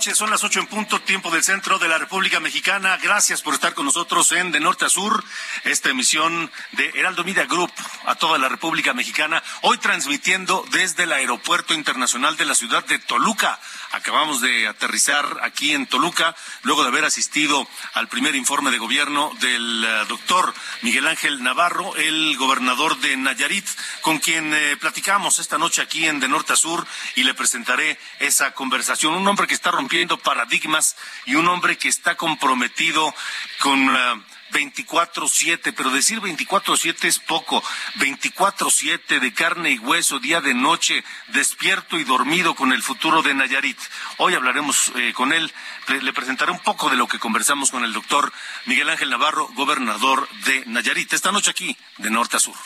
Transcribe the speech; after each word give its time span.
Son 0.00 0.30
las 0.30 0.44
ocho 0.44 0.60
en 0.60 0.68
punto, 0.68 1.00
tiempo 1.00 1.28
del 1.28 1.42
centro 1.42 1.76
de 1.78 1.88
la 1.88 1.98
República 1.98 2.38
Mexicana. 2.38 2.96
Gracias 3.02 3.42
por 3.42 3.54
estar 3.54 3.74
con 3.74 3.84
nosotros 3.84 4.30
en 4.30 4.52
De 4.52 4.60
Norte 4.60 4.84
a 4.84 4.88
Sur, 4.88 5.24
esta 5.64 5.90
emisión 5.90 6.52
de 6.72 6.92
Heraldo 6.94 7.24
Media 7.24 7.46
Group 7.46 7.72
a 8.06 8.14
toda 8.14 8.38
la 8.38 8.48
República 8.48 8.94
Mexicana. 8.94 9.42
Hoy 9.62 9.76
transmitiendo 9.78 10.64
desde 10.70 11.02
el 11.02 11.12
Aeropuerto 11.12 11.74
Internacional 11.74 12.36
de 12.36 12.44
la 12.44 12.54
ciudad 12.54 12.84
de 12.86 13.00
Toluca. 13.00 13.58
Acabamos 13.90 14.40
de 14.40 14.68
aterrizar 14.68 15.40
aquí 15.42 15.72
en 15.72 15.86
Toluca, 15.86 16.36
luego 16.62 16.82
de 16.82 16.88
haber 16.88 17.04
asistido 17.04 17.66
al 17.94 18.06
primer 18.06 18.36
informe 18.36 18.70
de 18.70 18.78
gobierno 18.78 19.32
del 19.40 19.84
eh, 19.84 20.04
doctor 20.08 20.54
Miguel 20.82 21.08
Ángel 21.08 21.42
Navarro, 21.42 21.96
el 21.96 22.36
gobernador 22.36 22.98
de 22.98 23.16
Nayarit, 23.16 23.66
con 24.02 24.18
quien 24.18 24.54
eh, 24.54 24.76
platicamos 24.76 25.38
esta 25.38 25.58
noche 25.58 25.82
aquí 25.82 26.06
en 26.06 26.20
De 26.20 26.28
Norte 26.28 26.52
a 26.52 26.56
Sur 26.56 26.86
y 27.16 27.24
le 27.24 27.34
presentaré 27.34 27.98
esa 28.20 28.52
conversación. 28.52 29.14
Un 29.14 29.26
hombre 29.26 29.46
que 29.46 29.54
está 29.54 29.70
rompiendo 29.70 29.87
paradigmas 30.22 30.96
y 31.26 31.34
un 31.34 31.48
hombre 31.48 31.76
que 31.76 31.88
está 31.88 32.16
comprometido 32.16 33.14
con... 33.60 33.88
eh, 33.88 34.22
24-7, 34.52 35.74
pero 35.76 35.90
decir 35.90 36.20
24-7 36.20 37.04
es 37.04 37.18
poco. 37.18 37.62
24-7 37.96 39.20
de 39.20 39.32
carne 39.32 39.72
y 39.72 39.78
hueso, 39.78 40.18
día 40.18 40.40
de 40.40 40.54
noche, 40.54 41.04
despierto 41.28 41.98
y 41.98 42.04
dormido 42.04 42.54
con 42.54 42.72
el 42.72 42.82
futuro 42.82 43.22
de 43.22 43.34
Nayarit. 43.34 43.78
Hoy 44.18 44.34
hablaremos 44.34 44.92
eh, 44.96 45.12
con 45.14 45.32
él, 45.32 45.52
le, 45.88 46.02
le 46.02 46.12
presentaré 46.12 46.52
un 46.52 46.60
poco 46.60 46.90
de 46.90 46.96
lo 46.96 47.06
que 47.06 47.18
conversamos 47.18 47.70
con 47.70 47.84
el 47.84 47.92
doctor 47.92 48.32
Miguel 48.66 48.90
Ángel 48.90 49.10
Navarro, 49.10 49.48
gobernador 49.54 50.28
de 50.44 50.64
Nayarit. 50.66 51.12
Esta 51.12 51.32
noche 51.32 51.50
aquí, 51.50 51.76
de 51.98 52.10
norte 52.10 52.36
a 52.36 52.40
sur. 52.40 52.56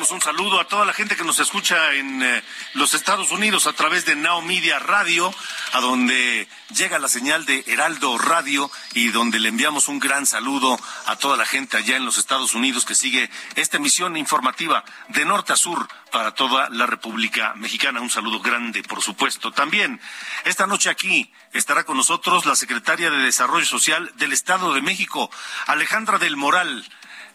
Enviamos 0.00 0.12
un 0.14 0.22
saludo 0.22 0.58
a 0.58 0.66
toda 0.66 0.86
la 0.86 0.94
gente 0.94 1.14
que 1.14 1.24
nos 1.24 1.40
escucha 1.40 1.92
en 1.92 2.22
eh, 2.22 2.42
los 2.72 2.94
Estados 2.94 3.32
Unidos 3.32 3.66
a 3.66 3.74
través 3.74 4.06
de 4.06 4.16
Now 4.16 4.40
Media 4.40 4.78
Radio, 4.78 5.30
a 5.74 5.80
donde 5.80 6.48
llega 6.74 6.98
la 6.98 7.10
señal 7.10 7.44
de 7.44 7.62
Heraldo 7.66 8.16
Radio 8.16 8.70
y 8.94 9.08
donde 9.08 9.38
le 9.38 9.50
enviamos 9.50 9.88
un 9.88 9.98
gran 9.98 10.24
saludo 10.24 10.80
a 11.04 11.16
toda 11.16 11.36
la 11.36 11.44
gente 11.44 11.76
allá 11.76 11.98
en 11.98 12.06
los 12.06 12.16
Estados 12.16 12.54
Unidos 12.54 12.86
que 12.86 12.94
sigue 12.94 13.28
esta 13.56 13.76
emisión 13.76 14.16
informativa 14.16 14.86
de 15.08 15.26
norte 15.26 15.52
a 15.52 15.56
sur 15.56 15.86
para 16.10 16.32
toda 16.32 16.70
la 16.70 16.86
República 16.86 17.52
Mexicana. 17.56 18.00
Un 18.00 18.08
saludo 18.08 18.40
grande, 18.40 18.82
por 18.82 19.02
supuesto. 19.02 19.52
También 19.52 20.00
esta 20.46 20.66
noche 20.66 20.88
aquí 20.88 21.30
estará 21.52 21.84
con 21.84 21.98
nosotros 21.98 22.46
la 22.46 22.56
secretaria 22.56 23.10
de 23.10 23.18
Desarrollo 23.18 23.66
Social 23.66 24.10
del 24.16 24.32
Estado 24.32 24.72
de 24.72 24.80
México, 24.80 25.30
Alejandra 25.66 26.16
del 26.16 26.38
Moral 26.38 26.88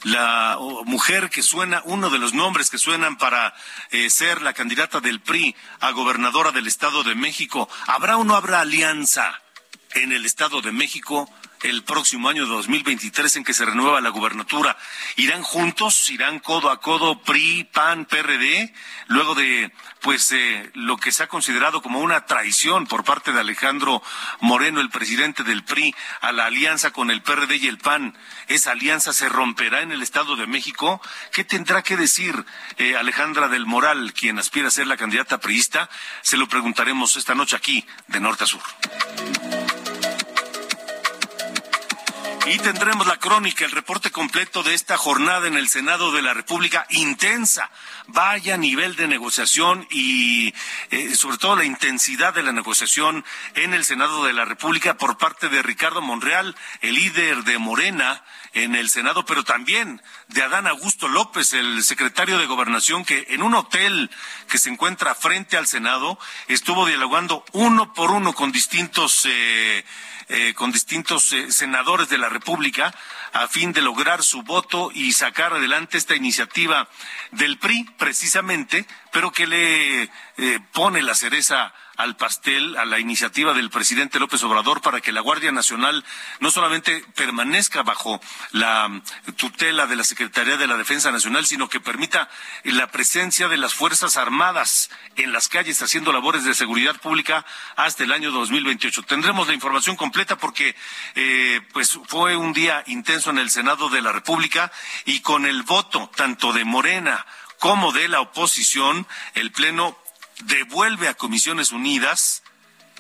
la 0.06 0.58
oh, 0.60 0.86
mujer 0.86 1.32
que 1.32 1.42
suena, 1.42 1.82
uno 1.86 2.12
de 2.12 2.20
los 2.20 2.34
nombres 2.34 2.70
que 2.70 2.78
suenan 2.78 3.18
para 3.18 3.56
eh, 3.90 4.10
ser 4.12 4.44
la 4.44 4.54
candidata 4.54 5.02
del 5.02 5.20
PRI 5.20 5.56
a 5.80 5.92
gobernadora 5.92 6.52
del 6.52 6.68
Estado 6.68 7.04
de 7.04 7.16
México. 7.16 7.68
¿Habrá 7.88 8.18
o 8.18 8.24
no 8.24 8.36
habrá 8.36 8.62
alianza 8.62 9.42
en 9.96 10.12
el 10.12 10.26
Estado 10.26 10.62
de 10.62 10.72
México? 10.72 11.28
El 11.64 11.84
próximo 11.84 12.30
año 12.30 12.46
2023 12.46 13.38
en 13.38 13.44
que 13.44 13.54
se 13.54 13.66
renueva 13.66 14.02
la 14.02 14.10
gubernatura. 14.10 14.78
¿Irán 15.16 15.44
juntos? 15.44 16.10
¿Irán 16.10 16.40
codo 16.40 16.70
a 16.70 16.80
codo 16.80 17.22
PRI, 17.22 17.64
PAN, 17.66 18.06
PRD? 18.06 18.74
Luego 19.08 19.36
de 19.36 19.72
pues 20.02 20.32
eh, 20.32 20.70
lo 20.76 20.98
que 20.98 21.12
se 21.12 21.24
ha 21.24 21.28
considerado 21.28 21.82
como 21.82 22.00
una 22.00 22.28
traición 22.28 22.86
por 22.86 23.04
parte 23.04 23.32
de 23.32 23.40
Alejandro 23.40 24.04
Moreno, 24.40 24.80
el 24.80 24.92
presidente 24.92 25.44
del 25.44 25.64
PRI, 25.64 25.96
a 26.22 26.32
la 26.32 26.46
alianza 26.46 26.92
con 26.92 27.10
el 27.10 27.24
PRD 27.24 27.56
y 27.56 27.68
el 27.68 27.80
PAN. 27.80 28.16
¿Esa 28.48 28.72
alianza 28.72 29.14
se 29.14 29.30
romperá 29.30 29.82
en 29.82 29.92
el 29.92 30.04
Estado 30.04 30.36
de 30.36 30.46
México? 30.46 31.02
¿Qué 31.32 31.44
tendrá 31.44 31.82
que 31.82 31.98
decir 31.98 32.46
eh, 32.78 32.96
Alejandra 32.96 33.48
del 33.48 33.66
Moral, 33.66 34.14
quien 34.14 34.38
aspira 34.38 34.68
a 34.68 34.72
ser 34.72 34.86
la 34.86 34.98
candidata 34.98 35.40
priista? 35.40 35.90
Se 36.22 36.38
lo 36.38 36.48
preguntaremos 36.48 37.16
esta 37.16 37.34
noche 37.34 37.56
aquí, 37.56 37.84
de 38.08 38.20
norte 38.20 38.44
a 38.44 38.48
sur. 38.48 38.62
Y 42.48 42.60
tendremos 42.60 43.08
la 43.08 43.18
crónica, 43.18 43.66
el 43.66 43.72
reporte 43.72 44.12
completo 44.12 44.62
de 44.62 44.76
esta 44.76 44.98
jornada 44.98 45.48
en 45.48 45.56
el 45.56 45.68
Senado 45.68 46.12
de 46.12 46.22
la 46.22 46.36
República, 46.36 46.86
intensa. 46.92 47.72
Vaya 48.06 48.56
nivel 48.56 48.96
de 48.96 49.08
negociación 49.08 49.88
y 49.90 50.54
eh, 50.92 51.16
sobre 51.16 51.40
todo 51.40 51.56
la 51.56 51.66
intensidad 51.66 52.36
de 52.36 52.44
la 52.44 52.52
negociación 52.52 53.26
en 53.56 53.74
el 53.74 53.84
Senado 53.84 54.24
de 54.26 54.34
la 54.34 54.46
República 54.46 54.96
por 54.96 55.18
parte 55.18 55.50
de 55.50 55.64
Ricardo 55.64 56.02
Monreal, 56.02 56.56
el 56.82 56.94
líder 56.94 57.44
de 57.46 57.58
Morena 57.58 58.24
en 58.54 58.76
el 58.76 58.92
Senado, 58.92 59.26
pero 59.26 59.44
también 59.44 60.00
de 60.28 60.44
Adán 60.44 60.68
Augusto 60.68 61.08
López, 61.08 61.52
el 61.54 61.84
secretario 61.84 62.38
de 62.38 62.46
Gobernación, 62.46 63.06
que 63.06 63.26
en 63.30 63.42
un 63.42 63.56
hotel 63.56 64.12
que 64.48 64.60
se 64.60 64.70
encuentra 64.70 65.16
frente 65.16 65.58
al 65.58 65.66
Senado 65.66 66.20
estuvo 66.48 66.86
dialogando 66.86 67.44
uno 67.54 67.92
por 67.94 68.12
uno 68.12 68.34
con 68.34 68.52
distintos... 68.52 69.26
Eh, 69.26 69.84
eh, 70.28 70.54
con 70.56 70.72
distintos 70.72 71.32
eh, 71.34 71.52
senadores 71.52 72.10
de 72.10 72.18
la 72.18 72.30
República 72.30 72.94
a 73.34 73.48
fin 73.48 73.74
de 73.74 73.82
lograr 73.82 74.24
su 74.24 74.44
voto 74.44 74.90
y 74.94 75.14
sacar 75.14 75.54
adelante 75.54 75.98
esta 75.98 76.16
iniciativa 76.16 76.90
del 77.32 77.58
PRI, 77.60 77.86
precisamente, 77.98 78.86
pero 79.16 79.32
que 79.32 79.48
le 79.48 80.04
eh, 80.04 80.60
pone 80.74 81.02
la 81.02 81.16
cereza 81.16 81.74
al 81.96 82.18
pastel, 82.18 82.76
a 82.76 82.84
la 82.84 83.00
iniciativa 83.00 83.54
del 83.54 83.70
presidente 83.70 84.20
López 84.20 84.44
Obrador 84.44 84.82
para 84.82 85.00
que 85.00 85.14
la 85.14 85.22
Guardia 85.22 85.54
Nacional 85.54 86.04
no 86.42 86.52
solamente 86.52 87.02
permanezca 87.16 87.82
bajo 87.84 88.20
la 88.52 88.92
tutela 89.38 89.88
de 89.88 89.96
la 89.96 90.04
Secretaría 90.04 90.58
de 90.58 90.68
la 90.68 90.76
Defensa 90.76 91.14
Nacional, 91.14 91.46
sino 91.46 91.70
que 91.70 91.80
permita 91.80 92.28
la 92.66 92.88
presencia 92.88 93.48
de 93.48 93.56
las 93.56 93.74
Fuerzas 93.74 94.18
Armadas 94.18 94.90
en 95.16 95.32
las 95.32 95.48
calles 95.48 95.82
haciendo 95.82 96.12
labores 96.12 96.44
de 96.44 96.54
seguridad 96.54 97.00
pública 97.00 97.46
hasta 97.78 98.04
el 98.04 98.12
año 98.12 98.32
2028. 98.32 99.04
Tendremos 99.04 99.48
la 99.48 99.54
información 99.54 99.96
completa 99.96 100.38
porque 100.38 100.76
eh, 101.16 101.62
pues 101.72 101.98
fue 102.10 102.36
un 102.36 102.52
día 102.52 102.84
intenso 102.88 103.30
en 103.30 103.38
el 103.38 103.50
Senado 103.50 103.88
de 103.88 104.02
la 104.02 104.12
República 104.12 104.74
y 105.06 105.22
con 105.22 105.46
el 105.46 105.64
voto 105.64 106.12
tanto 106.18 106.52
de 106.52 106.66
Morena 106.66 107.26
como 107.60 107.92
de 107.92 108.08
la 108.08 108.22
oposición, 108.22 109.08
el 109.34 109.52
Pleno 109.52 109.98
devuelve 110.44 111.08
a 111.08 111.14
Comisiones 111.14 111.72
Unidas 111.72 112.44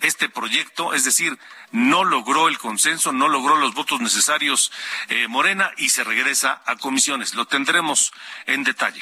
este 0.01 0.29
proyecto, 0.29 0.93
es 0.93 1.03
decir, 1.03 1.37
no 1.71 2.03
logró 2.03 2.47
el 2.47 2.57
consenso, 2.57 3.11
no 3.11 3.27
logró 3.27 3.55
los 3.55 3.73
votos 3.73 4.01
necesarios 4.01 4.71
eh, 5.09 5.27
Morena 5.27 5.71
y 5.77 5.89
se 5.89 6.03
regresa 6.03 6.61
a 6.65 6.75
comisiones. 6.75 7.33
Lo 7.33 7.45
tendremos 7.45 8.11
en 8.45 8.63
detalle. 8.63 9.01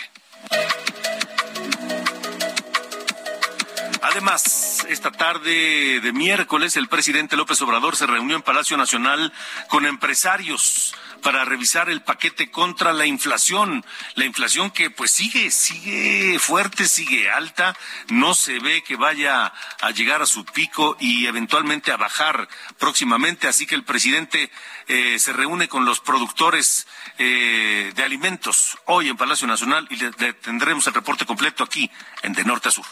Además, 4.13 4.85
esta 4.89 5.11
tarde 5.11 5.99
de 5.99 6.13
miércoles, 6.13 6.77
el 6.77 6.87
presidente 6.87 7.35
López 7.35 7.59
Obrador 7.63 7.95
se 7.95 8.05
reunió 8.05 8.35
en 8.35 8.43
Palacio 8.43 8.77
Nacional 8.77 9.33
con 9.69 9.87
empresarios 9.87 10.93
para 11.23 11.45
revisar 11.45 11.89
el 11.89 12.03
paquete 12.03 12.51
contra 12.51 12.93
la 12.93 13.07
inflación. 13.07 13.83
La 14.13 14.25
inflación 14.25 14.69
que 14.69 14.91
pues 14.91 15.09
sigue, 15.09 15.49
sigue 15.49 16.37
fuerte, 16.37 16.87
sigue 16.87 17.31
alta, 17.31 17.75
no 18.09 18.35
se 18.35 18.59
ve 18.59 18.83
que 18.83 18.97
vaya 18.97 19.51
a 19.81 19.89
llegar 19.89 20.21
a 20.21 20.27
su 20.27 20.45
pico 20.45 20.95
y 20.99 21.25
eventualmente 21.25 21.91
a 21.91 21.97
bajar 21.97 22.47
próximamente. 22.77 23.47
Así 23.47 23.65
que 23.65 23.73
el 23.73 23.83
presidente 23.83 24.51
eh, 24.89 25.17
se 25.17 25.33
reúne 25.33 25.67
con 25.67 25.85
los 25.85 26.01
productores 26.01 26.85
eh, 27.17 27.91
de 27.95 28.03
alimentos 28.03 28.77
hoy 28.85 29.09
en 29.09 29.17
Palacio 29.17 29.47
Nacional 29.47 29.87
y 29.89 29.95
le, 29.95 30.11
le 30.19 30.33
tendremos 30.33 30.85
el 30.85 30.93
reporte 30.93 31.25
completo 31.25 31.63
aquí 31.63 31.89
en 32.21 32.33
De 32.33 32.43
Norte 32.43 32.69
a 32.69 32.71
Sur. 32.71 32.85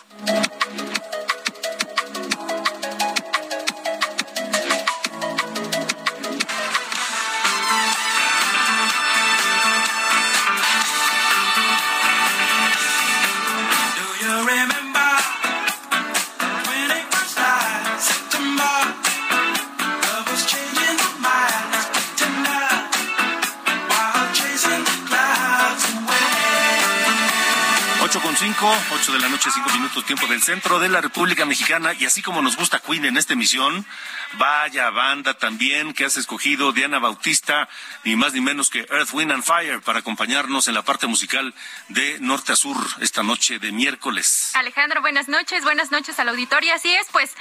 Cinco, 28.51 28.77
ocho 28.91 29.13
de 29.13 29.19
la 29.19 29.29
noche, 29.29 29.49
cinco 29.53 29.69
minutos, 29.69 30.05
tiempo 30.05 30.27
del 30.27 30.41
centro 30.41 30.77
de 30.79 30.89
la 30.89 30.99
República 30.99 31.45
Mexicana. 31.45 31.93
Y 31.97 32.05
así 32.05 32.21
como 32.21 32.41
nos 32.41 32.57
gusta 32.57 32.79
Queen 32.79 33.05
en 33.05 33.15
esta 33.15 33.31
emisión, 33.31 33.85
vaya 34.33 34.89
banda 34.89 35.35
también 35.35 35.93
que 35.93 36.03
has 36.03 36.17
escogido 36.17 36.73
Diana 36.73 36.99
Bautista, 36.99 37.69
ni 38.03 38.17
más 38.17 38.33
ni 38.33 38.41
menos 38.41 38.69
que 38.69 38.79
Earth, 38.89 39.13
Wind 39.13 39.31
and 39.31 39.43
Fire, 39.43 39.81
para 39.81 39.99
acompañarnos 39.99 40.67
en 40.67 40.73
la 40.73 40.81
parte 40.81 41.07
musical 41.07 41.53
de 41.87 42.19
Norte 42.19 42.51
a 42.51 42.55
Sur 42.57 42.75
esta 42.99 43.23
noche 43.23 43.57
de 43.57 43.71
miércoles. 43.71 44.51
Alejandro, 44.55 45.01
buenas 45.01 45.29
noches, 45.29 45.63
buenas 45.63 45.91
noches 45.91 46.19
a 46.19 46.25
la 46.25 46.31
auditoría. 46.31 46.75
Así 46.75 46.91
es, 46.93 47.07
pues 47.11 47.31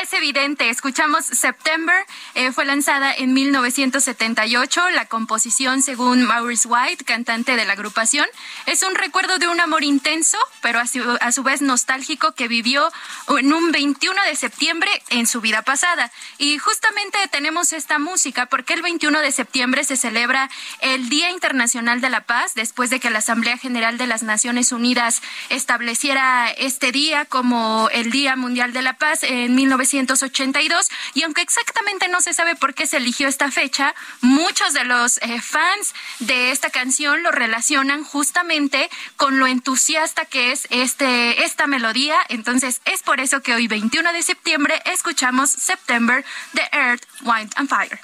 es 0.00 0.12
evidente, 0.12 0.70
escuchamos 0.70 1.24
September, 1.24 1.94
eh, 2.34 2.52
fue 2.52 2.64
lanzada 2.64 3.12
en 3.12 3.34
1978, 3.34 4.90
la 4.90 5.06
composición 5.06 5.82
según 5.82 6.24
Maurice 6.24 6.68
White, 6.68 7.04
cantante 7.04 7.56
de 7.56 7.64
la 7.64 7.74
agrupación, 7.74 8.26
es 8.66 8.82
un 8.82 8.94
recuerdo 8.94 9.38
de 9.38 9.48
un 9.48 9.60
amor 9.60 9.84
intenso, 9.84 10.38
pero 10.60 10.78
a 10.78 10.86
su, 10.86 11.18
a 11.20 11.32
su, 11.32 11.42
vez 11.42 11.60
nostálgico 11.60 12.32
que 12.32 12.48
vivió 12.48 12.90
en 13.38 13.52
un 13.52 13.72
21 13.72 14.22
de 14.24 14.36
septiembre 14.36 14.90
en 15.10 15.26
su 15.26 15.40
vida 15.40 15.62
pasada. 15.62 16.10
Y 16.38 16.58
justamente 16.58 17.18
tenemos 17.30 17.72
esta 17.72 17.98
música 17.98 18.46
porque 18.46 18.74
el 18.74 18.82
21 18.82 19.20
de 19.20 19.32
septiembre 19.32 19.84
se 19.84 19.96
celebra 19.96 20.50
el 20.80 21.08
Día 21.08 21.30
Internacional 21.30 22.00
de 22.00 22.10
la 22.10 22.22
Paz, 22.22 22.54
después 22.54 22.90
de 22.90 23.00
que 23.00 23.10
la 23.10 23.18
Asamblea 23.18 23.58
General 23.58 23.98
de 23.98 24.06
las 24.06 24.22
Naciones 24.22 24.72
Unidas 24.72 25.22
estableciera 25.48 26.50
este 26.50 26.92
día 26.92 27.24
como 27.24 27.88
el 27.92 28.10
Día 28.10 28.36
Mundial 28.36 28.72
de 28.72 28.82
la 28.82 28.94
Paz 28.94 29.22
en 29.22 29.56
19 29.56 29.81
1982 29.82 30.88
y 31.14 31.22
aunque 31.22 31.42
exactamente 31.42 32.08
no 32.08 32.20
se 32.20 32.32
sabe 32.32 32.56
por 32.56 32.74
qué 32.74 32.86
se 32.86 32.98
eligió 32.98 33.28
esta 33.28 33.50
fecha, 33.50 33.94
muchos 34.20 34.72
de 34.72 34.84
los 34.84 35.18
eh, 35.18 35.40
fans 35.40 35.94
de 36.20 36.50
esta 36.50 36.70
canción 36.70 37.22
lo 37.22 37.30
relacionan 37.30 38.04
justamente 38.04 38.90
con 39.16 39.38
lo 39.38 39.46
entusiasta 39.46 40.24
que 40.24 40.52
es 40.52 40.66
este 40.70 41.44
esta 41.44 41.66
melodía, 41.66 42.16
entonces 42.28 42.80
es 42.84 43.02
por 43.02 43.20
eso 43.20 43.42
que 43.42 43.54
hoy 43.54 43.66
21 43.66 44.12
de 44.12 44.22
septiembre 44.22 44.80
escuchamos 44.86 45.50
September 45.50 46.24
de 46.52 46.62
Earth, 46.72 47.04
Wind 47.22 47.52
and 47.56 47.68
Fire. 47.68 48.00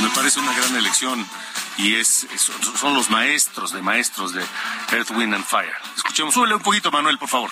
Me 0.00 0.08
parece 0.10 0.40
una 0.40 0.52
gran 0.54 0.76
elección 0.76 1.26
y 1.76 1.94
es, 1.94 2.26
es, 2.34 2.50
son 2.78 2.94
los 2.94 3.10
maestros 3.10 3.72
de 3.72 3.82
maestros 3.82 4.32
de 4.32 4.44
Earth, 4.92 5.10
Wind 5.10 5.34
and 5.34 5.44
Fire. 5.44 5.74
Escuchemos, 5.96 6.34
súbele 6.34 6.54
un 6.54 6.62
poquito, 6.62 6.90
Manuel, 6.90 7.18
por 7.18 7.28
favor. 7.28 7.50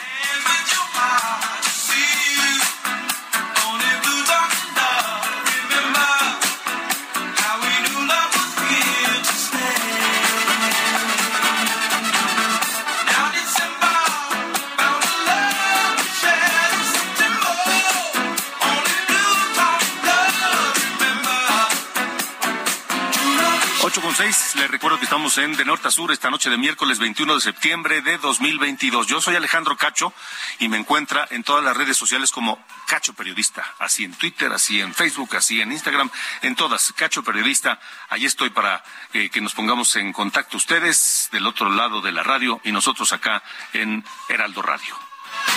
Les 24.59 24.71
recuerdo 24.71 24.99
que 24.99 25.05
estamos 25.05 25.39
en 25.39 25.57
De 25.57 25.65
Norte 25.65 25.87
a 25.87 25.91
Sur 25.91 26.11
esta 26.11 26.31
noche 26.31 26.51
de 26.51 26.57
miércoles 26.57 26.99
21 26.99 27.35
de 27.35 27.41
septiembre 27.41 28.01
de 28.01 28.19
2022. 28.19 29.07
Yo 29.07 29.21
soy 29.21 29.37
Alejandro 29.37 29.77
Cacho 29.77 30.13
y 30.59 30.69
me 30.69 30.77
encuentra 30.77 31.29
en 31.31 31.45
todas 31.45 31.63
las 31.63 31.77
redes 31.77 31.97
sociales 31.97 32.33
como 32.33 32.59
Cacho 32.87 33.13
Periodista, 33.13 33.65
así 33.79 34.05
en 34.05 34.15
Twitter, 34.15 34.53
así 34.53 34.81
en 34.81 34.95
Facebook, 34.95 35.37
así 35.37 35.61
en 35.61 35.71
Instagram, 35.71 36.11
en 36.43 36.57
todas, 36.57 36.93
Cacho 36.95 37.23
Periodista. 37.23 37.79
Ahí 38.09 38.27
estoy 38.27 38.51
para 38.51 38.83
eh, 39.13 39.31
que 39.31 39.41
nos 39.41 39.55
pongamos 39.55 39.95
en 39.97 40.13
contacto 40.13 40.57
ustedes 40.57 41.29
del 41.31 41.47
otro 41.47 41.71
lado 41.71 42.01
de 42.01 42.11
la 42.11 42.25
radio 42.25 42.61
y 42.65 42.73
nosotros 42.73 43.13
acá 43.13 43.43
en 43.75 44.05
Heraldo 44.29 44.63
Radio. 44.63 44.99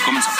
Comenzamos. 0.06 0.40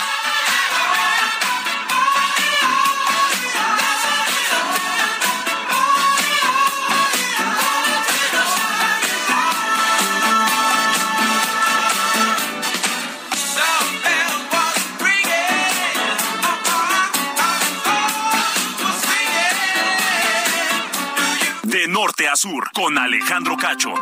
Norte 22.12 22.28
a 22.28 22.36
sur 22.36 22.70
con 22.72 22.98
Alejandro 22.98 23.56
Cacho. 23.56 23.94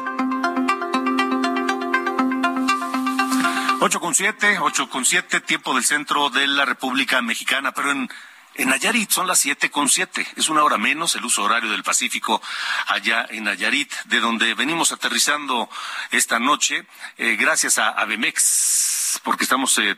8 3.81 4.01
con 4.01 4.15
7, 4.17 4.59
8 4.59 4.89
con 4.89 5.05
7, 5.05 5.41
tiempo 5.43 5.75
del 5.75 5.85
centro 5.85 6.29
de 6.29 6.49
la 6.49 6.65
República 6.65 7.23
Mexicana, 7.23 7.71
pero 7.71 7.93
en, 7.93 8.11
en 8.57 8.69
Nayarit 8.69 9.11
son 9.13 9.29
las 9.29 9.39
7 9.39 9.71
con 9.71 9.89
7, 9.89 10.27
es 10.35 10.49
una 10.49 10.65
hora 10.65 10.77
menos 10.77 11.15
el 11.15 11.25
uso 11.25 11.45
horario 11.45 11.71
del 11.71 11.85
Pacífico 11.85 12.43
allá 12.89 13.27
en 13.31 13.45
Nayarit, 13.45 13.93
de 14.07 14.19
donde 14.19 14.55
venimos 14.55 14.91
aterrizando 14.91 15.71
esta 16.11 16.41
noche, 16.41 16.87
eh, 17.17 17.37
gracias 17.37 17.79
a 17.79 17.91
Abemex 17.91 19.00
porque 19.19 19.45
estamos 19.45 19.77
eh, 19.79 19.97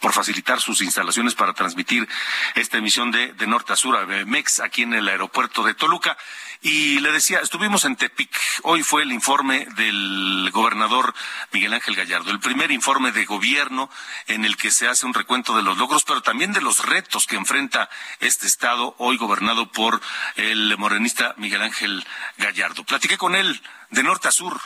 por 0.00 0.12
facilitar 0.12 0.60
sus 0.60 0.80
instalaciones 0.82 1.34
para 1.34 1.52
transmitir 1.52 2.08
esta 2.54 2.78
emisión 2.78 3.10
de, 3.10 3.34
Norte 3.46 3.72
a 3.72 3.76
Sur, 3.76 3.96
Abemex, 3.96 4.60
aquí 4.60 4.82
en 4.82 4.94
el 4.94 5.08
aeropuerto 5.08 5.62
de 5.62 5.74
Toluca. 5.74 6.16
Y 6.60 6.98
le 6.98 7.12
decía, 7.12 7.38
estuvimos 7.40 7.84
en 7.84 7.96
Tepic. 7.96 8.30
Hoy 8.62 8.82
fue 8.82 9.02
el 9.02 9.12
informe 9.12 9.66
del 9.76 10.50
gobernador 10.52 11.14
Miguel 11.52 11.72
Ángel 11.72 11.94
Gallardo, 11.94 12.30
el 12.30 12.40
primer 12.40 12.72
informe 12.72 13.12
de 13.12 13.24
gobierno 13.24 13.88
en 14.26 14.44
el 14.44 14.56
que 14.56 14.70
se 14.70 14.88
hace 14.88 15.06
un 15.06 15.14
recuento 15.14 15.56
de 15.56 15.62
los 15.62 15.78
logros, 15.78 16.04
pero 16.04 16.20
también 16.20 16.52
de 16.52 16.60
los 16.60 16.84
retos 16.84 17.26
que 17.26 17.36
enfrenta 17.36 17.88
este 18.18 18.46
estado, 18.46 18.96
hoy 18.98 19.16
gobernado 19.16 19.70
por 19.70 20.00
el 20.34 20.76
morenista 20.78 21.34
Miguel 21.36 21.62
Ángel 21.62 22.04
Gallardo. 22.38 22.84
Platiqué 22.84 23.16
con 23.16 23.36
él 23.36 23.62
de 23.90 24.02
norte 24.02 24.28
a 24.28 24.32
sur 24.32 24.60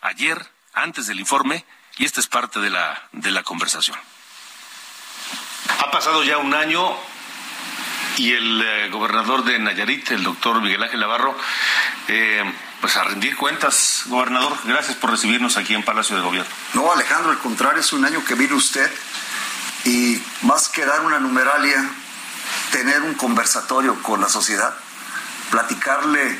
ayer, 0.00 0.46
antes 0.72 1.06
del 1.06 1.20
informe, 1.20 1.64
y 1.98 2.04
esta 2.04 2.20
es 2.20 2.26
parte 2.26 2.60
de 2.60 2.70
la, 2.70 3.08
de 3.12 3.30
la 3.30 3.42
conversación. 3.42 3.96
Ha 5.80 5.90
pasado 5.90 6.24
ya 6.24 6.38
un 6.38 6.54
año 6.54 6.96
y 8.16 8.32
el 8.32 8.62
eh, 8.62 8.88
gobernador 8.90 9.44
de 9.44 9.58
Nayarit, 9.58 10.10
el 10.12 10.22
doctor 10.22 10.60
Miguel 10.60 10.82
Ángel 10.82 11.00
Navarro, 11.00 11.36
eh, 12.08 12.44
pues 12.80 12.96
a 12.96 13.04
rendir 13.04 13.36
cuentas, 13.36 14.02
gobernador. 14.06 14.56
Gracias 14.64 14.96
por 14.96 15.10
recibirnos 15.10 15.56
aquí 15.56 15.74
en 15.74 15.82
Palacio 15.82 16.16
de 16.16 16.22
Gobierno. 16.22 16.50
No, 16.74 16.92
Alejandro, 16.92 17.32
al 17.32 17.38
contrario, 17.38 17.80
es 17.80 17.92
un 17.92 18.04
año 18.04 18.24
que 18.24 18.34
vino 18.34 18.56
usted 18.56 18.90
y 19.84 20.22
más 20.42 20.68
que 20.68 20.84
dar 20.84 21.00
una 21.02 21.18
numeralia, 21.18 21.90
tener 22.70 23.02
un 23.02 23.14
conversatorio 23.14 24.00
con 24.02 24.20
la 24.20 24.28
sociedad, 24.28 24.74
platicarle 25.50 26.38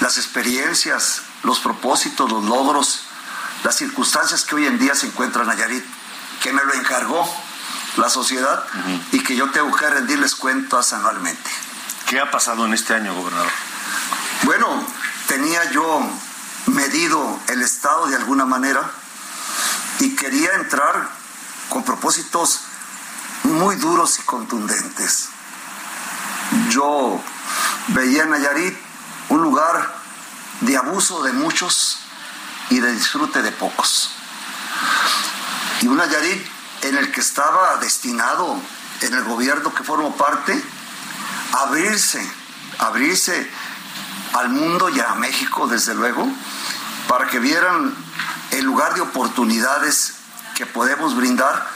las 0.00 0.16
experiencias, 0.16 1.22
los 1.42 1.60
propósitos, 1.60 2.30
los 2.30 2.44
logros, 2.44 3.03
las 3.64 3.76
circunstancias 3.76 4.44
que 4.44 4.54
hoy 4.54 4.66
en 4.66 4.78
día 4.78 4.94
se 4.94 5.06
encuentra 5.06 5.42
Nayarit, 5.44 5.84
que 6.42 6.52
me 6.52 6.62
lo 6.62 6.74
encargó 6.74 7.26
la 7.96 8.10
sociedad 8.10 8.62
y 9.10 9.20
que 9.20 9.34
yo 9.34 9.50
tengo 9.50 9.74
que 9.74 9.88
rendirles 9.88 10.34
cuentas 10.34 10.92
anualmente. 10.92 11.50
¿Qué 12.06 12.20
ha 12.20 12.30
pasado 12.30 12.66
en 12.66 12.74
este 12.74 12.94
año, 12.94 13.14
gobernador? 13.14 13.50
Bueno, 14.42 14.86
tenía 15.26 15.70
yo 15.70 16.00
medido 16.66 17.40
el 17.48 17.62
Estado 17.62 18.06
de 18.06 18.16
alguna 18.16 18.44
manera 18.44 18.82
y 20.00 20.14
quería 20.14 20.52
entrar 20.56 21.08
con 21.70 21.84
propósitos 21.84 22.60
muy 23.44 23.76
duros 23.76 24.18
y 24.18 24.22
contundentes. 24.22 25.30
Yo 26.68 27.18
veía 27.88 28.24
en 28.24 28.30
Nayarit 28.30 28.76
un 29.30 29.40
lugar 29.40 29.94
de 30.60 30.76
abuso 30.76 31.22
de 31.22 31.32
muchos 31.32 32.03
y 32.70 32.80
de 32.80 32.92
disfrute 32.92 33.42
de 33.42 33.52
pocos. 33.52 34.10
Y 35.80 35.86
un 35.86 35.96
Nayarit 35.96 36.46
en 36.82 36.96
el 36.96 37.10
que 37.12 37.20
estaba 37.20 37.76
destinado 37.76 38.58
en 39.00 39.14
el 39.14 39.24
gobierno 39.24 39.74
que 39.74 39.82
formo 39.82 40.16
parte 40.16 40.62
abrirse, 41.52 42.24
abrirse 42.78 43.50
al 44.32 44.48
mundo 44.50 44.88
y 44.88 45.00
a 45.00 45.14
México, 45.14 45.66
desde 45.66 45.94
luego, 45.94 46.28
para 47.08 47.26
que 47.28 47.38
vieran 47.38 47.94
el 48.50 48.64
lugar 48.64 48.94
de 48.94 49.00
oportunidades 49.00 50.14
que 50.54 50.66
podemos 50.66 51.16
brindar 51.16 51.66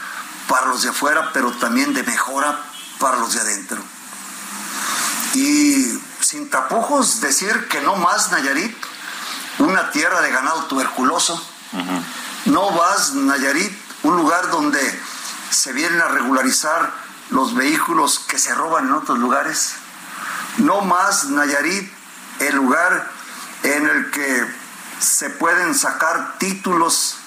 para 0.47 0.67
los 0.67 0.81
de 0.83 0.89
afuera, 0.89 1.31
pero 1.33 1.51
también 1.53 1.93
de 1.93 2.03
mejora 2.03 2.59
para 2.99 3.17
los 3.17 3.33
de 3.33 3.41
adentro. 3.41 3.81
Y 5.35 5.99
sin 6.21 6.49
tapujos 6.49 7.21
decir 7.21 7.67
que 7.67 7.81
no 7.81 7.95
más 7.95 8.31
Nayarit, 8.31 8.75
una 9.59 9.91
tierra 9.91 10.21
de 10.21 10.31
ganado 10.31 10.65
tuberculoso. 10.65 11.41
No 12.45 12.71
más 12.71 13.13
Nayarit, 13.13 13.71
un 14.03 14.15
lugar 14.15 14.49
donde 14.49 14.79
se 15.51 15.73
vienen 15.73 16.01
a 16.01 16.07
regularizar 16.07 16.91
los 17.29 17.53
vehículos 17.53 18.19
que 18.19 18.39
se 18.39 18.55
roban 18.55 18.87
en 18.87 18.93
otros 18.93 19.19
lugares. 19.19 19.73
No 20.57 20.81
más 20.81 21.25
Nayarit, 21.25 21.91
el 22.39 22.55
lugar 22.55 23.11
en 23.63 23.87
el 23.87 24.11
que 24.11 24.45
se 24.99 25.29
pueden 25.29 25.75
sacar 25.75 26.37
títulos 26.39 27.17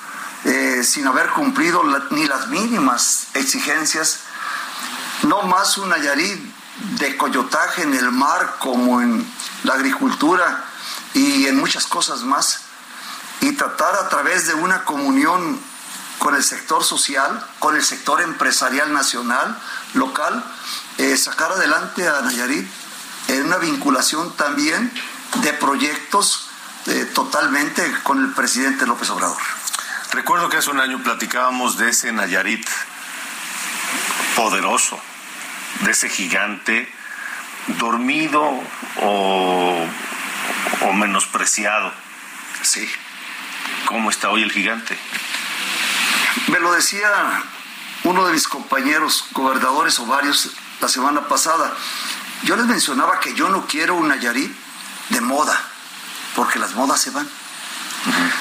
eh, 0.45 0.83
sin 0.85 1.07
haber 1.07 1.31
cumplido 1.31 1.83
ni 2.11 2.27
las 2.27 2.49
mínimas 2.49 3.29
exigencias. 3.35 4.21
No 5.23 5.43
más 5.43 5.79
un 5.79 5.91
Nayarit 5.91 6.41
de 6.99 7.17
coyotaje 7.17 7.83
en 7.83 7.95
el 7.95 8.11
mar 8.11 8.57
como 8.59 9.01
en 9.01 9.25
la 9.63 9.75
agricultura 9.75 10.65
y 11.15 11.47
en 11.47 11.57
muchas 11.57 11.87
cosas 11.87 12.23
más. 12.23 12.61
Y 13.41 13.53
tratar 13.53 13.95
a 13.97 14.09
través 14.09 14.47
de 14.47 14.55
una 14.55 14.85
comunión 14.85 15.61
con 16.19 16.35
el 16.37 16.45
sector 16.45 16.85
social, 16.85 17.45
con 17.59 17.75
el 17.75 17.83
sector 17.83 18.21
empresarial 18.21 18.93
nacional, 18.93 19.59
local, 19.95 20.45
eh, 20.99 21.17
sacar 21.17 21.51
adelante 21.53 22.07
a 22.09 22.21
Nayarit 22.21 22.69
en 23.29 23.47
una 23.47 23.57
vinculación 23.57 24.37
también 24.37 24.93
de 25.43 25.53
proyectos 25.55 26.49
eh, 26.87 27.11
totalmente 27.15 27.83
con 28.03 28.25
el 28.25 28.33
presidente 28.33 28.87
López 28.87 29.11
Obrador. 29.11 29.41
Recuerdo 30.13 30.49
que 30.49 30.59
hace 30.59 30.71
un 30.71 30.81
año 30.81 31.03
platicábamos 31.03 31.79
de 31.79 31.89
ese 31.89 32.13
Nayarit 32.13 32.69
poderoso, 34.37 35.01
de 35.81 35.91
ese 35.91 36.09
gigante 36.09 36.93
dormido 37.79 38.43
o, 39.01 39.87
o 40.81 40.93
menospreciado. 40.93 41.93
Sí. 42.63 42.89
¿Cómo 43.87 44.11
está 44.11 44.31
hoy 44.31 44.43
el 44.43 44.51
gigante? 44.51 44.99
Me 46.49 46.59
lo 46.59 46.73
decía 46.73 47.09
uno 48.05 48.27
de 48.27 48.33
mis 48.33 48.49
compañeros 48.49 49.27
gobernadores 49.33 49.99
o 49.99 50.07
varios 50.07 50.51
la 50.81 50.89
semana 50.89 51.29
pasada. 51.29 51.73
Yo 52.45 52.57
les 52.57 52.67
mencionaba 52.67 53.21
que 53.21 53.35
yo 53.35 53.49
no 53.49 53.67
quiero 53.67 53.95
un 53.95 54.09
Nayarit 54.09 54.53
de 55.11 55.21
moda, 55.21 55.59
porque 56.35 56.59
las 56.59 56.75
modas 56.75 57.01
se 57.01 57.11
van, 57.11 57.29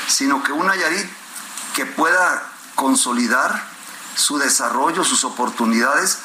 sino 0.07 0.41
que 0.41 0.51
un 0.51 0.65
Nayarit 0.65 1.07
que 1.75 1.85
pueda 1.85 2.43
consolidar 2.75 3.63
su 4.15 4.37
desarrollo, 4.37 5.03
sus 5.03 5.23
oportunidades 5.23 6.19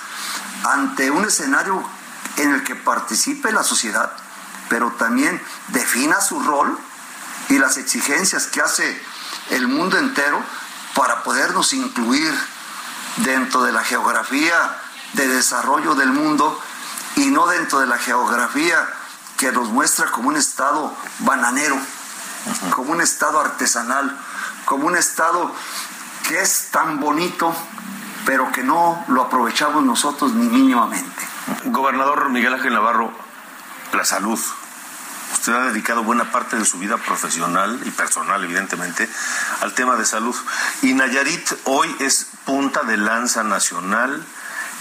ante 0.65 1.11
un 1.11 1.25
escenario 1.25 1.85
en 2.37 2.53
el 2.55 2.65
que 2.65 2.75
participe 2.75 3.53
la 3.53 3.63
sociedad, 3.63 4.13
pero 4.69 4.93
también 4.93 5.41
defina 5.69 6.21
su 6.21 6.41
rol 6.41 6.79
y 7.49 7.59
las 7.59 7.77
exigencias 7.77 8.47
que 8.47 8.61
hace 8.61 9.01
el 9.51 9.69
mundo 9.69 9.99
entero 9.99 10.43
para 10.95 11.23
podernos 11.23 11.73
incluir 11.73 12.33
dentro 13.19 13.63
de 13.63 13.73
la 13.73 13.85
geografía 13.85 14.79
de 15.13 15.29
desarrollo 15.29 15.95
del 15.95 16.11
mundo 16.11 16.61
y 17.17 17.27
no 17.27 17.47
dentro 17.47 17.81
de 17.81 17.87
la 17.87 17.99
geografía 17.99 18.89
que 19.37 19.53
nos 19.53 19.69
muestra 19.69 20.11
como 20.11 20.29
un 20.29 20.37
estado 20.37 20.95
bananero, 21.21 21.77
como 22.71 22.93
un 22.93 23.01
estado 23.01 23.41
artesanal, 23.41 24.17
como 24.65 24.87
un 24.87 24.97
estado 24.97 25.53
que 26.27 26.41
es 26.41 26.69
tan 26.71 27.01
bonito, 27.01 27.55
pero 28.25 28.51
que 28.51 28.63
no 28.63 29.05
lo 29.09 29.23
aprovechamos 29.23 29.85
nosotros 29.85 30.33
ni 30.33 30.47
mínimamente. 30.49 31.27
Gobernador 31.67 32.31
Miguel 32.31 32.55
Ángel 32.55 32.75
Navarro, 32.75 33.13
la 33.93 34.05
salud. 34.05 34.39
Usted 35.33 35.53
ha 35.53 35.67
dedicado 35.67 36.03
buena 36.03 36.31
parte 36.31 36.57
de 36.57 36.65
su 36.65 36.79
vida 36.79 36.97
profesional 36.99 37.81
y 37.85 37.91
personal, 37.91 38.43
evidentemente, 38.45 39.09
al 39.61 39.75
tema 39.75 39.97
de 39.97 40.05
salud. 40.05 40.35
Y 40.83 40.95
Nayarit 40.95 41.53
hoy 41.65 41.95
es 42.01 42.27
punta 42.45 42.83
de 42.85 42.97
lanza 42.97 43.43
nacional 43.43 44.25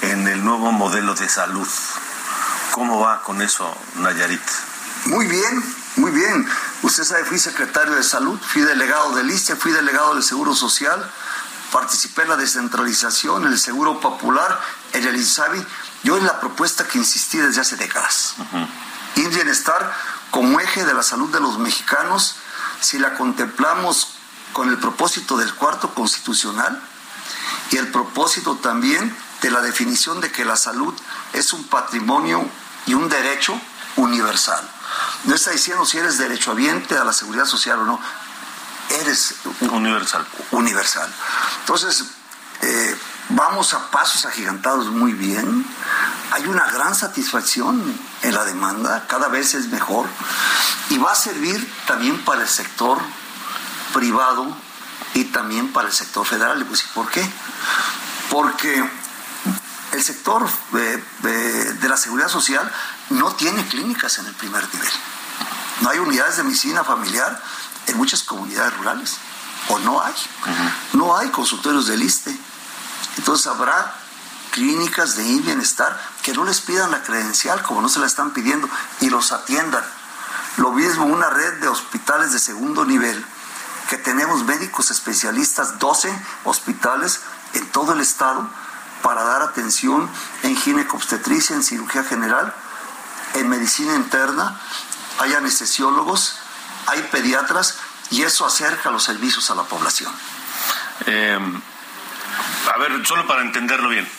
en 0.02 0.28
el 0.28 0.44
nuevo 0.44 0.72
modelo 0.72 1.16
de 1.16 1.28
salud. 1.28 1.68
¿Cómo 2.72 3.00
va 3.00 3.24
con 3.24 3.42
eso, 3.42 3.76
Nayarit? 3.96 4.42
Muy 5.06 5.28
bien, 5.28 5.64
muy 5.98 6.12
bien. 6.12 6.48
Usted 6.84 7.04
sabe, 7.04 7.26
fui 7.26 7.40
secretario 7.40 7.96
de 7.96 8.04
salud, 8.04 8.40
fui 8.40 8.62
delegado 8.62 9.16
del 9.16 9.30
ISTE, 9.30 9.56
fui 9.56 9.72
delegado 9.72 10.14
del 10.14 10.24
Seguro 10.24 10.54
Social, 10.54 11.12
participé 11.72 12.24
en 12.24 12.30
la 12.30 12.38
descentralización, 12.38 13.46
en 13.46 13.54
el 13.54 13.60
Seguro 13.60 14.00
Popular, 14.00 14.60
en 14.94 15.08
el 15.08 15.16
INSABI. 15.16 15.66
Yo 16.04 16.18
en 16.18 16.26
la 16.26 16.40
propuesta 16.40 16.88
que 16.88 17.00
insistí 17.00 17.38
desde 17.38 17.62
hace 17.62 17.78
décadas. 17.78 18.36
Y 19.16 19.26
bienestar 19.28 19.94
como 20.32 20.60
eje 20.60 20.86
de 20.86 20.94
la 20.94 21.04
salud 21.04 21.32
de 21.32 21.40
los 21.40 21.58
mexicanos, 21.60 22.36
si 22.82 23.00
la 23.00 23.16
contemplamos 23.16 24.16
con 24.54 24.70
el 24.70 24.78
propósito 24.78 25.38
del 25.38 25.54
cuarto 25.54 25.94
constitucional 25.94 26.82
y 27.72 27.78
el 27.78 27.90
propósito 27.90 28.56
también 28.56 29.16
de 29.42 29.52
la 29.52 29.62
definición 29.62 30.22
de 30.22 30.32
que 30.32 30.46
la 30.46 30.56
salud 30.56 30.94
es 31.34 31.54
un 31.54 31.64
patrimonio 31.66 32.50
y 32.86 32.94
un 32.94 33.10
derecho 33.10 33.60
universal. 33.98 34.68
No 35.26 35.36
está 35.36 35.52
diciendo 35.52 35.86
si 35.86 35.98
eres 35.98 36.18
derechohabiente 36.18 36.98
a 36.98 37.04
la 37.04 37.14
seguridad 37.14 37.46
social 37.46 37.80
o 37.80 37.86
no, 37.86 38.00
eres 39.02 39.36
universal. 39.62 40.26
Universal. 40.52 41.12
Entonces, 41.62 42.06
eh, 42.62 42.96
vamos 43.30 43.74
a 43.74 43.90
pasos 43.92 44.26
agigantados 44.26 44.88
muy 44.88 45.14
bien. 45.14 45.66
Hay 46.36 46.48
una 46.48 46.70
gran 46.70 46.94
satisfacción 46.94 47.82
en 48.22 48.36
la 48.36 48.44
demanda, 48.44 49.08
cada 49.08 49.30
vez 49.30 49.54
es 49.54 49.68
mejor 49.70 50.06
y 50.90 50.98
va 50.98 51.14
a 51.14 51.16
servir 51.16 51.66
también 51.88 52.26
para 52.26 52.42
el 52.42 52.50
sector 52.50 53.00
privado 53.94 54.46
y 55.14 55.24
también 55.24 55.72
para 55.72 55.88
el 55.88 55.94
sector 55.94 56.26
federal. 56.26 56.62
¿Y 56.62 56.94
por 56.94 57.10
qué? 57.10 57.26
Porque 58.30 58.84
el 59.94 60.04
sector 60.04 60.46
de, 60.74 61.02
de, 61.80 61.88
la 61.88 61.96
seguridad 61.96 62.28
social 62.28 62.70
no 63.12 63.34
tiene 63.36 63.66
clínicas 63.68 64.18
en 64.18 64.26
el 64.26 64.34
primer 64.34 64.62
nivel. 64.74 64.92
No 65.80 65.90
hay 65.90 66.00
unidades 66.00 66.36
de 66.36 66.44
medicina 66.44 66.84
familiar 66.84 67.42
en 67.88 67.96
muchas 67.96 68.24
comunidades 68.24 68.76
rurales. 68.76 69.16
O 69.70 69.80
no 69.80 70.02
hay. 70.02 70.14
No 70.92 71.16
hay 71.16 71.30
consultorios 71.30 71.88
del 71.88 72.04
ISTE. 72.04 72.38
Entonces 73.16 73.48
habrá 73.48 74.05
clínicas 74.56 75.18
de 75.18 75.24
bienestar 75.42 76.00
que 76.24 76.32
no 76.32 76.46
les 76.46 76.62
pidan 76.62 76.90
la 76.90 77.04
credencial 77.04 77.62
como 77.64 77.82
no 77.82 77.90
se 77.90 78.00
la 78.00 78.06
están 78.06 78.32
pidiendo 78.32 78.70
y 79.02 79.10
los 79.10 79.34
atiendan. 79.34 79.84
Lo 80.56 80.72
mismo 80.72 81.04
una 81.04 81.30
red 81.30 81.60
de 81.60 81.68
hospitales 81.68 82.32
de 82.32 82.40
segundo 82.40 82.86
nivel 82.86 83.22
que 83.90 83.98
tenemos 83.98 84.46
médicos 84.46 84.92
especialistas, 84.92 85.78
12 85.78 86.10
hospitales 86.46 87.20
en 87.54 87.68
todo 87.72 87.92
el 87.92 88.00
estado 88.00 88.50
para 89.02 89.26
dar 89.26 89.42
atención 89.42 90.10
en 90.44 90.56
ginecobstetricia, 90.56 91.54
en 91.54 91.62
cirugía 91.62 92.06
general, 92.06 92.56
en 93.34 93.50
medicina 93.50 93.94
interna, 93.94 94.58
hay 95.20 95.34
anestesiólogos, 95.34 96.38
hay 96.88 97.02
pediatras 97.12 97.78
y 98.10 98.22
eso 98.22 98.46
acerca 98.46 98.90
los 98.90 99.04
servicios 99.04 99.52
a 99.52 99.56
la 99.56 99.64
población. 99.64 100.14
Eh, 101.08 101.38
a 102.74 102.78
ver, 102.78 103.06
solo 103.06 103.28
para 103.28 103.42
entenderlo 103.42 103.90
bien, 103.90 104.10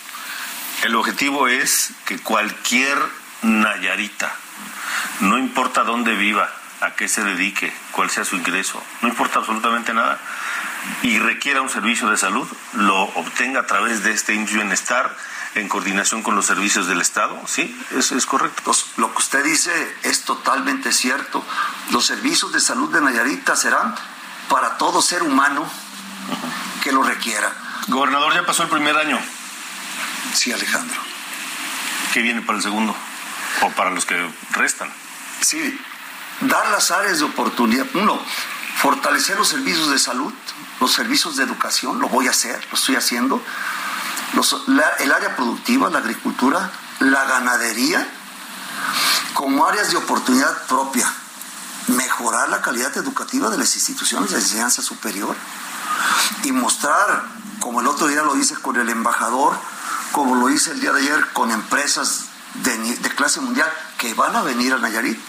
el 0.84 0.94
objetivo 0.94 1.48
es 1.48 1.92
que 2.04 2.18
cualquier 2.18 2.98
Nayarita, 3.42 4.34
no 5.20 5.38
importa 5.38 5.84
dónde 5.84 6.14
viva, 6.14 6.50
a 6.80 6.94
qué 6.94 7.08
se 7.08 7.22
dedique, 7.22 7.72
cuál 7.92 8.10
sea 8.10 8.24
su 8.24 8.36
ingreso, 8.36 8.82
no 9.02 9.08
importa 9.08 9.38
absolutamente 9.38 9.94
nada, 9.94 10.18
y 11.02 11.18
requiera 11.18 11.62
un 11.62 11.70
servicio 11.70 12.10
de 12.10 12.16
salud, 12.16 12.46
lo 12.74 13.02
obtenga 13.02 13.60
a 13.60 13.66
través 13.66 14.02
de 14.02 14.12
este 14.12 14.36
bienestar 14.36 15.16
en 15.54 15.68
coordinación 15.68 16.22
con 16.22 16.36
los 16.36 16.46
servicios 16.46 16.86
del 16.86 17.00
Estado, 17.00 17.40
¿sí? 17.46 17.74
Eso 17.96 18.16
es 18.16 18.26
correcto. 18.26 18.72
lo 18.98 19.10
que 19.12 19.18
usted 19.18 19.42
dice 19.42 19.96
es 20.02 20.22
totalmente 20.22 20.92
cierto. 20.92 21.42
Los 21.90 22.04
servicios 22.04 22.52
de 22.52 22.60
salud 22.60 22.92
de 22.92 23.00
Nayarita 23.00 23.56
serán 23.56 23.94
para 24.50 24.76
todo 24.76 25.00
ser 25.00 25.22
humano 25.22 25.66
que 26.82 26.92
lo 26.92 27.02
requiera. 27.02 27.52
Gobernador, 27.88 28.34
ya 28.34 28.44
pasó 28.44 28.64
el 28.64 28.68
primer 28.68 28.96
año. 28.96 29.18
Sí, 30.34 30.52
Alejandro. 30.52 31.00
¿Qué 32.12 32.22
viene 32.22 32.42
para 32.42 32.58
el 32.58 32.62
segundo? 32.62 32.94
¿O 33.62 33.70
para 33.70 33.90
los 33.90 34.06
que 34.06 34.16
restan? 34.52 34.90
Sí, 35.40 35.80
dar 36.40 36.70
las 36.70 36.90
áreas 36.90 37.18
de 37.18 37.24
oportunidad. 37.24 37.86
Uno, 37.94 38.20
fortalecer 38.76 39.36
los 39.36 39.48
servicios 39.48 39.90
de 39.90 39.98
salud, 39.98 40.32
los 40.80 40.92
servicios 40.92 41.36
de 41.36 41.44
educación, 41.44 41.98
lo 41.98 42.08
voy 42.08 42.28
a 42.28 42.30
hacer, 42.30 42.64
lo 42.70 42.76
estoy 42.76 42.96
haciendo. 42.96 43.42
el 44.98 45.12
área 45.12 45.36
productiva, 45.36 45.90
la 45.90 45.98
agricultura, 45.98 46.70
la 47.00 47.24
ganadería, 47.24 48.06
como 49.34 49.66
áreas 49.66 49.90
de 49.90 49.96
oportunidad 49.96 50.66
propia. 50.66 51.10
Mejorar 51.88 52.48
la 52.48 52.62
calidad 52.62 52.96
educativa 52.96 53.48
de 53.48 53.58
las 53.58 53.74
instituciones 53.76 54.30
de 54.30 54.38
enseñanza 54.38 54.82
superior 54.82 55.36
y 56.42 56.50
mostrar, 56.50 57.24
como 57.60 57.80
el 57.80 57.86
otro 57.86 58.08
día 58.08 58.22
lo 58.22 58.36
hice 58.36 58.56
con 58.56 58.76
el 58.76 58.88
embajador, 58.88 59.56
como 60.16 60.34
lo 60.34 60.48
hice 60.48 60.70
el 60.70 60.80
día 60.80 60.92
de 60.92 61.02
ayer 61.02 61.32
con 61.34 61.50
empresas 61.50 62.24
de, 62.54 63.10
clase 63.16 63.38
mundial 63.42 63.70
que 63.98 64.14
van 64.14 64.34
a 64.34 64.40
venir 64.40 64.72
a 64.72 64.78
Nayarit, 64.78 65.20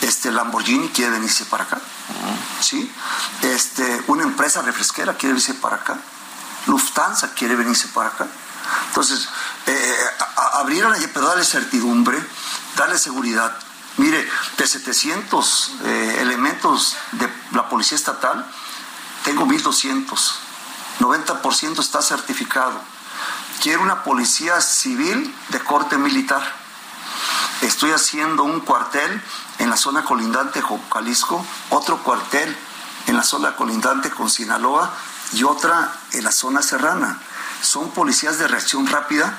este 0.00 0.32
Lamborghini 0.32 0.88
quiere 0.88 1.10
venirse 1.10 1.44
para 1.44 1.64
acá, 1.64 1.78
¿sí? 2.62 2.90
Este, 3.42 4.04
una 4.06 4.22
empresa 4.22 4.62
refresquera 4.62 5.18
quiere 5.18 5.34
venirse 5.34 5.52
para 5.52 5.76
acá, 5.76 5.98
Lufthansa 6.66 7.34
quiere 7.34 7.56
venirse 7.56 7.88
para 7.88 8.08
acá. 8.08 8.26
Entonces, 8.88 9.28
eh, 9.66 9.96
abrir 10.54 10.82
a 10.86 10.94
pero 11.12 11.26
darle 11.26 11.44
certidumbre, 11.44 12.18
darle 12.74 12.96
seguridad. 12.98 13.54
Mire, 13.98 14.26
de 14.56 14.66
700 14.66 15.72
eh, 15.84 16.16
elementos 16.20 16.96
de 17.12 17.30
la 17.50 17.68
Policía 17.68 17.96
Estatal, 17.96 18.50
tengo 19.26 19.44
1200. 19.44 20.38
90% 21.00 21.80
está 21.80 22.00
certificado. 22.00 22.91
Quiero 23.62 23.82
una 23.82 24.02
policía 24.02 24.60
civil 24.60 25.32
de 25.50 25.60
corte 25.60 25.96
militar. 25.96 26.42
Estoy 27.60 27.92
haciendo 27.92 28.42
un 28.42 28.58
cuartel 28.58 29.22
en 29.60 29.70
la 29.70 29.76
zona 29.76 30.02
colindante 30.02 30.60
con 30.60 30.80
Jalisco, 30.90 31.46
otro 31.70 32.02
cuartel 32.02 32.56
en 33.06 33.16
la 33.16 33.22
zona 33.22 33.54
colindante 33.54 34.10
con 34.10 34.28
Sinaloa 34.28 34.92
y 35.32 35.44
otra 35.44 35.94
en 36.10 36.24
la 36.24 36.32
zona 36.32 36.60
serrana. 36.60 37.20
Son 37.62 37.92
policías 37.92 38.36
de 38.38 38.48
reacción 38.48 38.84
rápida, 38.88 39.38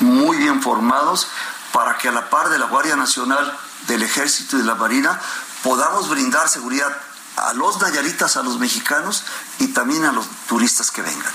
muy 0.00 0.36
bien 0.36 0.60
formados, 0.60 1.28
para 1.72 1.96
que 1.96 2.08
a 2.08 2.12
la 2.12 2.30
par 2.30 2.48
de 2.48 2.58
la 2.58 2.66
Guardia 2.66 2.96
Nacional, 2.96 3.56
del 3.86 4.02
Ejército 4.02 4.56
y 4.56 4.62
de 4.62 4.66
la 4.66 4.74
Marina 4.74 5.16
podamos 5.62 6.08
brindar 6.08 6.48
seguridad 6.48 6.92
a 7.36 7.52
los 7.52 7.80
nayaritas, 7.80 8.36
a 8.36 8.42
los 8.42 8.58
mexicanos 8.58 9.22
y 9.60 9.68
también 9.68 10.04
a 10.06 10.10
los 10.10 10.26
turistas 10.48 10.90
que 10.90 11.02
vengan. 11.02 11.32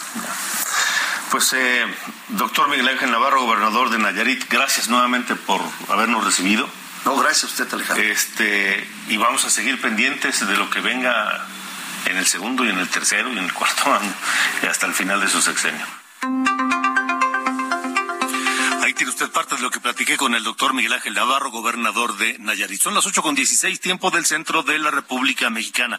Pues, 1.34 1.52
eh, 1.54 1.84
doctor 2.28 2.70
Miguel 2.70 2.88
Ángel 2.90 3.10
Navarro, 3.10 3.42
gobernador 3.42 3.90
de 3.90 3.98
Nayarit, 3.98 4.48
gracias 4.52 4.88
nuevamente 4.88 5.36
por 5.36 5.60
habernos 5.90 6.24
recibido. 6.24 6.70
No, 7.06 7.18
gracias 7.18 7.46
a 7.46 7.48
usted, 7.48 7.74
Alejandro. 7.74 8.04
Este, 8.04 8.88
y 9.10 9.18
vamos 9.18 9.44
a 9.44 9.50
seguir 9.50 9.82
pendientes 9.82 10.48
de 10.48 10.56
lo 10.56 10.70
que 10.70 10.80
venga 10.80 11.44
en 12.06 12.18
el 12.18 12.28
segundo 12.28 12.64
y 12.64 12.70
en 12.70 12.78
el 12.78 12.88
tercero 12.88 13.34
y 13.34 13.38
en 13.40 13.46
el 13.46 13.52
cuarto 13.52 13.92
año, 14.00 14.14
y 14.62 14.68
hasta 14.68 14.86
el 14.86 14.94
final 14.94 15.22
de 15.22 15.28
su 15.28 15.42
sexenio. 15.42 15.84
Usted 19.24 19.34
parte 19.34 19.56
de 19.56 19.62
lo 19.62 19.72
que 19.72 19.80
platiqué 19.80 20.18
con 20.18 20.36
el 20.36 20.44
doctor 20.44 20.74
Miguel 20.74 20.92
Ángel 20.92 21.14
Navarro, 21.14 21.50
gobernador 21.50 22.18
de 22.18 22.38
Nayarit. 22.40 22.82
Son 22.82 22.94
las 22.94 23.06
ocho 23.06 23.22
con 23.22 23.36
dieciséis, 23.36 23.80
tiempo 23.80 24.12
del 24.12 24.26
centro 24.26 24.64
de 24.64 24.78
la 24.80 24.92
República 24.92 25.50
Mexicana. 25.50 25.98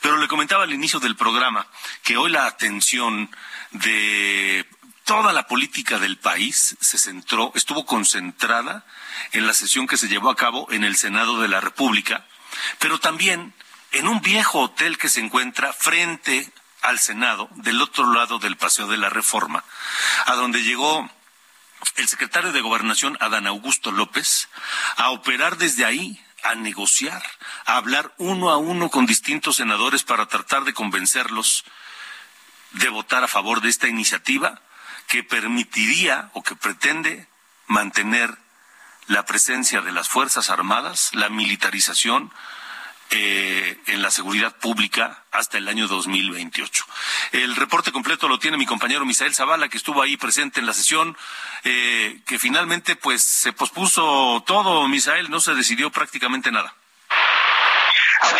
Pero 0.00 0.16
le 0.16 0.26
comentaba 0.26 0.64
al 0.64 0.72
inicio 0.72 0.98
del 0.98 1.14
programa 1.14 1.66
que 2.02 2.16
hoy 2.16 2.30
la 2.30 2.46
atención 2.46 3.30
de 3.72 4.66
toda 5.04 5.34
la 5.34 5.46
política 5.46 5.98
del 5.98 6.16
país 6.16 6.76
se 6.80 6.96
centró, 6.96 7.52
estuvo 7.54 7.84
concentrada 7.84 8.86
en 9.32 9.46
la 9.46 9.52
sesión 9.52 9.86
que 9.86 9.98
se 9.98 10.08
llevó 10.08 10.30
a 10.30 10.36
cabo 10.36 10.66
en 10.70 10.82
el 10.82 10.96
Senado 10.96 11.42
de 11.42 11.48
la 11.48 11.60
República, 11.60 12.24
pero 12.78 12.98
también 12.98 13.52
en 13.90 14.08
un 14.08 14.22
viejo 14.22 14.60
hotel 14.60 14.96
que 14.96 15.10
se 15.10 15.20
encuentra 15.20 15.74
frente 15.74 16.50
al 16.80 16.98
Senado, 16.98 17.50
del 17.56 17.82
otro 17.82 18.10
lado 18.14 18.38
del 18.38 18.56
Paseo 18.56 18.88
de 18.88 18.96
la 18.96 19.10
Reforma, 19.10 19.62
a 20.24 20.34
donde 20.36 20.62
llegó 20.62 21.10
el 21.96 22.08
secretario 22.08 22.52
de 22.52 22.60
Gobernación, 22.60 23.16
Adán 23.20 23.46
Augusto 23.46 23.90
López, 23.90 24.48
a 24.96 25.10
operar 25.10 25.56
desde 25.56 25.84
ahí, 25.84 26.22
a 26.42 26.54
negociar, 26.54 27.22
a 27.66 27.76
hablar 27.76 28.12
uno 28.18 28.50
a 28.50 28.56
uno 28.56 28.90
con 28.90 29.06
distintos 29.06 29.56
senadores 29.56 30.02
para 30.02 30.26
tratar 30.26 30.64
de 30.64 30.74
convencerlos 30.74 31.64
de 32.72 32.88
votar 32.88 33.22
a 33.22 33.28
favor 33.28 33.60
de 33.60 33.68
esta 33.68 33.88
iniciativa 33.88 34.60
que 35.08 35.22
permitiría 35.22 36.30
o 36.32 36.42
que 36.42 36.56
pretende 36.56 37.28
mantener 37.66 38.36
la 39.08 39.24
presencia 39.24 39.80
de 39.80 39.92
las 39.92 40.08
Fuerzas 40.08 40.48
Armadas, 40.48 41.10
la 41.12 41.28
militarización 41.28 42.32
eh, 43.14 43.78
en 43.88 44.00
la 44.00 44.10
seguridad 44.10 44.56
pública 44.56 45.24
hasta 45.30 45.58
el 45.58 45.68
año 45.68 45.86
2028. 45.86 46.84
El 47.32 47.54
reporte 47.56 47.92
completo 47.92 48.26
lo 48.26 48.38
tiene 48.38 48.56
mi 48.56 48.64
compañero 48.64 49.04
Misael 49.04 49.34
Zavala, 49.34 49.68
que 49.68 49.76
estuvo 49.76 50.00
ahí 50.00 50.16
presente 50.16 50.60
en 50.60 50.66
la 50.66 50.72
sesión, 50.72 51.16
eh, 51.64 52.20
que 52.26 52.38
finalmente 52.38 52.96
pues 52.96 53.22
se 53.22 53.52
pospuso 53.52 54.42
todo, 54.46 54.88
Misael, 54.88 55.30
no 55.30 55.40
se 55.40 55.54
decidió 55.54 55.90
prácticamente 55.90 56.50
nada. 56.50 56.74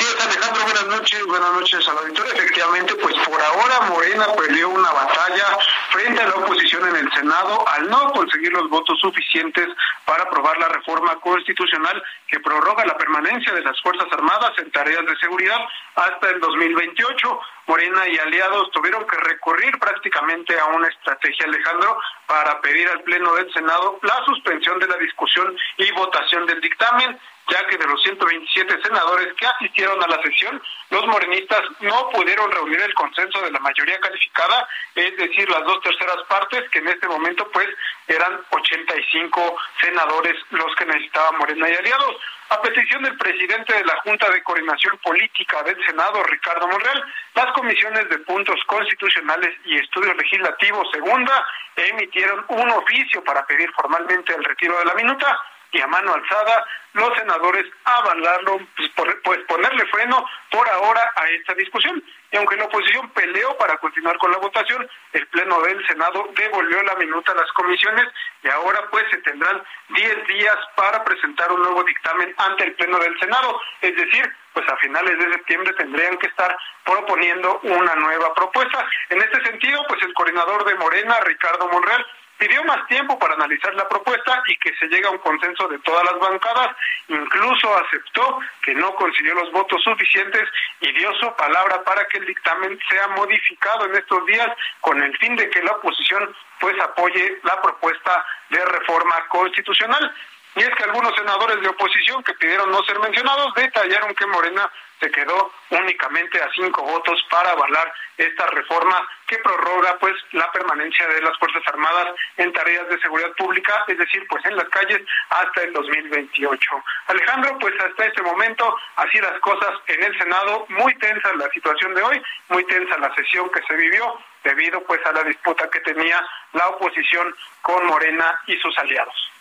Alejandro, 0.02 0.64
buenas 0.64 0.86
noches, 0.86 1.26
buenas 1.26 1.52
noches 1.52 1.88
al 1.88 1.98
auditorio. 1.98 2.32
Efectivamente, 2.32 2.94
pues 2.96 3.14
por 3.24 3.40
ahora 3.40 3.82
Morena 3.88 4.26
perdió 4.36 4.68
una 4.68 4.90
batalla 4.90 5.58
frente 5.90 6.20
a 6.20 6.26
la 6.26 6.34
oposición 6.34 6.88
en 6.88 6.96
el 6.96 7.12
Senado 7.12 7.64
al 7.68 7.88
no 7.88 8.12
conseguir 8.12 8.52
los 8.52 8.68
votos 8.68 8.98
suficientes 9.00 9.68
para 10.04 10.24
aprobar 10.24 10.58
la 10.58 10.68
reforma 10.68 11.14
constitucional 11.20 12.02
que 12.26 12.40
prorroga 12.40 12.84
la 12.84 12.98
permanencia 12.98 13.52
de 13.52 13.62
las 13.62 13.80
Fuerzas 13.80 14.08
Armadas 14.12 14.52
en 14.58 14.72
tareas 14.72 15.06
de 15.06 15.16
seguridad 15.18 15.58
hasta 15.94 16.30
el 16.30 16.40
2028. 16.40 17.40
Morena 17.68 18.08
y 18.08 18.18
aliados 18.18 18.72
tuvieron 18.72 19.06
que 19.06 19.16
recurrir 19.18 19.78
prácticamente 19.78 20.58
a 20.58 20.66
una 20.66 20.88
estrategia, 20.88 21.46
Alejandro, 21.46 21.96
para 22.26 22.60
pedir 22.60 22.88
al 22.88 23.02
Pleno 23.02 23.34
del 23.34 23.52
Senado 23.52 24.00
la 24.02 24.24
suspensión 24.24 24.80
de 24.80 24.88
la 24.88 24.96
discusión 24.96 25.56
y 25.76 25.92
votación 25.92 26.44
del 26.46 26.60
dictamen 26.60 27.20
ya 27.52 27.66
que 27.66 27.76
de 27.76 27.86
los 27.86 28.02
127 28.02 28.82
senadores 28.82 29.34
que 29.34 29.46
asistieron 29.46 30.02
a 30.02 30.06
la 30.06 30.22
sesión, 30.22 30.60
los 30.90 31.06
morenistas 31.06 31.60
no 31.80 32.08
pudieron 32.10 32.50
reunir 32.50 32.80
el 32.80 32.94
consenso 32.94 33.40
de 33.42 33.50
la 33.50 33.58
mayoría 33.58 34.00
calificada, 34.00 34.66
es 34.94 35.16
decir, 35.18 35.48
las 35.50 35.64
dos 35.64 35.82
terceras 35.82 36.22
partes, 36.28 36.68
que 36.70 36.78
en 36.78 36.88
este 36.88 37.06
momento 37.08 37.46
pues 37.52 37.68
eran 38.08 38.40
85 38.50 39.56
senadores 39.80 40.34
los 40.50 40.74
que 40.76 40.86
necesitaban 40.86 41.38
Morena 41.38 41.68
y 41.68 41.74
aliados. 41.74 42.16
A 42.48 42.60
petición 42.60 43.02
del 43.02 43.16
presidente 43.16 43.72
de 43.72 43.84
la 43.84 43.96
Junta 44.04 44.30
de 44.30 44.42
Coordinación 44.42 44.98
Política 44.98 45.62
del 45.62 45.82
Senado, 45.86 46.22
Ricardo 46.24 46.68
Monreal, 46.68 47.04
las 47.34 47.52
comisiones 47.52 48.08
de 48.08 48.18
puntos 48.18 48.60
constitucionales 48.66 49.56
y 49.64 49.76
estudios 49.76 50.16
legislativos 50.16 50.88
segunda 50.92 51.46
emitieron 51.76 52.44
un 52.48 52.70
oficio 52.70 53.24
para 53.24 53.46
pedir 53.46 53.70
formalmente 53.72 54.34
el 54.34 54.44
retiro 54.44 54.78
de 54.78 54.84
la 54.84 54.94
minuta 54.94 55.38
y 55.72 55.80
a 55.80 55.86
mano 55.86 56.14
alzada 56.14 56.64
los 56.92 57.16
senadores 57.16 57.64
avalarlo, 57.84 58.60
pues, 58.94 59.16
pues, 59.24 59.38
ponerle 59.48 59.86
freno 59.86 60.24
por 60.50 60.68
ahora 60.68 61.10
a 61.16 61.26
esta 61.28 61.54
discusión. 61.54 62.02
Y 62.30 62.36
aunque 62.36 62.56
la 62.56 62.64
oposición 62.64 63.08
peleó 63.10 63.56
para 63.56 63.78
continuar 63.78 64.18
con 64.18 64.30
la 64.30 64.38
votación, 64.38 64.88
el 65.12 65.26
Pleno 65.28 65.60
del 65.62 65.86
Senado 65.86 66.28
devolvió 66.34 66.82
la 66.82 66.94
minuta 66.96 67.32
a 67.32 67.36
las 67.36 67.50
comisiones 67.52 68.06
y 68.42 68.48
ahora 68.48 68.86
pues 68.90 69.04
se 69.10 69.18
tendrán 69.18 69.62
10 69.88 70.26
días 70.26 70.56
para 70.76 71.02
presentar 71.04 71.50
un 71.52 71.62
nuevo 71.62 71.82
dictamen 71.84 72.34
ante 72.36 72.64
el 72.64 72.74
Pleno 72.74 72.98
del 72.98 73.18
Senado. 73.18 73.60
Es 73.80 73.96
decir, 73.96 74.30
pues 74.52 74.68
a 74.68 74.76
finales 74.76 75.18
de 75.18 75.32
septiembre 75.32 75.72
tendrían 75.74 76.16
que 76.18 76.26
estar 76.26 76.56
proponiendo 76.84 77.60
una 77.62 77.94
nueva 77.94 78.34
propuesta. 78.34 78.86
En 79.08 79.20
este 79.20 79.42
sentido, 79.44 79.82
pues 79.88 80.02
el 80.02 80.12
coordinador 80.14 80.64
de 80.64 80.74
Morena, 80.74 81.18
Ricardo 81.24 81.68
Monreal, 81.68 82.06
pidió 82.42 82.64
más 82.64 82.84
tiempo 82.88 83.16
para 83.20 83.34
analizar 83.34 83.72
la 83.74 83.88
propuesta 83.88 84.42
y 84.48 84.56
que 84.56 84.74
se 84.76 84.88
llegue 84.88 85.06
a 85.06 85.10
un 85.10 85.18
consenso 85.18 85.68
de 85.68 85.78
todas 85.78 86.02
las 86.04 86.18
bancadas, 86.18 86.76
incluso 87.06 87.76
aceptó 87.76 88.40
que 88.62 88.74
no 88.74 88.92
consiguió 88.96 89.34
los 89.34 89.52
votos 89.52 89.80
suficientes 89.84 90.42
y 90.80 90.90
dio 90.92 91.14
su 91.20 91.32
palabra 91.36 91.84
para 91.84 92.04
que 92.06 92.18
el 92.18 92.26
dictamen 92.26 92.76
sea 92.88 93.06
modificado 93.08 93.86
en 93.86 93.94
estos 93.94 94.26
días 94.26 94.48
con 94.80 95.00
el 95.00 95.16
fin 95.18 95.36
de 95.36 95.48
que 95.50 95.62
la 95.62 95.72
oposición 95.72 96.34
pues 96.58 96.74
apoye 96.80 97.38
la 97.44 97.62
propuesta 97.62 98.26
de 98.50 98.64
reforma 98.64 99.14
constitucional. 99.28 100.12
Y 100.56 100.62
es 100.62 100.70
que 100.70 100.84
algunos 100.84 101.14
senadores 101.14 101.60
de 101.60 101.68
oposición 101.68 102.24
que 102.24 102.34
pidieron 102.34 102.72
no 102.72 102.82
ser 102.82 102.98
mencionados 102.98 103.54
detallaron 103.54 104.14
que 104.14 104.26
Morena 104.26 104.68
se 105.02 105.10
quedó 105.10 105.52
únicamente 105.70 106.40
a 106.40 106.48
cinco 106.54 106.82
votos 106.82 107.20
para 107.28 107.50
avalar 107.50 107.92
esta 108.16 108.46
reforma 108.46 109.08
que 109.26 109.36
prorroga 109.38 109.98
pues 109.98 110.14
la 110.32 110.50
permanencia 110.52 111.08
de 111.08 111.20
las 111.22 111.36
Fuerzas 111.38 111.62
Armadas 111.66 112.14
en 112.36 112.52
tareas 112.52 112.88
de 112.88 113.00
seguridad 113.00 113.32
pública, 113.32 113.84
es 113.88 113.98
decir, 113.98 114.24
pues 114.28 114.44
en 114.44 114.56
las 114.56 114.68
calles 114.68 115.00
hasta 115.30 115.62
el 115.62 115.72
2028. 115.72 116.84
Alejandro, 117.08 117.58
pues 117.58 117.74
hasta 117.80 118.06
este 118.06 118.22
momento 118.22 118.76
así 118.96 119.18
las 119.18 119.40
cosas 119.40 119.74
en 119.88 120.04
el 120.04 120.16
Senado, 120.18 120.66
muy 120.68 120.94
tensa 120.96 121.32
la 121.34 121.48
situación 121.50 121.94
de 121.94 122.02
hoy, 122.02 122.22
muy 122.48 122.64
tensa 122.64 122.96
la 122.98 123.12
sesión 123.16 123.50
que 123.50 123.62
se 123.62 123.74
vivió, 123.74 124.18
debido 124.44 124.82
pues 124.84 125.00
a 125.06 125.12
la 125.12 125.24
disputa 125.24 125.68
que 125.70 125.80
tenía 125.80 126.24
la 126.52 126.68
oposición 126.68 127.34
con 127.62 127.86
Morena 127.86 128.38
y 128.46 128.56
sus 128.58 128.76
aliados. 128.78 129.31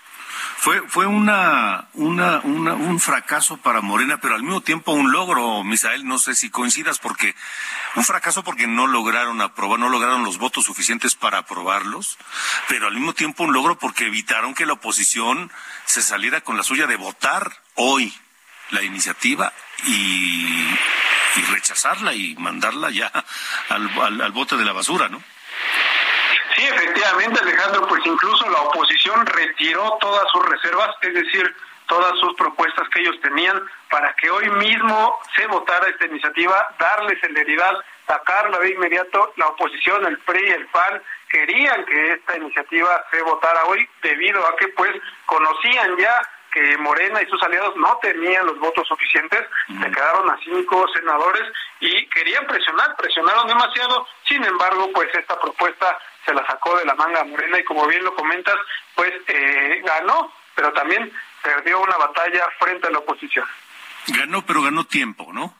Fue, 0.61 0.87
fue 0.87 1.07
una, 1.07 1.87
una, 1.95 2.39
un 2.41 2.99
fracaso 2.99 3.57
para 3.57 3.81
Morena, 3.81 4.21
pero 4.21 4.35
al 4.35 4.43
mismo 4.43 4.61
tiempo 4.61 4.91
un 4.91 5.11
logro, 5.11 5.63
Misael, 5.63 6.05
no 6.05 6.19
sé 6.19 6.35
si 6.35 6.51
coincidas, 6.51 6.99
porque 6.99 7.33
un 7.95 8.03
fracaso 8.03 8.43
porque 8.43 8.67
no 8.67 8.85
lograron 8.85 9.41
aprobar, 9.41 9.79
no 9.79 9.89
lograron 9.89 10.23
los 10.23 10.37
votos 10.37 10.65
suficientes 10.65 11.15
para 11.15 11.39
aprobarlos, 11.39 12.19
pero 12.69 12.85
al 12.85 12.93
mismo 12.93 13.13
tiempo 13.13 13.43
un 13.43 13.53
logro 13.53 13.79
porque 13.79 14.05
evitaron 14.05 14.53
que 14.53 14.67
la 14.67 14.73
oposición 14.73 15.51
se 15.85 16.03
saliera 16.03 16.41
con 16.41 16.57
la 16.57 16.63
suya 16.63 16.85
de 16.85 16.95
votar 16.95 17.63
hoy 17.73 18.13
la 18.69 18.83
iniciativa 18.83 19.51
y, 19.87 20.67
rechazarla 21.49 22.13
y 22.13 22.35
mandarla 22.35 22.91
ya 22.91 23.11
al, 23.69 24.21
al 24.21 24.31
bote 24.31 24.57
de 24.57 24.65
la 24.65 24.73
basura, 24.73 25.09
¿no? 25.09 25.23
Efectivamente, 26.73 27.39
Alejandro, 27.41 27.87
pues 27.87 28.01
incluso 28.05 28.49
la 28.49 28.61
oposición 28.61 29.25
retiró 29.25 29.97
todas 29.99 30.23
sus 30.31 30.45
reservas, 30.45 30.95
es 31.01 31.13
decir, 31.13 31.55
todas 31.87 32.17
sus 32.19 32.33
propuestas 32.35 32.87
que 32.89 33.01
ellos 33.01 33.19
tenían 33.21 33.61
para 33.89 34.13
que 34.15 34.29
hoy 34.29 34.49
mismo 34.51 35.19
se 35.35 35.45
votara 35.47 35.87
esta 35.87 36.05
iniciativa, 36.05 36.73
darle 36.79 37.19
celeridad, 37.19 37.73
sacarla 38.07 38.59
de 38.59 38.71
inmediato. 38.71 39.33
La 39.35 39.47
oposición, 39.47 40.05
el 40.05 40.17
PRI, 40.19 40.51
el 40.51 40.67
PAN, 40.67 41.01
querían 41.29 41.83
que 41.85 42.13
esta 42.13 42.37
iniciativa 42.37 43.03
se 43.11 43.21
votara 43.21 43.65
hoy 43.65 43.87
debido 44.01 44.45
a 44.47 44.55
que 44.55 44.69
pues 44.69 44.91
conocían 45.25 45.97
ya 45.97 46.21
que 46.51 46.77
Morena 46.77 47.21
y 47.21 47.29
sus 47.29 47.41
aliados 47.41 47.75
no 47.77 47.97
tenían 48.01 48.45
los 48.45 48.59
votos 48.59 48.87
suficientes, 48.87 49.41
se 49.67 49.91
quedaron 49.91 50.29
a 50.29 50.37
cinco 50.43 50.85
senadores 50.93 51.43
y 51.79 52.05
querían 52.07 52.45
presionar, 52.45 52.95
presionaron 52.97 53.47
demasiado, 53.47 54.07
sin 54.27 54.43
embargo, 54.43 54.89
pues 54.93 55.09
esta 55.13 55.39
propuesta 55.39 55.97
se 56.25 56.33
la 56.33 56.45
sacó 56.45 56.77
de 56.77 56.85
la 56.85 56.95
manga 56.95 57.23
Morena 57.23 57.59
y 57.59 57.63
como 57.63 57.87
bien 57.87 58.03
lo 58.03 58.13
comentas, 58.15 58.55
pues 58.95 59.11
eh, 59.27 59.81
ganó, 59.83 60.31
pero 60.55 60.71
también 60.73 61.11
perdió 61.41 61.79
una 61.79 61.97
batalla 61.97 62.47
frente 62.59 62.87
a 62.87 62.91
la 62.91 62.99
oposición. 62.99 63.45
Ganó, 64.07 64.45
pero 64.45 64.61
ganó 64.61 64.83
tiempo, 64.83 65.31
¿no? 65.31 65.55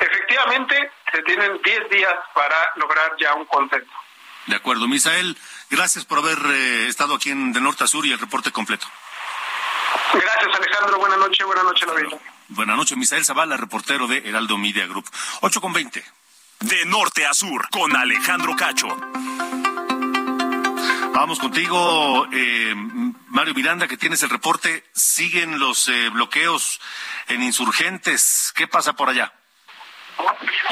Efectivamente, 0.00 0.90
se 1.12 1.22
tienen 1.22 1.60
10 1.62 1.90
días 1.90 2.14
para 2.34 2.56
lograr 2.76 3.12
ya 3.18 3.34
un 3.34 3.44
consenso. 3.44 3.92
De 4.46 4.56
acuerdo, 4.56 4.86
Misael, 4.88 5.36
gracias 5.70 6.04
por 6.04 6.18
haber 6.18 6.38
eh, 6.46 6.88
estado 6.88 7.14
aquí 7.14 7.30
en 7.30 7.52
De 7.52 7.60
Norte 7.60 7.84
a 7.84 7.86
Sur 7.86 8.04
y 8.04 8.12
el 8.12 8.18
reporte 8.18 8.50
completo. 8.50 8.86
Gracias, 10.12 10.54
Alejandro. 10.54 10.98
Buenas 10.98 11.18
noches, 11.18 11.46
buenas 11.46 11.64
noches, 11.64 11.88
David. 11.88 12.06
Buenas 12.48 12.76
noches, 12.76 12.96
Misael 12.96 13.24
Zavala, 13.24 13.56
reportero 13.56 14.06
de 14.06 14.18
Heraldo 14.18 14.58
Media 14.58 14.86
Group. 14.86 15.08
8 15.40 15.60
con 15.60 15.72
20. 15.72 16.04
De 16.60 16.84
norte 16.86 17.26
a 17.26 17.34
sur, 17.34 17.68
con 17.70 17.94
Alejandro 17.96 18.54
Cacho. 18.56 18.88
Vamos 21.12 21.38
contigo, 21.38 22.26
eh, 22.32 22.74
Mario 23.28 23.54
Miranda, 23.54 23.86
que 23.88 23.96
tienes 23.96 24.22
el 24.22 24.30
reporte. 24.30 24.84
Siguen 24.92 25.58
los 25.58 25.88
eh, 25.88 26.10
bloqueos 26.10 26.80
en 27.28 27.42
insurgentes. 27.42 28.52
¿Qué 28.54 28.66
pasa 28.66 28.94
por 28.94 29.08
allá? 29.08 29.32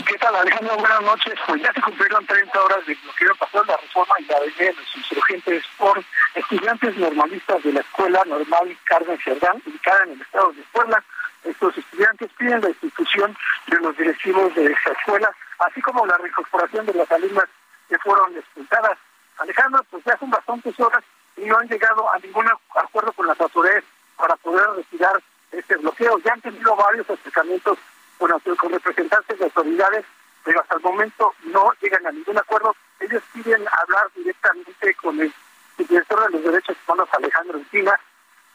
¿Qué 0.06 0.18
tal, 0.18 0.34
Alejandro? 0.34 0.76
Buenas 0.78 1.02
noches. 1.02 1.34
Pues 1.46 1.62
ya 1.62 1.72
se 1.72 1.80
cumplieron 1.80 2.26
30 2.26 2.62
horas 2.62 2.86
de 2.86 2.94
bloqueo 2.94 3.34
pasó 3.36 3.62
la 3.64 3.76
reforma 3.76 4.14
y 4.18 4.24
la 4.24 4.40
de 4.40 4.72
los 4.72 4.96
insurgentes 4.96 5.64
por 5.76 6.02
estudiantes 6.34 6.96
normalistas 6.96 7.62
de 7.62 7.72
la 7.72 7.80
Escuela 7.80 8.22
Normal 8.26 8.76
Carmen 8.84 9.18
Cerdán, 9.22 9.62
ubicada 9.66 10.04
en 10.04 10.12
el 10.12 10.22
estado 10.22 10.52
de 10.52 10.62
Puebla. 10.72 11.02
Estos 11.44 11.76
estudiantes 11.76 12.30
piden 12.38 12.60
la 12.62 12.68
institución 12.70 13.36
de 13.66 13.78
los 13.78 13.96
directivos 13.96 14.54
de 14.54 14.66
esa 14.66 14.92
escuela, 14.92 15.30
así 15.58 15.80
como 15.82 16.06
la 16.06 16.16
reincorporación 16.16 16.86
de 16.86 16.94
las 16.94 17.10
alumnas 17.12 17.48
que 17.88 17.98
fueron 17.98 18.36
expulsadas. 18.36 18.98
Alejandro, 19.38 19.84
pues 19.90 20.02
ya 20.04 20.16
son 20.18 20.30
bastantes 20.30 20.78
horas 20.80 21.04
y 21.36 21.42
no 21.42 21.58
han 21.58 21.68
llegado 21.68 22.12
a 22.12 22.18
ningún 22.18 22.46
acuerdo 22.74 23.12
con 23.12 23.26
las 23.26 23.40
autoridades 23.40 23.84
para 24.16 24.36
poder 24.36 24.68
retirar 24.76 25.20
este 25.52 25.76
bloqueo. 25.76 26.18
Ya 26.24 26.32
han 26.32 26.40
tenido 26.40 26.74
varios 26.74 27.08
acercamientos 27.08 27.78
con, 28.18 28.30
con 28.56 28.72
representantes 28.72 29.38
de 29.38 29.44
autoridades, 29.44 30.04
pero 30.44 30.60
hasta 30.60 30.76
el 30.76 30.82
momento 30.82 31.34
no 31.44 31.72
llegan 31.80 32.06
a 32.06 32.12
ningún 32.12 32.38
acuerdo. 32.38 32.74
Ellos 33.00 33.22
piden 33.32 33.64
hablar 33.80 34.06
directamente 34.14 34.94
con 34.94 35.20
el 35.20 35.32
director 35.78 36.22
de 36.24 36.30
los 36.30 36.44
derechos 36.44 36.76
humanos, 36.86 37.08
Alejandro 37.12 37.58
Encina, 37.58 37.98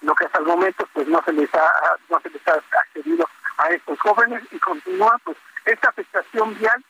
lo 0.01 0.13
que 0.15 0.25
hasta 0.25 0.39
el 0.39 0.45
momento 0.45 0.87
pues 0.93 1.07
no 1.07 1.21
se 1.23 1.33
les 1.33 1.53
ha 1.55 1.71
no 2.09 2.19
se 2.21 2.29
les 2.29 2.47
ha 2.47 2.61
accedido 2.79 3.27
a 3.57 3.69
estos 3.69 3.99
jóvenes 3.99 4.43
y 4.51 4.59
continúa 4.59 5.19
pues 5.23 5.37
esta 5.65 5.89
afectación 5.89 6.57
vial 6.57 6.83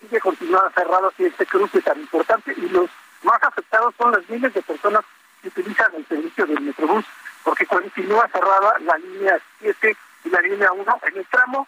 sigue 0.00 0.20
continuando 0.20 0.70
cerrado 0.70 1.12
y 1.18 1.24
este 1.24 1.46
cruce 1.46 1.80
tan 1.80 1.98
importante 1.98 2.52
y 2.56 2.68
los 2.68 2.90
más 3.22 3.42
afectados 3.42 3.94
son 3.96 4.12
las 4.12 4.28
miles 4.28 4.52
de 4.52 4.62
personas 4.62 5.02
que 5.40 5.48
utilizan 5.48 5.94
el 5.94 6.06
servicio 6.06 6.46
del 6.46 6.60
Metrobús 6.60 7.04
porque 7.42 7.66
continúa 7.66 8.28
cerrada 8.28 8.74
la 8.80 8.98
línea 8.98 9.38
7 9.60 9.96
y 10.24 10.28
la 10.28 10.40
línea 10.40 10.72
1 10.72 11.00
en 11.04 11.16
el 11.16 11.26
tramo 11.26 11.66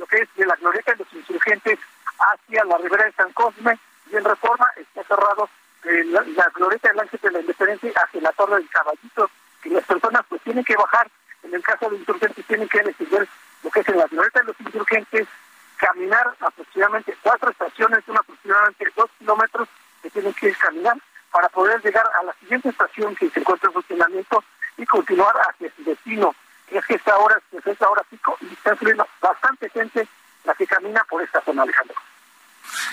lo 0.00 0.06
que 0.06 0.16
es 0.16 0.28
de 0.34 0.46
la 0.46 0.56
glorieta 0.56 0.92
de 0.92 1.04
los 1.04 1.12
insurgentes 1.12 1.78
hacia 2.18 2.64
la 2.64 2.78
ribera 2.78 3.04
de 3.04 3.12
San 3.12 3.30
Cosme 3.32 3.78
y 4.10 4.16
en 4.16 4.24
reforma 4.24 4.66
está 4.76 5.04
cerrado 5.04 5.48
eh, 5.84 6.04
la, 6.04 6.50
glorieta 6.54 6.88
del 6.88 7.00
Ángel 7.00 7.20
de 7.22 7.30
la 7.30 7.40
Independencia 7.40 7.92
hacia 8.02 8.20
la 8.22 8.32
Torre 8.32 8.56
del 8.56 8.68
Caballito 8.70 9.30
que 9.62 9.68
las 9.68 9.84
personas 9.84 10.22
pues 10.28 10.40
tienen 10.42 10.64
que 10.64 10.74
bajar, 10.74 11.06
en 11.42 11.54
el 11.54 11.62
caso 11.62 11.90
de 11.90 11.96
insurgentes 11.96 12.46
tienen 12.46 12.68
que 12.68 12.82
decidir 12.82 13.28
lo 13.62 13.70
que 13.70 13.80
es 13.80 13.88
en 13.88 13.98
la 13.98 14.06
glorieta 14.06 14.40
de 14.40 14.46
los 14.46 14.60
insurgentes, 14.60 15.28
caminar 15.76 16.34
aproximadamente 16.40 17.16
cuatro 17.22 17.50
estaciones, 17.50 18.00
una 18.06 18.20
aproximadamente 18.20 18.86
dos 18.96 19.10
kilómetros 19.18 19.68
que 20.02 20.10
tienen 20.10 20.32
que 20.32 20.52
caminar 20.54 20.96
para 21.30 21.48
poder 21.50 21.82
llegar 21.82 22.10
a 22.20 22.24
la 22.24 22.32
siguiente 22.40 22.70
estación 22.70 23.14
que 23.16 23.28
se 23.28 23.40
encuentra 23.40 23.68
en 23.68 23.74
funcionamiento 23.74 24.42
y 24.78 24.86
continuar 24.86 25.34
hacia 25.48 25.70
su 25.76 25.84
destino. 25.84 26.34
Es 26.70 26.84
que 26.86 26.94
esta 26.94 27.16
hora 27.18 27.40
pues, 27.50 27.66
es 27.66 27.82
hora 27.82 28.02
pico 28.04 28.36
y 28.40 28.52
está 28.52 28.76
subiendo 28.76 29.06
bastante 29.20 29.68
gente 29.70 30.06
la 30.44 30.54
que 30.54 30.66
camina 30.66 31.04
por 31.04 31.22
esta 31.22 31.40
zona, 31.42 31.62
Alejandro. 31.62 31.96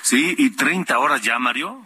Sí, 0.01 0.35
y 0.37 0.55
30 0.55 0.97
horas 0.97 1.21
ya, 1.21 1.37
Mario. 1.37 1.81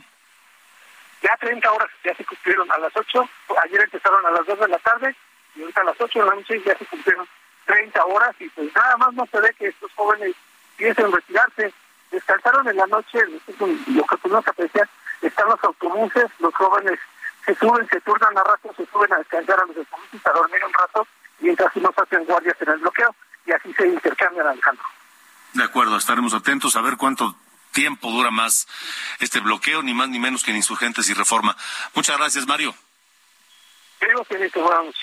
Ya 1.22 1.36
30 1.40 1.72
horas 1.72 1.90
ya 2.04 2.16
se 2.16 2.26
cumplieron 2.26 2.72
a 2.72 2.78
las 2.80 2.96
8, 2.96 3.30
ayer 3.64 3.82
empezaron 3.82 4.26
a 4.26 4.32
las 4.32 4.46
2 4.46 4.60
de 4.60 4.68
la 4.68 4.80
tarde 4.80 5.16
y 5.56 5.62
ahorita 5.62 5.82
a 5.82 5.86
las 5.86 6.02
8 6.02 6.20
de 6.20 6.26
la 6.26 6.36
noche 6.36 6.62
ya 6.66 6.78
se 6.78 6.86
cumplieron 6.86 7.28
30 7.66 8.06
horas 8.06 8.36
y 8.40 8.50
pues 8.50 8.74
nada 8.74 8.98
más 8.98 9.14
no 9.14 9.26
se 9.28 9.40
ve 9.40 9.54
que 9.58 9.68
estos 9.68 9.92
jóvenes 9.94 10.36
piensen 10.78 11.12
retirarse. 11.12 11.74
Descansaron 12.10 12.68
en 12.68 12.76
la 12.76 12.88
noche, 12.88 13.20
lo 13.28 13.40
que 13.46 14.18
tuvimos 14.18 14.44
que 14.44 14.50
apreciar, 14.50 14.90
están 15.22 15.48
los 15.48 15.64
autobuses, 15.64 16.26
los 16.40 16.54
jóvenes 16.56 17.00
se 17.46 17.56
suben, 17.56 17.88
se 17.88 18.02
turnan 18.02 18.38
a 18.38 18.44
rato, 18.44 18.74
se 18.76 18.86
suben 18.88 19.14
a 19.14 19.18
descansar 19.18 19.60
a 19.60 19.66
los 19.66 19.78
autobuses, 19.78 20.26
a 20.26 20.32
dormir 20.32 20.66
un 20.66 20.74
rato, 20.74 21.08
mientras 21.42 21.76
unos 21.76 21.98
hacen 21.98 22.26
guardias 22.26 22.56
en 22.62 22.70
el 22.70 22.80
bloqueo 22.80 23.16
y 23.46 23.52
así 23.52 23.74
se 23.74 23.88
intercambian, 23.88 24.48
Alejandro. 24.48 24.86
De 25.54 25.64
acuerdo, 25.64 25.98
estaremos 25.98 26.34
atentos 26.34 26.76
a 26.76 26.82
ver 26.82 26.98
cuánto 26.98 27.36
tiempo 27.72 28.10
dura 28.12 28.32
más 28.32 28.68
este 29.20 29.40
bloqueo, 29.40 29.82
ni 29.82 29.94
más 29.94 30.10
ni 30.10 30.20
menos 30.20 30.44
que 30.44 30.52
en 30.52 30.58
insurgentes 30.58 31.10
y 31.10 31.14
reforma. 31.14 31.56
Muchas 31.94 32.18
gracias, 32.18 32.48
Mario. 32.48 32.74
Creo 34.00 34.24
que 34.26 34.38
buenas 34.60 34.96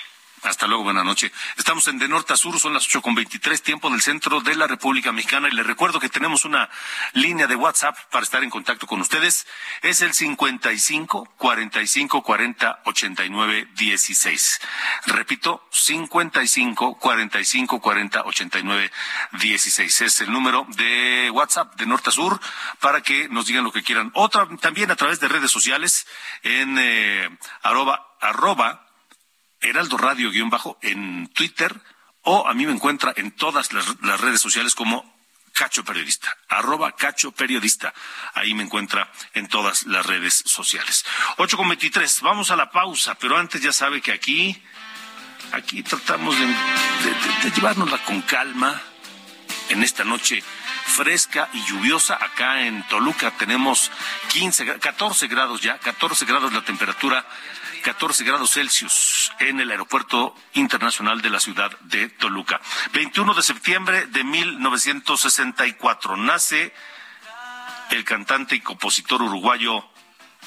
hasta 0.43 0.67
luego, 0.67 0.83
buena 0.83 1.03
noche. 1.03 1.31
Estamos 1.57 1.87
en 1.87 1.99
De 1.99 2.07
Norte 2.07 2.33
a 2.33 2.37
Sur, 2.37 2.59
son 2.59 2.73
las 2.73 2.85
ocho 2.85 3.01
con 3.01 3.15
veintitrés, 3.15 3.61
tiempo 3.61 3.89
del 3.89 4.01
centro 4.01 4.41
de 4.41 4.55
la 4.55 4.67
República 4.67 5.11
Mexicana. 5.11 5.47
Y 5.49 5.51
les 5.51 5.65
recuerdo 5.65 5.99
que 5.99 6.09
tenemos 6.09 6.45
una 6.45 6.69
línea 7.13 7.47
de 7.47 7.55
WhatsApp 7.55 7.97
para 8.11 8.23
estar 8.23 8.43
en 8.43 8.49
contacto 8.49 8.87
con 8.87 9.01
ustedes. 9.01 9.47
Es 9.81 10.01
el 10.01 10.13
cincuenta 10.13 10.71
y 10.71 10.79
cinco, 10.79 11.25
cuarenta 11.37 11.81
y 11.81 11.87
cinco, 11.87 12.21
cuarenta, 12.23 12.81
ochenta 12.85 13.25
y 13.25 13.29
nueve, 13.29 13.67
dieciséis. 13.75 14.59
Repito, 15.05 15.67
cincuenta 15.71 16.41
y 16.43 16.47
cinco, 16.47 16.97
cuarenta 16.97 17.39
y 17.39 17.45
cinco, 17.45 17.79
cuarenta, 17.79 18.23
ochenta 18.23 18.59
y 18.59 18.63
nueve, 18.63 18.91
dieciséis. 19.33 20.01
Es 20.01 20.21
el 20.21 20.31
número 20.31 20.65
de 20.69 21.29
WhatsApp 21.31 21.75
de 21.75 21.85
Norte 21.85 22.09
a 22.09 22.13
Sur 22.13 22.39
para 22.79 23.01
que 23.01 23.29
nos 23.29 23.45
digan 23.45 23.63
lo 23.63 23.71
que 23.71 23.83
quieran. 23.83 24.11
Otra, 24.15 24.47
también 24.61 24.91
a 24.91 24.95
través 24.95 25.19
de 25.19 25.27
redes 25.27 25.51
sociales 25.51 26.07
en 26.43 26.77
eh, 26.79 27.29
arroba, 27.63 28.15
arroba 28.19 28.85
Heraldo 29.61 29.97
Radio 29.97 30.31
guion 30.31 30.49
bajo 30.49 30.77
en 30.81 31.27
Twitter 31.29 31.79
o 32.23 32.47
a 32.47 32.53
mí 32.53 32.65
me 32.65 32.73
encuentra 32.73 33.13
en 33.15 33.31
todas 33.31 33.73
las, 33.73 34.21
redes 34.21 34.41
sociales 34.41 34.75
como 34.75 35.17
Cacho 35.53 35.83
Periodista, 35.83 36.37
arroba 36.47 36.95
Cacho 36.95 37.31
Periodista. 37.31 37.93
Ahí 38.33 38.53
me 38.53 38.63
encuentra 38.63 39.11
en 39.33 39.47
todas 39.47 39.85
las 39.85 40.05
redes 40.05 40.43
sociales. 40.45 41.05
Ocho 41.37 41.57
con 41.57 41.67
veintitrés, 41.67 42.21
vamos 42.21 42.51
a 42.51 42.55
la 42.55 42.69
pausa, 42.71 43.15
pero 43.15 43.37
antes 43.37 43.61
ya 43.61 43.73
sabe 43.73 44.01
que 44.01 44.11
aquí, 44.11 44.61
aquí 45.51 45.83
tratamos 45.83 46.37
de, 46.37 46.45
de, 46.45 47.51
llevárnosla 47.55 47.97
con 48.05 48.21
calma 48.21 48.81
en 49.69 49.83
esta 49.83 50.03
noche 50.03 50.43
fresca 50.85 51.49
y 51.53 51.63
lluviosa. 51.65 52.15
Acá 52.15 52.61
en 52.61 52.87
Toluca 52.87 53.31
tenemos 53.31 53.91
15, 54.29 54.79
14 54.79 55.27
grados 55.27 55.61
ya, 55.61 55.77
14 55.77 56.25
grados 56.25 56.53
la 56.53 56.63
temperatura 56.63 57.25
14 57.79 58.23
grados 58.23 58.51
Celsius 58.51 59.31
en 59.39 59.59
el 59.59 59.71
Aeropuerto 59.71 60.35
Internacional 60.53 61.21
de 61.21 61.29
la 61.29 61.39
ciudad 61.39 61.71
de 61.81 62.09
Toluca. 62.09 62.61
21 62.93 63.33
de 63.33 63.41
septiembre 63.41 64.05
de 64.07 64.23
1964 64.23 66.17
nace 66.17 66.73
el 67.91 68.03
cantante 68.03 68.55
y 68.55 68.61
compositor 68.61 69.21
uruguayo 69.21 69.83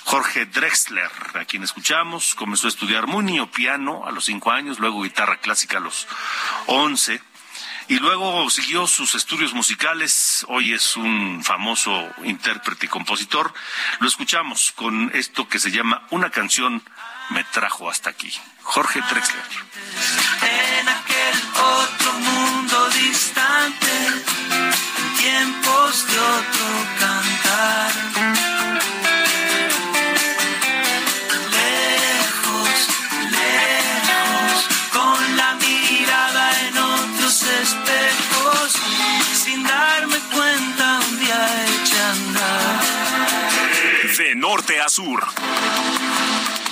Jorge 0.05 0.47
Drexler, 0.47 1.11
a 1.35 1.45
quien 1.45 1.63
escuchamos, 1.63 2.35
comenzó 2.35 2.67
a 2.67 2.71
estudiar 2.71 3.07
muy 3.07 3.25
niño 3.25 3.51
piano 3.51 4.07
a 4.07 4.11
los 4.11 4.25
cinco 4.25 4.51
años, 4.51 4.79
luego 4.79 5.03
guitarra 5.03 5.39
clásica 5.39 5.79
a 5.79 5.81
los 5.81 6.09
once, 6.67 7.21
y 7.89 7.99
luego 7.99 8.49
siguió 8.51 8.87
sus 8.87 9.15
estudios 9.15 9.55
musicales. 9.55 10.45
Hoy 10.49 10.73
es 10.73 10.97
un 10.97 11.43
famoso 11.45 12.11
intérprete 12.25 12.87
y 12.87 12.89
compositor. 12.89 13.53
Lo 14.01 14.09
escuchamos 14.09 14.73
con 14.73 15.11
esto 15.15 15.49
que 15.49 15.59
se 15.59 15.71
llama 15.71 16.07
Una 16.11 16.31
canción 16.31 16.83
me 17.33 17.45
trajo 17.45 17.89
hasta 17.89 18.11
aquí. 18.11 18.33
Jorge 18.63 19.01
Drexler. 19.01 19.43
En 20.43 20.89
aquel 20.89 21.37
otro 21.59 22.13
mundo 22.13 22.91
distante, 22.91 24.07
en 24.07 25.15
tiempos 25.17 26.07
de 26.07 26.19
otro 26.19 26.67
cantar. 27.01 27.93
sin 39.33 39.63
darme 39.63 40.17
cuenta 40.35 41.01
un 41.09 41.19
día 41.19 41.49
De 44.19 44.35
norte 44.35 44.81
a 44.81 44.89
sur, 44.89 45.25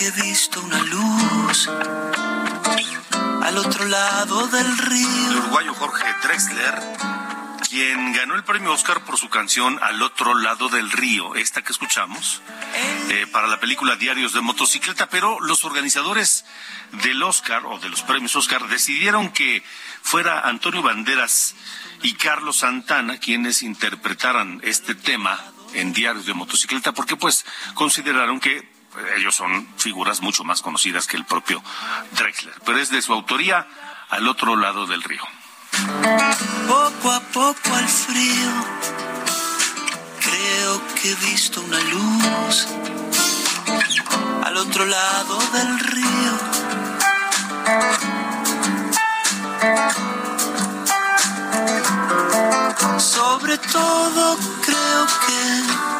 Que 0.00 0.06
he 0.06 0.10
visto 0.12 0.62
una 0.62 0.82
luz 0.84 1.68
al 3.42 3.58
otro 3.58 3.84
lado 3.84 4.46
del 4.46 4.78
río. 4.78 5.30
El 5.30 5.36
uruguayo 5.36 5.74
Jorge 5.74 6.06
Drexler, 6.22 6.74
quien 7.68 8.14
ganó 8.14 8.34
el 8.34 8.42
premio 8.42 8.72
Oscar 8.72 9.04
por 9.04 9.18
su 9.18 9.28
canción 9.28 9.78
Al 9.82 10.00
otro 10.02 10.34
lado 10.34 10.70
del 10.70 10.90
río, 10.90 11.34
esta 11.34 11.60
que 11.60 11.72
escuchamos, 11.72 12.40
eh, 13.10 13.26
para 13.30 13.46
la 13.46 13.60
película 13.60 13.96
Diarios 13.96 14.32
de 14.32 14.40
Motocicleta, 14.40 15.10
pero 15.10 15.38
los 15.40 15.66
organizadores 15.66 16.46
del 17.04 17.22
Oscar 17.22 17.66
o 17.66 17.78
de 17.78 17.90
los 17.90 18.00
premios 18.00 18.34
Oscar 18.36 18.68
decidieron 18.68 19.30
que 19.30 19.62
fuera 20.00 20.48
Antonio 20.48 20.80
Banderas 20.80 21.54
y 22.02 22.14
Carlos 22.14 22.56
Santana 22.56 23.18
quienes 23.18 23.62
interpretaran 23.62 24.62
este 24.64 24.94
tema 24.94 25.38
en 25.74 25.92
Diarios 25.92 26.24
de 26.24 26.32
Motocicleta, 26.32 26.92
porque 26.92 27.16
pues 27.16 27.44
consideraron 27.74 28.40
que 28.40 28.79
ellos 29.16 29.34
son 29.34 29.68
figuras 29.76 30.20
mucho 30.20 30.44
más 30.44 30.62
conocidas 30.62 31.06
que 31.06 31.16
el 31.16 31.24
propio 31.24 31.62
Drexler, 32.12 32.54
pero 32.64 32.78
es 32.78 32.90
de 32.90 33.02
su 33.02 33.12
autoría 33.12 33.66
al 34.08 34.28
otro 34.28 34.56
lado 34.56 34.86
del 34.86 35.02
río. 35.02 35.22
Poco 36.66 37.12
a 37.12 37.20
poco 37.20 37.74
al 37.74 37.88
frío, 37.88 38.50
creo 40.20 40.82
que 40.94 41.12
he 41.12 41.14
visto 41.30 41.60
una 41.60 41.78
luz 41.78 42.66
al 44.44 44.56
otro 44.56 44.84
lado 44.84 45.38
del 45.52 45.78
río. 45.78 46.38
Sobre 52.98 53.56
todo 53.58 54.38
creo 54.64 55.06
que 55.26 55.99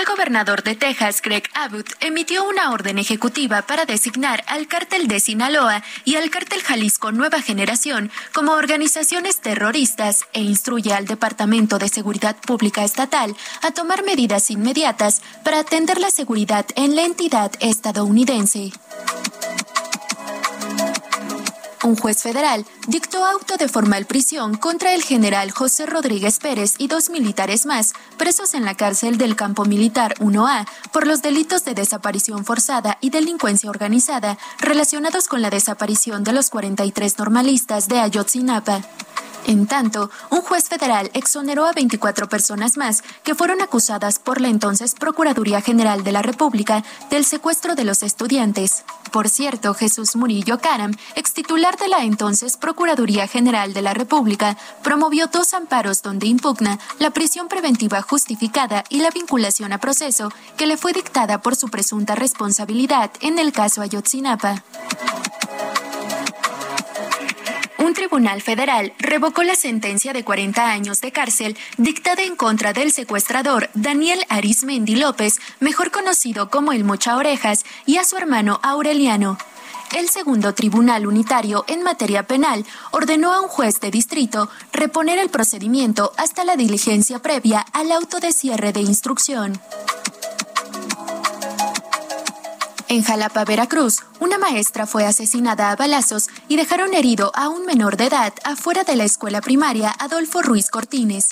El 0.00 0.06
gobernador 0.06 0.62
de 0.62 0.76
Texas, 0.76 1.20
Greg 1.20 1.50
Abbott, 1.52 1.92
emitió 2.00 2.48
una 2.48 2.70
orden 2.70 2.96
ejecutiva 2.96 3.60
para 3.60 3.84
designar 3.84 4.42
al 4.46 4.66
cártel 4.66 5.08
de 5.08 5.20
Sinaloa 5.20 5.82
y 6.06 6.16
al 6.16 6.30
cártel 6.30 6.62
Jalisco 6.62 7.12
Nueva 7.12 7.42
Generación 7.42 8.10
como 8.32 8.52
organizaciones 8.52 9.42
terroristas 9.42 10.24
e 10.32 10.40
instruye 10.40 10.94
al 10.94 11.04
Departamento 11.04 11.78
de 11.78 11.88
Seguridad 11.88 12.34
Pública 12.36 12.82
Estatal 12.82 13.36
a 13.60 13.72
tomar 13.72 14.02
medidas 14.02 14.50
inmediatas 14.50 15.20
para 15.44 15.58
atender 15.58 16.00
la 16.00 16.10
seguridad 16.10 16.64
en 16.76 16.96
la 16.96 17.02
entidad 17.02 17.52
estadounidense. 17.60 18.72
Un 21.82 21.96
juez 21.96 22.22
federal 22.22 22.66
dictó 22.88 23.24
auto 23.24 23.56
de 23.56 23.66
formal 23.66 24.04
prisión 24.04 24.54
contra 24.58 24.92
el 24.94 25.02
general 25.02 25.50
José 25.50 25.86
Rodríguez 25.86 26.38
Pérez 26.38 26.74
y 26.76 26.88
dos 26.88 27.08
militares 27.08 27.64
más, 27.64 27.94
presos 28.18 28.52
en 28.52 28.66
la 28.66 28.76
cárcel 28.76 29.16
del 29.16 29.34
campo 29.34 29.64
militar 29.64 30.14
1A, 30.18 30.66
por 30.92 31.06
los 31.06 31.22
delitos 31.22 31.64
de 31.64 31.72
desaparición 31.72 32.44
forzada 32.44 32.98
y 33.00 33.08
delincuencia 33.08 33.70
organizada 33.70 34.36
relacionados 34.58 35.26
con 35.26 35.40
la 35.40 35.48
desaparición 35.48 36.22
de 36.22 36.34
los 36.34 36.50
43 36.50 37.18
normalistas 37.18 37.88
de 37.88 38.00
Ayotzinapa. 38.00 38.82
En 39.46 39.66
tanto, 39.66 40.10
un 40.30 40.42
juez 40.42 40.68
federal 40.68 41.10
exoneró 41.14 41.66
a 41.66 41.72
24 41.72 42.28
personas 42.28 42.76
más 42.76 43.02
que 43.24 43.34
fueron 43.34 43.62
acusadas 43.62 44.18
por 44.18 44.40
la 44.40 44.48
entonces 44.48 44.94
Procuraduría 44.94 45.60
General 45.60 46.04
de 46.04 46.12
la 46.12 46.22
República 46.22 46.84
del 47.10 47.24
secuestro 47.24 47.74
de 47.74 47.84
los 47.84 48.02
estudiantes. 48.02 48.84
Por 49.10 49.28
cierto, 49.28 49.74
Jesús 49.74 50.14
Murillo 50.14 50.58
Caram, 50.58 50.92
ex 51.16 51.32
titular 51.32 51.76
de 51.76 51.88
la 51.88 52.04
entonces 52.04 52.56
Procuraduría 52.56 53.26
General 53.26 53.72
de 53.72 53.82
la 53.82 53.94
República, 53.94 54.56
promovió 54.82 55.26
dos 55.26 55.52
amparos 55.54 56.02
donde 56.02 56.26
impugna 56.26 56.78
la 56.98 57.10
prisión 57.10 57.48
preventiva 57.48 58.02
justificada 58.02 58.84
y 58.88 59.00
la 59.00 59.10
vinculación 59.10 59.72
a 59.72 59.78
proceso 59.78 60.30
que 60.56 60.66
le 60.66 60.76
fue 60.76 60.92
dictada 60.92 61.40
por 61.40 61.56
su 61.56 61.68
presunta 61.68 62.14
responsabilidad 62.14 63.10
en 63.20 63.38
el 63.38 63.52
caso 63.52 63.82
Ayotzinapa. 63.82 64.62
Un 67.90 67.94
tribunal 67.94 68.40
federal 68.40 68.92
revocó 69.00 69.42
la 69.42 69.56
sentencia 69.56 70.12
de 70.12 70.22
40 70.22 70.70
años 70.70 71.00
de 71.00 71.10
cárcel 71.10 71.58
dictada 71.76 72.22
en 72.22 72.36
contra 72.36 72.72
del 72.72 72.92
secuestrador 72.92 73.68
Daniel 73.74 74.24
Arismendi 74.28 74.94
López, 74.94 75.40
mejor 75.58 75.90
conocido 75.90 76.50
como 76.50 76.70
el 76.70 76.84
Mocha 76.84 77.16
Orejas, 77.16 77.64
y 77.86 77.96
a 77.96 78.04
su 78.04 78.16
hermano 78.16 78.60
Aureliano. 78.62 79.38
El 79.98 80.08
segundo 80.08 80.54
tribunal 80.54 81.04
unitario 81.04 81.64
en 81.66 81.82
materia 81.82 82.28
penal 82.28 82.64
ordenó 82.92 83.32
a 83.32 83.40
un 83.40 83.48
juez 83.48 83.80
de 83.80 83.90
distrito 83.90 84.48
reponer 84.72 85.18
el 85.18 85.28
procedimiento 85.28 86.12
hasta 86.16 86.44
la 86.44 86.54
diligencia 86.54 87.18
previa 87.18 87.66
al 87.72 87.90
auto 87.90 88.20
de 88.20 88.30
cierre 88.30 88.72
de 88.72 88.82
instrucción. 88.82 89.60
En 92.90 93.04
Jalapa, 93.04 93.44
Veracruz, 93.44 93.98
una 94.18 94.36
maestra 94.36 94.84
fue 94.84 95.06
asesinada 95.06 95.70
a 95.70 95.76
balazos 95.76 96.26
y 96.48 96.56
dejaron 96.56 96.92
herido 96.92 97.30
a 97.36 97.48
un 97.48 97.64
menor 97.64 97.96
de 97.96 98.06
edad 98.06 98.32
afuera 98.42 98.82
de 98.82 98.96
la 98.96 99.04
escuela 99.04 99.40
primaria 99.40 99.94
Adolfo 100.00 100.42
Ruiz 100.42 100.70
Cortines. 100.70 101.28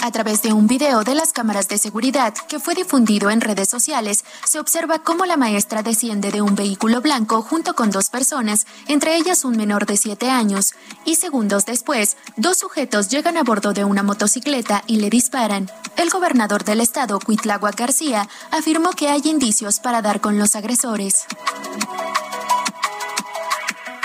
A 0.00 0.12
través 0.12 0.42
de 0.42 0.52
un 0.52 0.68
video 0.68 1.02
de 1.02 1.14
las 1.14 1.32
cámaras 1.32 1.66
de 1.68 1.76
seguridad 1.76 2.32
que 2.48 2.60
fue 2.60 2.74
difundido 2.74 3.30
en 3.30 3.40
redes 3.40 3.68
sociales, 3.68 4.24
se 4.44 4.60
observa 4.60 5.00
cómo 5.00 5.26
la 5.26 5.36
maestra 5.36 5.82
desciende 5.82 6.30
de 6.30 6.40
un 6.40 6.54
vehículo 6.54 7.00
blanco 7.00 7.42
junto 7.42 7.74
con 7.74 7.90
dos 7.90 8.08
personas, 8.08 8.66
entre 8.86 9.16
ellas 9.16 9.44
un 9.44 9.56
menor 9.56 9.86
de 9.86 9.96
siete 9.96 10.30
años, 10.30 10.74
y 11.04 11.16
segundos 11.16 11.66
después, 11.66 12.16
dos 12.36 12.58
sujetos 12.58 13.08
llegan 13.08 13.36
a 13.36 13.42
bordo 13.42 13.72
de 13.72 13.84
una 13.84 14.04
motocicleta 14.04 14.84
y 14.86 14.96
le 14.96 15.10
disparan. 15.10 15.68
El 15.96 16.10
gobernador 16.10 16.64
del 16.64 16.80
estado, 16.80 17.18
Cuitlagua 17.18 17.72
García, 17.72 18.28
afirmó 18.52 18.90
que 18.90 19.08
hay 19.08 19.22
indicios 19.24 19.80
para 19.80 20.00
dar 20.00 20.20
con 20.20 20.38
los 20.38 20.54
agresores. 20.54 21.26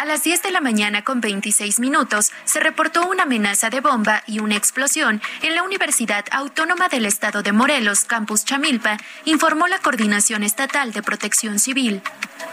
A 0.03 0.05
las 0.05 0.23
10 0.23 0.43
de 0.43 0.51
la 0.51 0.59
mañana 0.59 1.05
con 1.05 1.21
26 1.21 1.79
minutos 1.79 2.33
se 2.43 2.59
reportó 2.59 3.07
una 3.07 3.23
amenaza 3.23 3.69
de 3.69 3.79
bomba 3.79 4.21
y 4.27 4.39
una 4.39 4.57
explosión 4.57 5.21
en 5.41 5.55
la 5.55 5.63
Universidad 5.63 6.25
Autónoma 6.29 6.89
del 6.89 7.05
Estado 7.05 7.41
de 7.41 7.53
Morelos, 7.53 8.03
Campus 8.03 8.43
Chamilpa, 8.43 8.97
informó 9.23 9.65
la 9.67 9.79
Coordinación 9.79 10.43
Estatal 10.43 10.91
de 10.91 11.01
Protección 11.03 11.57
Civil. 11.57 12.01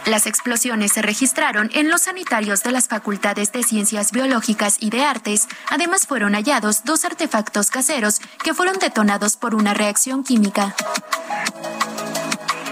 Las 0.05 0.27
explosiones 0.27 0.93
se 0.93 1.01
registraron 1.01 1.69
en 1.73 1.89
los 1.89 2.03
sanitarios 2.03 2.63
de 2.63 2.71
las 2.71 2.87
facultades 2.87 3.51
de 3.51 3.63
Ciencias 3.63 4.13
Biológicas 4.13 4.77
y 4.79 4.89
de 4.89 5.03
Artes. 5.03 5.49
Además 5.69 6.07
fueron 6.07 6.35
hallados 6.35 6.85
dos 6.85 7.03
artefactos 7.03 7.69
caseros 7.69 8.21
que 8.45 8.53
fueron 8.53 8.79
detonados 8.79 9.35
por 9.35 9.55
una 9.55 9.73
reacción 9.73 10.23
química. 10.23 10.73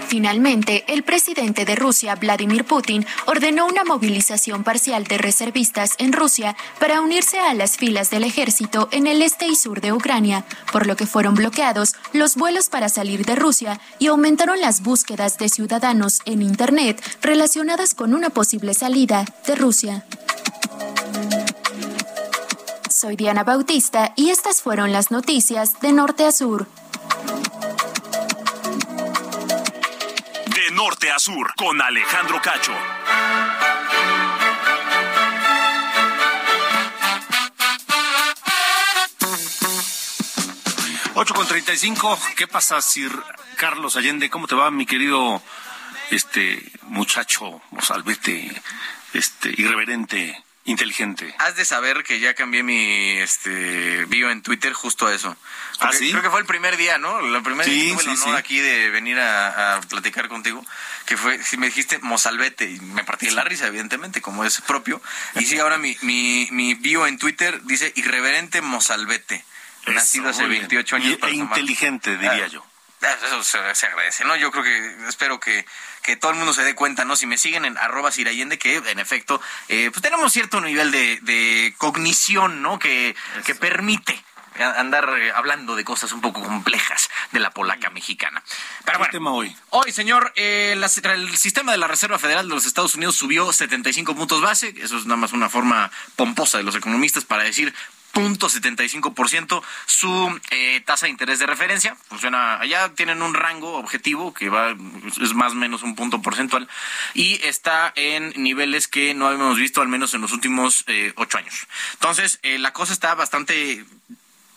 Finalmente, 0.10 0.86
el 0.88 1.04
presidente 1.04 1.66
de 1.66 1.76
Rusia, 1.76 2.16
Vladimir 2.16 2.66
Putin, 2.66 3.06
ordenó 3.28 3.68
una 3.68 3.84
movilización 3.84 4.64
parcial 4.64 5.04
de 5.04 5.20
reservistas 5.20 5.94
en 6.00 6.14
Rusia 6.14 6.58
para 6.80 7.02
unirse 7.02 7.38
a 7.38 7.54
las 7.54 7.78
filas 7.78 8.10
del 8.10 8.24
ejército 8.24 8.90
en 8.92 9.06
el 9.06 9.22
este 9.22 9.46
y 9.46 9.56
sur 9.56 9.82
de 9.82 9.94
Ucrania, 9.94 10.46
por 10.72 10.88
lo 10.88 10.96
que 10.96 11.06
fueron 11.06 11.36
bloqueados 11.36 11.94
los 12.12 12.38
vuelos 12.38 12.70
para 12.70 12.90
salir 12.90 13.24
de 13.24 13.36
Rusia 13.36 13.80
y 14.00 14.08
aumentaron 14.08 14.60
las 14.60 14.82
búsquedas 14.82 15.38
de 15.38 15.48
ciudadanos 15.48 16.22
en 16.26 16.42
Internet 16.42 17.04
relacionadas 17.22 17.94
con 17.94 18.16
una 18.16 18.32
posible 18.32 18.74
salida 18.74 19.26
de 19.46 19.54
Rusia. 19.54 20.06
Soy 22.90 23.16
Diana 23.16 23.44
Bautista 23.44 24.12
y 24.16 24.32
estas 24.32 24.64
fueron 24.64 24.92
las 24.92 25.12
noticias 25.12 25.80
de 25.82 25.94
Norte 25.94 26.26
a 26.26 26.32
Sur. 26.32 26.68
Sur 31.20 31.54
con 31.56 31.82
Alejandro 31.82 32.42
Cacho. 32.42 32.74
Ocho 41.16 41.34
con 41.34 41.46
treinta 41.46 41.74
y 41.74 41.78
cinco. 41.78 42.18
¿Qué 42.38 42.48
pasa, 42.48 42.82
Sir 42.82 43.12
Carlos 43.58 43.98
Allende? 43.98 44.30
¿Cómo 44.30 44.48
te 44.48 44.56
va, 44.56 44.72
mi 44.72 44.86
querido 44.86 45.42
este 46.10 46.72
muchacho, 46.84 47.62
mozalbete, 47.72 48.62
este 49.14 49.50
irreverente? 49.58 50.42
Inteligente. 50.70 51.34
Has 51.40 51.56
de 51.56 51.66
saber 51.66 52.04
que 52.04 52.20
ya 52.20 52.34
cambié 52.34 52.64
mi 52.64 53.18
este 53.18 54.06
bio 54.06 54.30
en 54.30 54.42
Twitter 54.42 54.74
justo 54.74 55.08
a 55.08 55.14
eso. 55.14 55.36
¿Ah, 55.80 55.92
sí? 55.94 56.12
Creo 56.12 56.22
que 56.22 56.30
fue 56.30 56.40
el 56.40 56.46
primer 56.46 56.78
día, 56.78 56.98
¿no? 56.98 57.22
La 57.22 57.42
primera 57.42 57.64
sí, 57.64 57.92
tuve 57.94 58.04
el 58.04 58.10
honor 58.10 58.36
aquí 58.36 58.60
de 58.60 58.90
venir 58.90 59.20
a, 59.20 59.80
platicar 59.90 60.28
contigo, 60.28 60.66
que 61.06 61.18
fue, 61.18 61.42
si 61.44 61.58
me 61.58 61.68
dijiste 61.68 62.00
Mozalbete, 62.00 62.70
y 62.70 62.80
me 62.80 63.04
partí 63.04 63.28
de 63.28 63.32
la 63.32 63.44
risa, 63.44 63.68
evidentemente, 63.68 64.22
como 64.22 64.44
es 64.44 64.62
propio. 64.62 65.02
Y 65.36 65.46
sí, 65.46 65.58
ahora 65.60 65.78
mi, 65.78 65.98
mi, 66.02 66.48
mi 66.52 66.74
bio 66.76 67.08
en 67.08 67.18
Twitter 67.18 67.64
dice 67.64 67.92
irreverente 67.96 68.62
Mozalbete. 68.62 69.44
nacido 69.88 70.30
hace 70.30 70.46
28 70.46 70.96
años. 70.96 71.20
e 71.22 71.32
inteligente, 71.32 72.18
diría 72.18 72.48
yo. 72.48 72.69
Ah, 73.02 73.16
eso 73.26 73.44
se, 73.44 73.86
agradece, 73.86 74.26
¿no? 74.26 74.36
Yo 74.36 74.52
creo 74.52 74.64
que, 74.64 75.08
espero 75.08 75.40
que, 75.40 75.66
que 76.02 76.18
todo 76.18 76.32
el 76.32 76.38
mundo 76.38 76.54
se 76.54 76.64
dé 76.64 76.76
cuenta, 76.76 77.06
¿no? 77.06 77.16
Si 77.16 77.26
me 77.26 77.38
siguen 77.38 77.64
en 77.66 77.78
arroba 77.78 78.12
Sirayende, 78.12 78.60
que 78.60 78.76
en 78.76 79.00
efecto, 79.00 79.42
eh, 79.70 79.90
pues 79.92 80.02
tenemos 80.02 80.34
cierto 80.34 80.60
nivel 80.60 80.92
de, 80.92 81.20
de 81.22 81.74
cognición, 81.78 82.62
¿no? 82.62 82.78
Que, 82.78 83.16
que 83.46 83.56
permite 83.56 84.22
andar 84.64 85.10
eh, 85.18 85.32
hablando 85.34 85.76
de 85.76 85.84
cosas 85.84 86.12
un 86.12 86.22
poco 86.22 86.44
complejas 86.44 87.10
de 87.32 87.40
la 87.40 87.52
polaca 87.52 87.90
mexicana. 87.90 88.44
Pero 88.86 88.98
bueno, 89.00 89.12
tema 89.12 89.32
hoy? 89.32 89.56
Hoy, 89.70 89.92
señor, 89.92 90.34
eh, 90.36 90.74
el 90.74 91.38
sistema 91.38 91.72
de 91.72 91.78
la 91.78 91.88
Reserva 91.88 92.20
Federal 92.20 92.48
de 92.48 92.56
los 92.56 92.66
Estados 92.66 92.96
Unidos 92.96 93.16
subió 93.16 93.52
75 93.54 94.16
puntos 94.16 94.42
base. 94.42 94.74
Eso 94.78 94.98
es 94.98 95.06
nada 95.06 95.18
más 95.18 95.34
una 95.34 95.50
forma 95.50 95.92
pomposa 96.16 96.58
de 96.58 96.64
los 96.64 96.76
economistas 96.76 97.26
para 97.26 97.44
decir 97.44 97.74
ciento 99.30 99.64
su 99.86 100.40
eh, 100.52 100.82
tasa 100.86 101.06
de 101.06 101.12
interés 101.12 101.40
de 101.40 101.46
referencia. 101.46 101.96
Funciona, 102.08 102.60
allá 102.60 102.90
tienen 102.96 103.22
un 103.22 103.34
rango 103.34 103.74
objetivo 103.74 104.34
que 104.34 104.50
va, 104.50 104.76
es 105.22 105.34
más 105.34 105.54
o 105.54 105.56
menos 105.56 105.84
un 105.84 105.96
punto 105.96 106.22
porcentual 106.22 106.68
y 107.14 107.40
está 107.44 107.94
en 107.96 108.34
niveles 108.36 108.88
que 108.88 109.14
no 109.14 109.28
habíamos 109.28 109.58
visto 109.58 109.82
al 109.82 109.88
menos 109.88 110.14
en 110.14 110.22
los 110.22 110.32
últimos 110.32 110.84
eh, 110.88 111.14
ocho 111.16 111.38
años. 111.38 111.68
Entonces, 111.94 112.40
eh, 112.44 112.60
la 112.60 112.74
cosa 112.74 112.94
está 112.94 113.16
bastante 113.16 113.86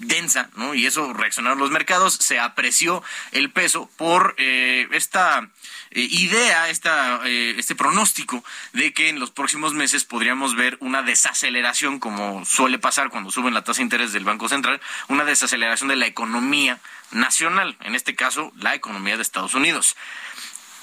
densa, 0.03 0.51
¿no? 0.57 0.75
Y 0.75 0.87
eso 0.87 1.13
reaccionaron 1.13 1.59
los 1.59 1.71
mercados, 1.71 2.15
se 2.15 2.39
apreció 2.39 3.03
el 3.33 3.51
peso 3.51 3.91
por 3.97 4.35
eh, 4.39 4.89
esta 4.93 5.49
eh, 5.91 6.01
idea, 6.11 6.69
esta, 6.69 7.21
eh, 7.25 7.55
este 7.59 7.75
pronóstico 7.75 8.45
de 8.73 8.93
que 8.93 9.09
en 9.09 9.19
los 9.19 9.31
próximos 9.31 9.75
meses 9.75 10.05
podríamos 10.05 10.55
ver 10.57 10.77
una 10.81 11.03
desaceleración, 11.03 11.99
como 11.99 12.45
suele 12.45 12.79
pasar 12.79 13.11
cuando 13.11 13.31
suben 13.31 13.55
la 13.55 13.65
tasa 13.65 13.79
de 13.79 13.85
interés 13.85 14.13
del 14.13 14.25
Banco 14.25 14.49
Central, 14.49 14.81
una 15.09 15.25
desaceleración 15.25 15.89
de 15.89 15.97
la 15.97 16.07
economía 16.07 16.81
nacional, 17.11 17.77
en 17.81 17.95
este 17.95 18.15
caso 18.15 18.53
la 18.57 18.75
economía 18.75 19.17
de 19.17 19.23
Estados 19.23 19.55
Unidos. 19.55 19.97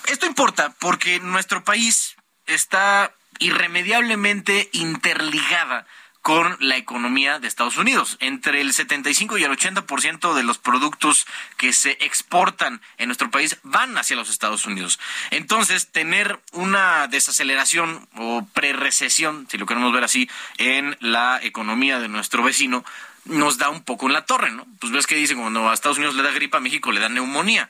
Esto 0.08 0.26
importa 0.26 0.74
porque 0.80 1.20
nuestro 1.20 1.64
país 1.64 2.16
está 2.46 3.14
irremediablemente 3.40 4.70
interligada 4.74 5.86
con 6.22 6.58
la 6.60 6.78
economía 6.78 7.40
de 7.40 7.48
Estados 7.48 7.78
Unidos. 7.78 8.18
Entre 8.20 8.62
el 8.62 8.74
75 8.74 9.38
y 9.38 9.44
el 9.44 9.52
80% 9.52 10.34
de 10.34 10.44
los 10.44 10.58
productos 10.58 11.26
que 11.58 11.74
se 11.74 11.92
exportan 12.02 12.82
en 12.98 13.08
nuestro 13.08 13.32
país 13.32 13.58
van 13.64 13.98
hacia 13.98 14.16
los 14.16 14.30
Estados 14.30 14.66
Unidos. 14.66 15.00
Entonces, 15.32 15.88
tener 15.88 16.40
una 16.52 17.08
desaceleración 17.08 18.08
o 18.16 18.46
pre-recesión, 18.54 19.48
si 19.50 19.58
lo 19.58 19.66
queremos 19.66 19.94
ver 19.94 20.04
así, 20.04 20.30
en 20.58 20.98
la 21.00 21.40
economía 21.42 22.00
de 22.00 22.10
nuestro 22.10 22.44
vecino, 22.44 22.84
nos 23.26 23.58
da 23.58 23.70
un 23.70 23.84
poco 23.84 24.08
en 24.08 24.14
la 24.14 24.26
torre, 24.26 24.52
¿no? 24.52 24.66
Pues 24.80 24.92
ves 24.92 25.08
que 25.08 25.16
dicen, 25.16 25.40
cuando 25.40 25.70
a 25.70 25.74
Estados 25.74 25.98
Unidos 25.98 26.16
le 26.16 26.24
da 26.24 26.32
gripa, 26.32 26.58
a 26.58 26.62
México 26.62 26.92
le 26.92 27.00
da 27.00 27.10
neumonía. 27.10 27.70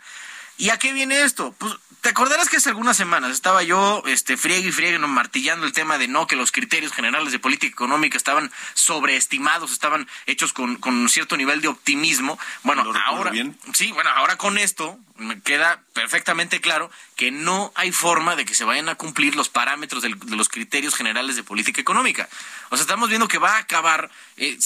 ¿Y 0.59 0.71
a 0.71 0.77
qué 0.77 0.91
viene 0.91 1.21
esto? 1.21 1.55
Pues 1.57 1.73
te 2.01 2.09
acordarás 2.09 2.49
que 2.49 2.57
hace 2.57 2.69
algunas 2.69 2.97
semanas 2.97 3.31
estaba 3.31 3.63
yo 3.63 4.03
este 4.05 4.35
friegue 4.35 4.67
y 4.67 4.71
friegue 4.73 4.99
martillando 4.99 5.65
el 5.65 5.71
tema 5.71 5.97
de 5.97 6.09
no 6.09 6.27
que 6.27 6.35
los 6.35 6.51
criterios 6.51 6.91
generales 6.91 7.31
de 7.31 7.39
política 7.39 7.71
económica 7.71 8.17
estaban 8.17 8.51
sobreestimados, 8.73 9.71
estaban 9.71 10.07
hechos 10.25 10.51
con, 10.51 10.75
con 10.75 11.07
cierto 11.07 11.37
nivel 11.37 11.61
de 11.61 11.69
optimismo. 11.69 12.37
Bueno, 12.63 12.83
ahora 13.05 13.31
sí, 13.73 13.93
bueno, 13.93 14.09
ahora 14.09 14.37
con 14.37 14.57
esto 14.57 14.99
me 15.19 15.41
queda 15.41 15.83
perfectamente 15.93 16.61
claro 16.61 16.89
que 17.15 17.31
no 17.31 17.71
hay 17.75 17.91
forma 17.91 18.35
de 18.35 18.45
que 18.45 18.55
se 18.55 18.63
vayan 18.63 18.89
a 18.89 18.95
cumplir 18.95 19.35
los 19.35 19.49
parámetros 19.49 20.01
de 20.01 20.09
los 20.35 20.49
criterios 20.49 20.95
generales 20.95 21.35
de 21.35 21.43
política 21.43 21.79
económica. 21.81 22.27
O 22.69 22.77
sea, 22.77 22.83
estamos 22.83 23.09
viendo 23.09 23.27
que 23.27 23.37
va 23.37 23.55
a 23.55 23.59
acabar 23.59 24.09
eh, 24.37 24.57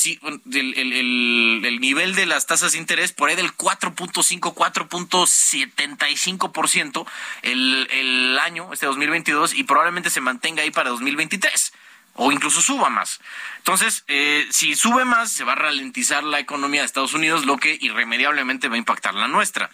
el, 0.51 1.80
nivel 1.82 2.16
de 2.16 2.26
las 2.26 2.45
tasas 2.45 2.72
de 2.74 2.78
interés 2.78 3.12
por 3.12 3.30
ahí 3.30 3.36
del 3.36 3.54
4.5, 3.56 4.54
4.75% 4.54 7.06
el, 7.41 7.88
el 7.91 8.39
año, 8.39 8.72
este 8.72 8.86
2022, 8.86 9.56
y 9.56 9.64
probablemente 9.64 10.10
se 10.10 10.22
mantenga 10.22 10.64
ahí 10.64 10.72
para 10.72 10.91
2023 10.91 11.74
o 12.16 12.32
incluso 12.32 12.62
suba 12.62 12.89
más. 12.89 13.20
Entonces, 13.58 14.04
eh, 14.08 14.47
si 14.51 14.76
sube 14.76 15.06
más, 15.06 15.32
se 15.32 15.43
va 15.43 15.54
a 15.54 15.56
ralentizar 15.56 16.24
la 16.24 16.39
economía 16.39 16.82
de 16.82 16.86
Estados 16.86 17.14
Unidos, 17.14 17.45
lo 17.45 17.58
que 17.58 17.78
irremediablemente 17.82 18.68
va 18.68 18.76
a 18.76 18.78
impactar 18.78 19.16
la 19.16 19.28
nuestra. 19.28 19.70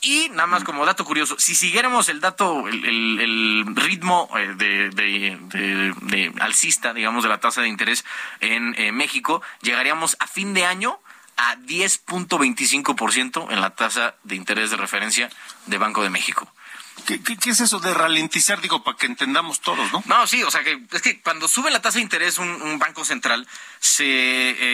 Y 0.00 0.28
nada 0.30 0.46
más 0.46 0.62
como 0.62 0.86
dato 0.86 1.04
curioso, 1.04 1.36
si 1.38 1.54
siguiéramos 1.56 2.08
el 2.08 2.20
dato, 2.20 2.68
el, 2.68 3.64
ritmo 3.74 4.30
eh, 4.38 4.54
de, 4.56 4.90
de, 4.90 6.32
alcista, 6.40 6.94
digamos, 6.94 7.24
de 7.24 7.28
la 7.28 7.40
tasa 7.40 7.62
de 7.62 7.68
interés 7.68 8.04
en 8.40 8.74
eh, 8.78 8.92
México, 8.92 9.42
llegaríamos 9.60 10.16
a 10.20 10.28
fin 10.28 10.54
de 10.54 10.64
año 10.64 11.00
a 11.36 11.56
10.25% 11.56 13.50
en 13.50 13.60
la 13.60 13.70
tasa 13.70 14.14
de 14.24 14.36
interés 14.36 14.70
de 14.70 14.76
referencia 14.76 15.30
de 15.66 15.78
Banco 15.78 16.02
de 16.02 16.10
México. 16.10 16.48
¿Qué, 17.06 17.20
es 17.50 17.60
eso 17.60 17.80
de 17.80 17.94
ralentizar? 17.94 18.60
Digo, 18.60 18.82
para 18.82 18.96
que 18.96 19.06
entendamos 19.06 19.60
todos, 19.60 19.90
¿no? 19.92 20.02
No, 20.06 20.26
sí, 20.26 20.42
o 20.42 20.50
sea, 20.50 20.62
que 20.62 20.80
es 20.92 21.02
que 21.02 21.20
cuando 21.20 21.48
sube 21.48 21.70
la 21.70 21.80
tasa 21.80 21.98
de 21.98 22.02
interés 22.02 22.38
un, 22.38 22.78
banco 22.78 23.04
central, 23.04 23.46
se, 23.80 24.02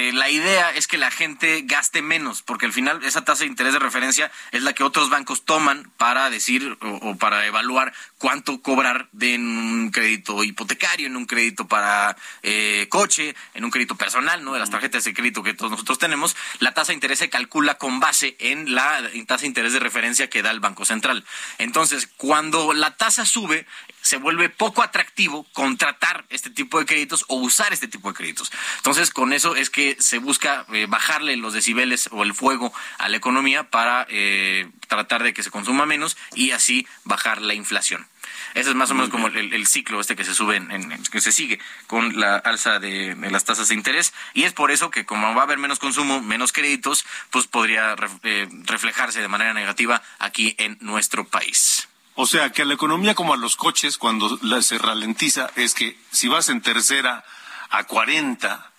eh, 0.08 0.12
la 0.12 0.28
idea 0.28 0.70
es 0.70 0.86
que 0.86 0.98
la 0.98 1.10
gente 1.10 1.62
gaste 1.64 2.02
menos, 2.02 2.42
porque 2.42 2.66
al 2.66 2.72
final 2.72 3.02
esa 3.04 3.24
tasa 3.24 3.44
de 3.44 3.50
interés 3.50 3.72
de 3.72 3.78
referencia 3.78 4.30
es 4.52 4.62
la 4.62 4.72
que 4.72 4.82
otros 4.82 5.10
bancos 5.10 5.44
toman 5.44 5.90
para 5.96 6.30
decir 6.30 6.76
o, 6.80 7.16
para 7.16 7.46
evaluar 7.46 7.92
cuánto 8.18 8.60
cobrar 8.60 9.08
de 9.12 9.36
un 9.36 9.90
crédito 9.92 10.42
hipotecario, 10.44 11.06
en 11.06 11.16
un 11.16 11.26
crédito 11.26 11.66
para 11.66 12.16
eh, 12.42 12.86
coche, 12.90 13.34
en 13.54 13.64
un 13.64 13.70
crédito 13.70 13.94
personal, 13.96 14.44
¿no? 14.44 14.52
De 14.52 14.60
las 14.60 14.70
tarjetas 14.70 15.04
de 15.04 15.14
crédito 15.14 15.42
que 15.42 15.54
todos 15.54 15.70
nosotros 15.70 15.98
tenemos. 15.98 16.36
La 16.58 16.74
tasa 16.74 16.92
de 16.92 16.94
interés 16.94 17.18
se 17.18 17.30
calcula 17.30 17.74
con 17.76 18.00
base 18.00 18.36
en 18.38 18.74
la 18.74 19.02
tasa 19.26 19.42
de 19.42 19.48
interés 19.48 19.72
de 19.72 19.80
referencia 19.80 20.28
que 20.28 20.42
da 20.42 20.50
el 20.50 20.60
Banco 20.60 20.84
Central. 20.84 21.24
Entonces, 21.58 22.08
cuando 22.16 22.72
la 22.72 22.96
tasa 22.96 23.26
sube, 23.26 23.66
se 24.04 24.18
vuelve 24.18 24.50
poco 24.50 24.82
atractivo 24.82 25.46
contratar 25.52 26.26
este 26.28 26.50
tipo 26.50 26.78
de 26.78 26.84
créditos 26.84 27.24
o 27.28 27.36
usar 27.36 27.72
este 27.72 27.88
tipo 27.88 28.08
de 28.08 28.14
créditos. 28.14 28.52
Entonces, 28.76 29.10
con 29.10 29.32
eso 29.32 29.56
es 29.56 29.70
que 29.70 29.96
se 29.98 30.18
busca 30.18 30.66
eh, 30.72 30.86
bajarle 30.88 31.36
los 31.36 31.54
decibeles 31.54 32.08
o 32.12 32.22
el 32.22 32.34
fuego 32.34 32.72
a 32.98 33.08
la 33.08 33.16
economía 33.16 33.70
para 33.70 34.06
eh, 34.10 34.68
tratar 34.88 35.22
de 35.22 35.32
que 35.32 35.42
se 35.42 35.50
consuma 35.50 35.86
menos 35.86 36.16
y 36.34 36.50
así 36.50 36.86
bajar 37.04 37.40
la 37.40 37.54
inflación. 37.54 38.06
Ese 38.54 38.70
es 38.70 38.76
más 38.76 38.90
o 38.90 38.94
menos 38.94 39.10
como 39.10 39.28
el, 39.28 39.66
ciclo 39.66 40.00
este 40.00 40.16
que 40.16 40.24
se 40.24 40.34
sube, 40.34 40.56
en, 40.56 41.02
que 41.10 41.20
se 41.20 41.32
sigue 41.32 41.58
con 41.86 42.20
la 42.20 42.36
alza 42.36 42.78
de, 42.78 43.16
las 43.30 43.44
tasas 43.44 43.68
de 43.68 43.74
interés. 43.74 44.12
Y 44.34 44.44
es 44.44 44.52
por 44.52 44.70
eso 44.70 44.90
que 44.90 45.04
como 45.06 45.34
va 45.34 45.40
a 45.40 45.44
haber 45.44 45.58
menos 45.58 45.78
consumo, 45.78 46.20
menos 46.20 46.52
créditos, 46.52 47.04
pues 47.30 47.46
podría 47.46 47.96
eh, 48.22 48.48
reflejarse 48.64 49.20
de 49.20 49.28
manera 49.28 49.54
negativa 49.54 50.02
aquí 50.18 50.54
en 50.58 50.76
nuestro 50.80 51.26
país. 51.26 51.88
O 52.14 52.26
sea, 52.26 52.50
que 52.50 52.62
a 52.62 52.64
la 52.64 52.74
economía 52.74 53.14
como 53.14 53.34
a 53.34 53.36
los 53.36 53.56
coches, 53.56 53.98
cuando 53.98 54.38
se 54.62 54.78
ralentiza, 54.78 55.50
es 55.56 55.74
que 55.74 55.98
si 56.12 56.28
vas 56.28 56.48
en 56.48 56.60
tercera 56.60 57.24
a 57.70 57.84
40, 57.84 58.70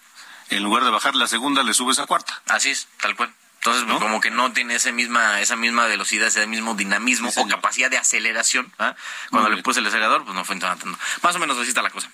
en 0.50 0.64
lugar 0.64 0.84
de 0.84 0.92
bajar 0.92 1.16
la 1.16 1.28
segunda, 1.28 1.64
le 1.64 1.74
subes 1.74 2.00
a 2.00 2.06
cuarta. 2.06 2.42
Así 2.48 2.70
es, 2.70 2.88
tal 3.02 3.16
cual. 3.16 3.34
Entonces, 3.58 4.00
como 4.00 4.22
que 4.22 4.30
no 4.30 4.54
tiene 4.54 4.76
esa 4.76 4.92
misma, 4.92 5.42
esa 5.42 5.56
misma 5.56 5.86
velocidad, 5.88 6.28
ese 6.28 6.46
mismo 6.46 6.76
dinamismo 6.76 7.32
o 7.36 7.48
capacidad 7.48 7.90
de 7.90 7.98
aceleración. 7.98 8.72
¿ah? 8.78 8.96
Cuando 9.32 9.50
le 9.50 9.64
puse 9.64 9.80
el 9.80 9.88
acelerador, 9.88 10.24
pues 10.24 10.36
no 10.36 10.46
fue 10.46 10.56
tanto. 10.58 10.86
Más 11.24 11.36
o 11.36 11.40
menos 11.40 11.58
así 11.58 11.70
está 11.70 11.82
la 11.82 11.90
cosa. 11.90 12.12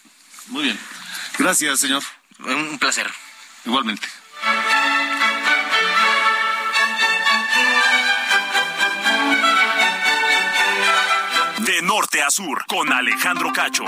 Muy 0.47 0.63
bien. 0.63 0.79
Gracias, 1.37 1.81
señor. 1.81 2.03
Un 2.39 2.79
placer. 2.79 3.11
Igualmente. 3.65 4.07
Norte 12.21 12.31
sur, 12.31 12.65
con 12.67 12.91
Alejandro 12.93 13.51
Cacho. 13.51 13.83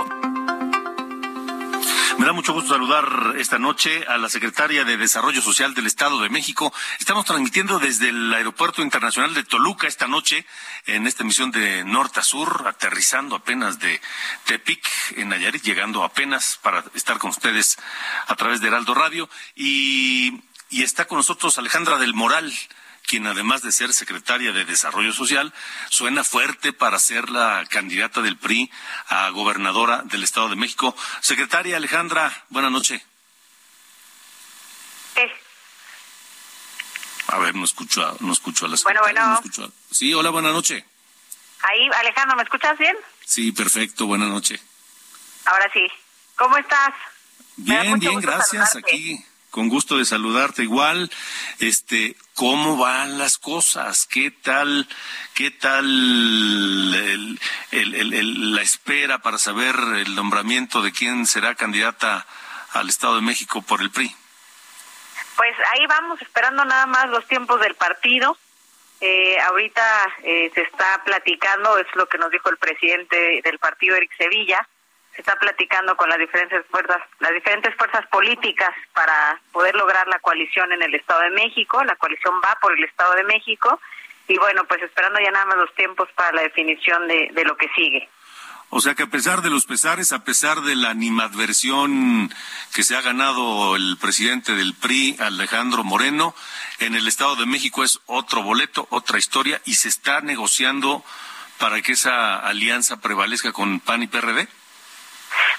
Me 2.17 2.25
da 2.25 2.33
mucho 2.33 2.53
gusto 2.53 2.73
saludar 2.73 3.35
esta 3.37 3.59
noche 3.59 4.05
a 4.07 4.17
la 4.17 4.27
secretaria 4.27 4.83
de 4.83 4.97
Desarrollo 4.97 5.41
Social 5.41 5.75
del 5.75 5.85
Estado 5.85 6.19
de 6.19 6.29
México. 6.29 6.73
Estamos 6.99 7.25
transmitiendo 7.25 7.77
desde 7.77 8.09
el 8.09 8.33
Aeropuerto 8.33 8.81
Internacional 8.81 9.35
de 9.35 9.43
Toluca 9.43 9.87
esta 9.87 10.07
noche 10.07 10.45
en 10.87 11.05
esta 11.05 11.23
emisión 11.23 11.51
de 11.51 11.83
norte 11.83 12.21
a 12.21 12.23
sur, 12.23 12.63
aterrizando 12.67 13.35
apenas 13.35 13.79
de 13.79 14.01
Tepic 14.45 14.83
en 15.15 15.29
Nayarit, 15.29 15.61
llegando 15.61 16.03
apenas 16.03 16.57
para 16.61 16.83
estar 16.95 17.19
con 17.19 17.29
ustedes 17.29 17.77
a 18.27 18.35
través 18.35 18.61
de 18.61 18.67
Heraldo 18.67 18.95
Radio. 18.95 19.29
Y, 19.55 20.41
y 20.69 20.81
está 20.81 21.05
con 21.05 21.17
nosotros 21.17 21.59
Alejandra 21.59 21.97
del 21.97 22.15
Moral 22.15 22.51
quien 23.05 23.27
además 23.27 23.61
de 23.61 23.71
ser 23.71 23.93
secretaria 23.93 24.51
de 24.51 24.65
Desarrollo 24.65 25.13
Social, 25.13 25.53
suena 25.89 26.23
fuerte 26.23 26.73
para 26.73 26.99
ser 26.99 27.29
la 27.29 27.65
candidata 27.69 28.21
del 28.21 28.37
PRI 28.37 28.71
a 29.07 29.29
gobernadora 29.29 30.01
del 30.05 30.23
Estado 30.23 30.49
de 30.49 30.55
México. 30.55 30.95
Secretaria 31.21 31.77
Alejandra, 31.77 32.45
buenas 32.49 32.71
noches. 32.71 33.01
A 37.27 37.39
ver, 37.39 37.55
no 37.55 37.65
escucho, 37.65 38.15
no 38.19 38.33
escucho 38.33 38.65
a 38.65 38.69
la 38.69 38.77
secretaria. 38.77 39.01
Bueno, 39.01 39.41
bueno. 39.41 39.73
Sí, 39.89 40.13
hola, 40.13 40.29
buenas 40.29 40.53
noches. 40.53 40.83
Ahí, 41.61 41.89
Alejandro, 41.99 42.35
¿me 42.35 42.43
escuchas 42.43 42.77
bien? 42.77 42.95
Sí, 43.25 43.51
perfecto, 43.51 44.05
buenas 44.05 44.29
noches. 44.29 44.61
Ahora 45.45 45.69
sí. 45.73 45.87
¿Cómo 46.35 46.57
estás? 46.57 46.93
Bien, 47.55 47.97
bien, 47.99 48.19
gracias. 48.19 48.75
Aquí 48.75 49.23
con 49.49 49.69
gusto 49.69 49.97
de 49.97 50.05
saludarte 50.05 50.63
igual. 50.63 51.11
Este, 51.59 52.15
¿cómo 52.35 52.77
van 52.77 53.17
las 53.17 53.37
cosas? 53.37 54.05
¿Qué 54.05 54.31
tal, 54.31 54.87
qué 55.33 55.51
tal 55.51 56.91
la 57.71 58.61
espera 58.61 59.19
para 59.19 59.37
saber 59.37 59.75
el 59.97 60.15
nombramiento 60.15 60.81
de 60.81 60.91
quién 60.91 61.25
será 61.25 61.55
candidata 61.55 62.25
al 62.73 62.89
Estado 62.89 63.15
de 63.15 63.21
México 63.21 63.61
por 63.61 63.81
el 63.81 63.91
PRI? 63.91 64.15
Pues 65.35 65.55
ahí 65.73 65.85
vamos, 65.87 66.21
esperando 66.21 66.63
nada 66.65 66.85
más 66.85 67.09
los 67.09 67.27
tiempos 67.27 67.59
del 67.59 67.75
partido. 67.75 68.37
Eh, 69.01 69.39
ahorita 69.41 70.15
eh, 70.23 70.51
se 70.53 70.61
está 70.61 71.03
platicando, 71.03 71.77
es 71.77 71.87
lo 71.95 72.07
que 72.07 72.17
nos 72.17 72.31
dijo 72.31 72.49
el 72.49 72.57
presidente 72.57 73.41
del 73.43 73.59
partido, 73.59 73.95
Eric 73.95 74.15
Sevilla, 74.17 74.67
se 75.15 75.21
está 75.21 75.35
platicando 75.37 75.95
con 75.95 76.09
las 76.09 76.17
diferentes 76.17 76.65
fuerzas, 76.67 76.97
las 77.19 77.33
diferentes 77.33 77.75
fuerzas 77.75 78.05
políticas 78.07 78.71
para 78.93 79.39
poder 79.51 79.75
lograr 79.75 80.07
la 80.07 80.19
coalición 80.19 80.71
en 80.71 80.81
el 80.81 80.95
Estado 80.95 81.21
de 81.21 81.29
México. 81.31 81.83
La 81.83 81.95
coalición 81.95 82.35
va 82.43 82.57
por 82.61 82.73
el 82.73 82.83
Estado 82.83 83.13
de 83.15 83.23
México 83.23 83.79
y 84.27 84.37
bueno, 84.37 84.63
pues 84.65 84.81
esperando 84.81 85.19
ya 85.19 85.31
nada 85.31 85.45
más 85.45 85.57
los 85.57 85.73
tiempos 85.75 86.09
para 86.15 86.31
la 86.31 86.41
definición 86.43 87.07
de, 87.07 87.29
de 87.33 87.45
lo 87.45 87.55
que 87.57 87.69
sigue. 87.75 88.09
O 88.75 88.81
sea 88.81 88.95
que 88.95 89.03
a 89.03 89.07
pesar 89.07 89.43
de 89.43 89.51
los 89.51 89.67
pesares, 89.67 90.13
a 90.13 90.23
pesar 90.23 90.61
de 90.61 90.75
la 90.75 90.89
animadversión 90.89 92.33
que 92.73 92.81
se 92.81 92.95
ha 92.95 93.01
ganado 93.01 93.75
el 93.75 93.97
presidente 94.01 94.55
del 94.55 94.73
PRI, 94.73 95.15
Alejandro 95.19 95.83
Moreno, 95.83 96.33
en 96.79 96.95
el 96.95 97.07
Estado 97.07 97.35
de 97.35 97.45
México 97.45 97.83
es 97.83 97.99
otro 98.07 98.41
boleto, 98.41 98.87
otra 98.89 99.19
historia, 99.19 99.61
y 99.65 99.75
se 99.75 99.89
está 99.89 100.21
negociando 100.21 101.05
para 101.59 101.83
que 101.83 101.91
esa 101.91 102.39
alianza 102.39 102.99
prevalezca 102.99 103.51
con 103.51 103.79
PAN 103.79 104.01
y 104.01 104.07
PRD. 104.07 104.47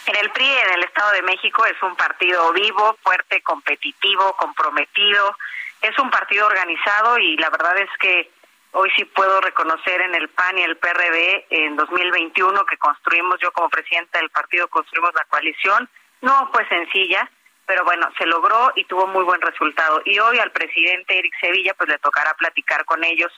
En 0.06 0.16
el 0.16 0.30
PRI 0.30 0.46
en 0.46 0.74
el 0.74 0.84
Estado 0.84 1.12
de 1.12 1.22
México 1.22 1.64
es 1.64 1.82
un 1.82 1.96
partido 1.96 2.52
vivo, 2.52 2.96
fuerte, 3.02 3.40
competitivo, 3.42 4.36
comprometido, 4.36 5.36
es 5.80 5.98
un 5.98 6.10
partido 6.10 6.46
organizado 6.46 7.18
y 7.18 7.36
la 7.38 7.48
verdad 7.48 7.76
es 7.78 7.90
que 7.98 8.30
hoy 8.72 8.90
sí 8.96 9.04
puedo 9.06 9.40
reconocer 9.40 10.02
en 10.02 10.14
el 10.14 10.28
PAN 10.28 10.58
y 10.58 10.62
el 10.62 10.76
PRD 10.76 11.46
en 11.50 11.76
2021 11.76 12.66
que 12.66 12.76
construimos, 12.76 13.38
yo 13.40 13.50
como 13.52 13.70
presidenta 13.70 14.18
del 14.18 14.30
partido 14.30 14.68
construimos 14.68 15.14
la 15.14 15.24
coalición, 15.24 15.88
no 16.20 16.50
fue 16.52 16.68
sencilla, 16.68 17.30
pero 17.64 17.84
bueno, 17.84 18.10
se 18.18 18.26
logró 18.26 18.72
y 18.76 18.84
tuvo 18.84 19.06
muy 19.06 19.24
buen 19.24 19.40
resultado. 19.40 20.02
Y 20.04 20.18
hoy 20.18 20.38
al 20.38 20.52
presidente 20.52 21.18
Eric 21.18 21.32
Sevilla 21.40 21.72
pues 21.74 21.88
le 21.88 21.98
tocará 21.98 22.34
platicar 22.34 22.84
con 22.84 23.02
ellos 23.04 23.32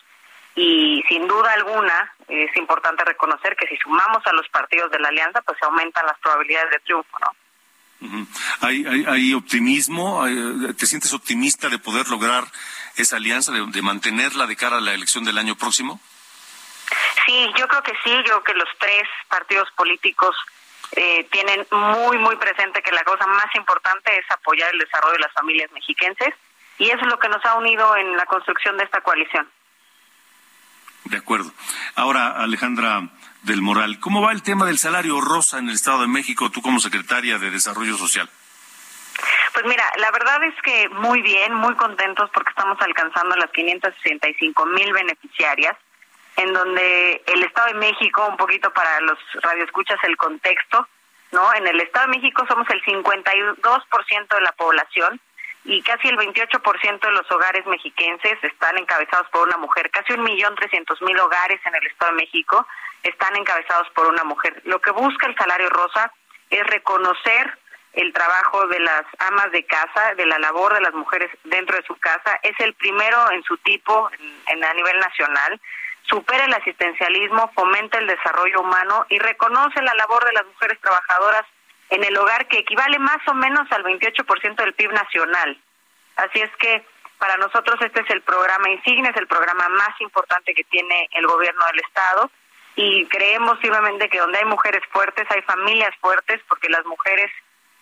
y 0.57 1.05
sin 1.07 1.29
duda 1.29 1.53
alguna 1.53 2.15
es 2.27 2.57
importante 2.57 3.05
reconocer 3.05 3.55
que 3.57 3.69
si 3.69 3.77
sumamos 3.77 4.27
a 4.27 4.33
los 4.33 4.49
partidos 4.49 4.91
de 4.91 4.99
la 4.99 5.09
alianza, 5.09 5.43
pues 5.43 5.59
se 5.59 5.67
aumentan 5.67 6.07
las 6.07 6.19
probabilidades 6.19 6.71
de 6.71 6.79
triunfo, 6.81 7.19
¿no? 7.21 7.37
¿Hay, 8.61 8.85
hay, 9.07 9.35
optimismo? 9.35 10.25
¿Te 10.77 10.87
sientes 10.87 11.13
optimista 11.15 11.69
de 11.69 11.79
poder 11.79 12.09
lograr 12.09 12.45
esa 12.97 13.17
alianza, 13.17 13.53
de, 13.53 13.83
mantenerla 13.83 14.47
de 14.47 14.57
cara 14.57 14.79
a 14.79 14.81
la 14.81 14.93
elección 14.93 15.25
del 15.25 15.39
año 15.39 15.57
próximo? 15.57 16.01
Sí, 17.25 17.51
yo 17.57 17.67
creo 17.69 17.83
que 17.83 17.93
sí, 18.05 18.11
yo 18.11 18.23
creo 18.23 18.45
que 18.45 18.55
los 18.55 18.69
tres 18.79 19.05
partidos 19.29 19.69
políticos 19.77 20.37
eh, 20.93 21.25
tienen 21.31 21.67
muy, 21.71 22.19
muy 22.19 22.37
presente 22.37 22.83
que 22.83 22.93
la 22.93 23.03
cosa 23.05 23.27
más 23.27 23.55
importante 23.55 24.17
es 24.17 24.31
apoyar 24.31 24.71
el 24.73 24.79
desarrollo 24.79 25.15
de 25.15 25.21
las 25.21 25.33
familias 25.33 25.71
mexiquenses 25.73 26.35
y 26.79 26.91
eso 26.91 27.01
es 27.01 27.07
lo 27.07 27.19
que 27.19 27.29
nos 27.29 27.45
ha 27.45 27.57
unido 27.57 27.97
en 27.97 28.17
la 28.17 28.27
construcción 28.27 28.77
de 28.77 28.85
esta 28.85 29.01
coalición. 29.01 29.49
De 31.11 31.19
acuerdo. 31.19 31.53
Ahora, 31.95 32.31
Alejandra 32.43 33.09
del 33.43 33.63
Moral, 33.63 34.01
¿cómo 34.01 34.23
va 34.23 34.33
el 34.33 34.43
tema 34.43 34.67
del 34.67 34.79
salario 34.79 35.21
rosa 35.21 35.59
en 35.59 35.69
el 35.69 35.75
Estado 35.75 36.01
de 36.01 36.09
México, 36.09 36.51
tú 36.51 36.61
como 36.63 36.81
secretaria 36.81 37.39
de 37.39 37.51
Desarrollo 37.51 37.97
Social? 37.97 38.29
Pues 39.53 39.65
mira, 39.67 39.85
la 39.99 40.11
verdad 40.11 40.43
es 40.45 40.55
que 40.63 40.89
muy 40.89 41.23
bien, 41.23 41.55
muy 41.55 41.75
contentos 41.77 42.29
porque 42.35 42.51
estamos 42.51 42.77
alcanzando 42.81 43.37
las 43.37 43.51
565 43.53 44.67
mil 44.67 44.93
beneficiarias, 44.93 45.77
en 46.37 46.53
donde 46.53 47.23
el 47.27 47.43
Estado 47.45 47.69
de 47.69 47.79
México, 47.79 48.27
un 48.29 48.37
poquito 48.37 48.73
para 48.73 49.01
los 49.01 49.19
radioescuchas 49.43 49.99
el 50.03 50.17
contexto, 50.17 50.89
¿no? 51.31 51.55
En 51.55 51.67
el 51.69 51.81
Estado 51.81 52.07
de 52.07 52.19
México 52.19 52.45
somos 52.49 52.69
el 52.71 52.83
52% 52.83 54.35
de 54.35 54.41
la 54.41 54.53
población 54.53 55.21
y 55.67 55.83
casi 55.83 56.09
el 56.09 56.17
28% 56.17 57.01
de 57.01 57.13
los 57.13 57.31
hogares 57.31 57.67
mexiquenses 57.67 58.39
están 58.43 58.79
encabezados 58.79 59.29
por 59.31 59.49
una 59.49 59.57
mujer. 59.57 59.91
Casi 59.91 60.13
un 60.13 60.23
millón 60.23 60.55
trescientos 60.55 61.03
mil 61.03 61.19
hogares 61.19 61.61
en 61.65 61.75
el 61.75 61.87
Estado 61.87 62.13
de 62.13 62.19
México 62.19 62.67
están 63.03 63.35
encabezados 63.35 63.89
por 63.91 64.07
una 64.07 64.23
mujer. 64.23 64.63
Lo 64.65 64.81
que 64.81 64.93
busca 64.93 65.27
el 65.27 65.37
salario 65.37 65.69
rosa 65.71 66.13
es 66.51 66.65
reconocer 66.69 67.59
el 67.95 68.13
trabajo 68.13 68.69
de 68.69 68.79
las 68.79 69.05
amas 69.19 69.51
de 69.51 69.65
casa, 69.65 70.15
de 70.15 70.27
la 70.27 70.39
labor 70.39 70.73
de 70.75 70.83
las 70.83 70.95
mujeres 70.95 71.31
dentro 71.45 71.77
de 71.77 71.83
su 71.85 71.97
casa. 71.97 72.39
Es 72.43 72.55
el 72.61 72.75
primero 72.75 73.31
en 73.33 73.43
su 73.43 73.57
tipo 73.59 74.09
en, 74.47 74.65
a 74.65 74.73
nivel 74.75 75.01
nacional. 75.01 75.61
Supera 76.03 76.45
el 76.45 76.55
asistencialismo, 76.55 77.51
fomenta 77.55 77.99
el 77.99 78.07
desarrollo 78.07 78.61
humano 78.61 79.07
y 79.09 79.19
reconoce 79.19 79.83
la 79.83 79.95
labor 79.95 80.25
de 80.27 80.33
las 80.33 80.47
mujeres 80.47 80.81
trabajadoras 80.81 81.45
en 81.91 82.05
el 82.05 82.17
hogar 82.17 82.49
que 82.49 82.59
equivale 82.59 82.99
más 82.99 83.19
o 83.29 83.35
menos 83.35 83.71
al 83.71 83.85
28% 83.85 84.57
del 84.57 84.75
PIB 84.75 84.93
nacional. 84.93 85.59
Así 86.17 86.41
es 86.41 86.51
que 86.57 86.85
para 87.19 87.37
nosotros 87.37 87.77
este 87.81 88.01
es 88.01 88.11
el 88.11 88.23
programa 88.23 88.69
insignia, 88.71 89.11
es 89.11 89.17
el 89.17 89.27
programa 89.27 89.69
más 89.69 90.01
importante 90.01 90.55
que 90.55 90.65
tiene 90.65 91.09
el 91.13 91.27
gobierno 91.27 91.65
del 91.67 91.81
Estado 91.81 92.31
y 92.75 93.07
creemos 93.07 93.59
firmemente 93.61 94.09
que 94.09 94.19
donde 94.19 94.39
hay 94.39 94.45
mujeres 94.45 94.83
fuertes 94.91 95.27
hay 95.31 95.43
familias 95.43 95.95
fuertes 96.01 96.41
porque 96.49 96.69
las 96.69 96.85
mujeres 96.85 97.31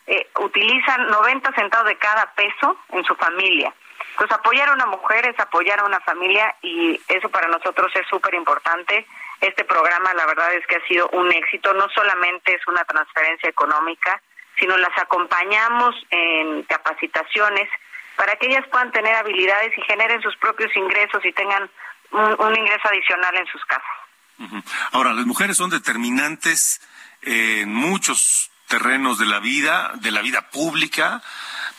eh, 0.07 0.28
utilizan 0.40 1.09
90 1.09 1.52
centavos 1.55 1.88
de 1.88 1.96
cada 1.96 2.32
peso 2.34 2.76
en 2.90 3.05
su 3.05 3.14
familia. 3.16 3.74
Pues 4.16 4.30
apoyar 4.30 4.68
a 4.68 4.74
una 4.74 4.86
mujer 4.86 5.26
es 5.26 5.38
apoyar 5.40 5.80
a 5.80 5.84
una 5.84 6.00
familia 6.00 6.55
y 6.62 7.00
eso 7.09 7.28
para 7.30 7.48
nosotros 7.48 7.90
es 7.94 8.07
súper 8.07 8.34
importante. 8.34 9.07
Este 9.41 9.64
programa 9.64 10.14
la 10.14 10.26
verdad 10.26 10.55
es 10.55 10.66
que 10.66 10.76
ha 10.76 10.87
sido 10.87 11.09
un 11.11 11.30
éxito, 11.32 11.72
no 11.74 11.89
solamente 11.91 12.55
es 12.55 12.66
una 12.66 12.85
transferencia 12.85 13.49
económica, 13.49 14.20
sino 14.59 14.76
las 14.78 14.97
acompañamos 14.99 15.95
en 16.11 16.62
capacitaciones 16.64 17.68
para 18.16 18.37
que 18.37 18.47
ellas 18.47 18.64
puedan 18.70 18.93
tener 18.93 19.14
habilidades 19.14 19.76
y 19.76 19.82
generen 19.82 20.22
sus 20.22 20.37
propios 20.37 20.74
ingresos 20.76 21.24
y 21.24 21.32
tengan 21.32 21.68
un, 22.12 22.57
ingreso 22.57 22.89
adicional 22.89 23.37
en 23.37 23.47
sus 23.47 23.64
casas. 23.64 24.62
Ahora, 24.93 25.12
las 25.12 25.26
mujeres 25.26 25.57
son 25.57 25.70
determinantes 25.70 26.80
en 27.22 27.72
muchos 27.72 28.51
terrenos 28.68 29.18
de 29.18 29.26
la 29.26 29.41
vida, 29.41 29.93
de 29.97 30.11
la 30.11 30.22
vida 30.22 30.51
pública, 30.51 31.22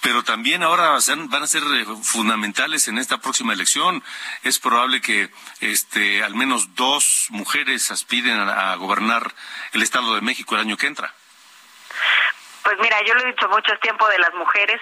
pero 0.02 0.24
también 0.24 0.64
ahora 0.64 0.98
van 1.08 1.44
a 1.44 1.48
ser 1.48 1.64
eh, 1.64 1.86
fundamentales 2.04 2.88
en 2.88 2.98
esta 2.98 3.18
próxima 3.18 3.54
elección. 3.54 4.04
Es 4.44 4.60
probable 4.60 5.02
que 5.02 5.30
este, 5.62 6.24
al 6.24 6.36
menos 6.36 6.76
dos 6.76 7.28
mujeres 7.30 7.92
aspiren 7.92 8.38
a, 8.40 8.76
gobernar 8.76 9.32
el 9.74 9.82
Estado 9.82 10.16
de 10.16 10.22
México 10.22 10.56
el 10.56 10.62
año 10.62 10.78
que 10.78 10.88
entra. 10.88 11.14
Pues 12.64 12.78
mira, 12.80 12.98
yo 13.06 13.14
lo 13.14 13.22
he 13.22 13.28
dicho 13.28 13.48
mucho, 13.50 13.78
tiempo 13.80 14.08
de 14.10 14.20
las 14.20 14.34
mujeres. 14.34 14.82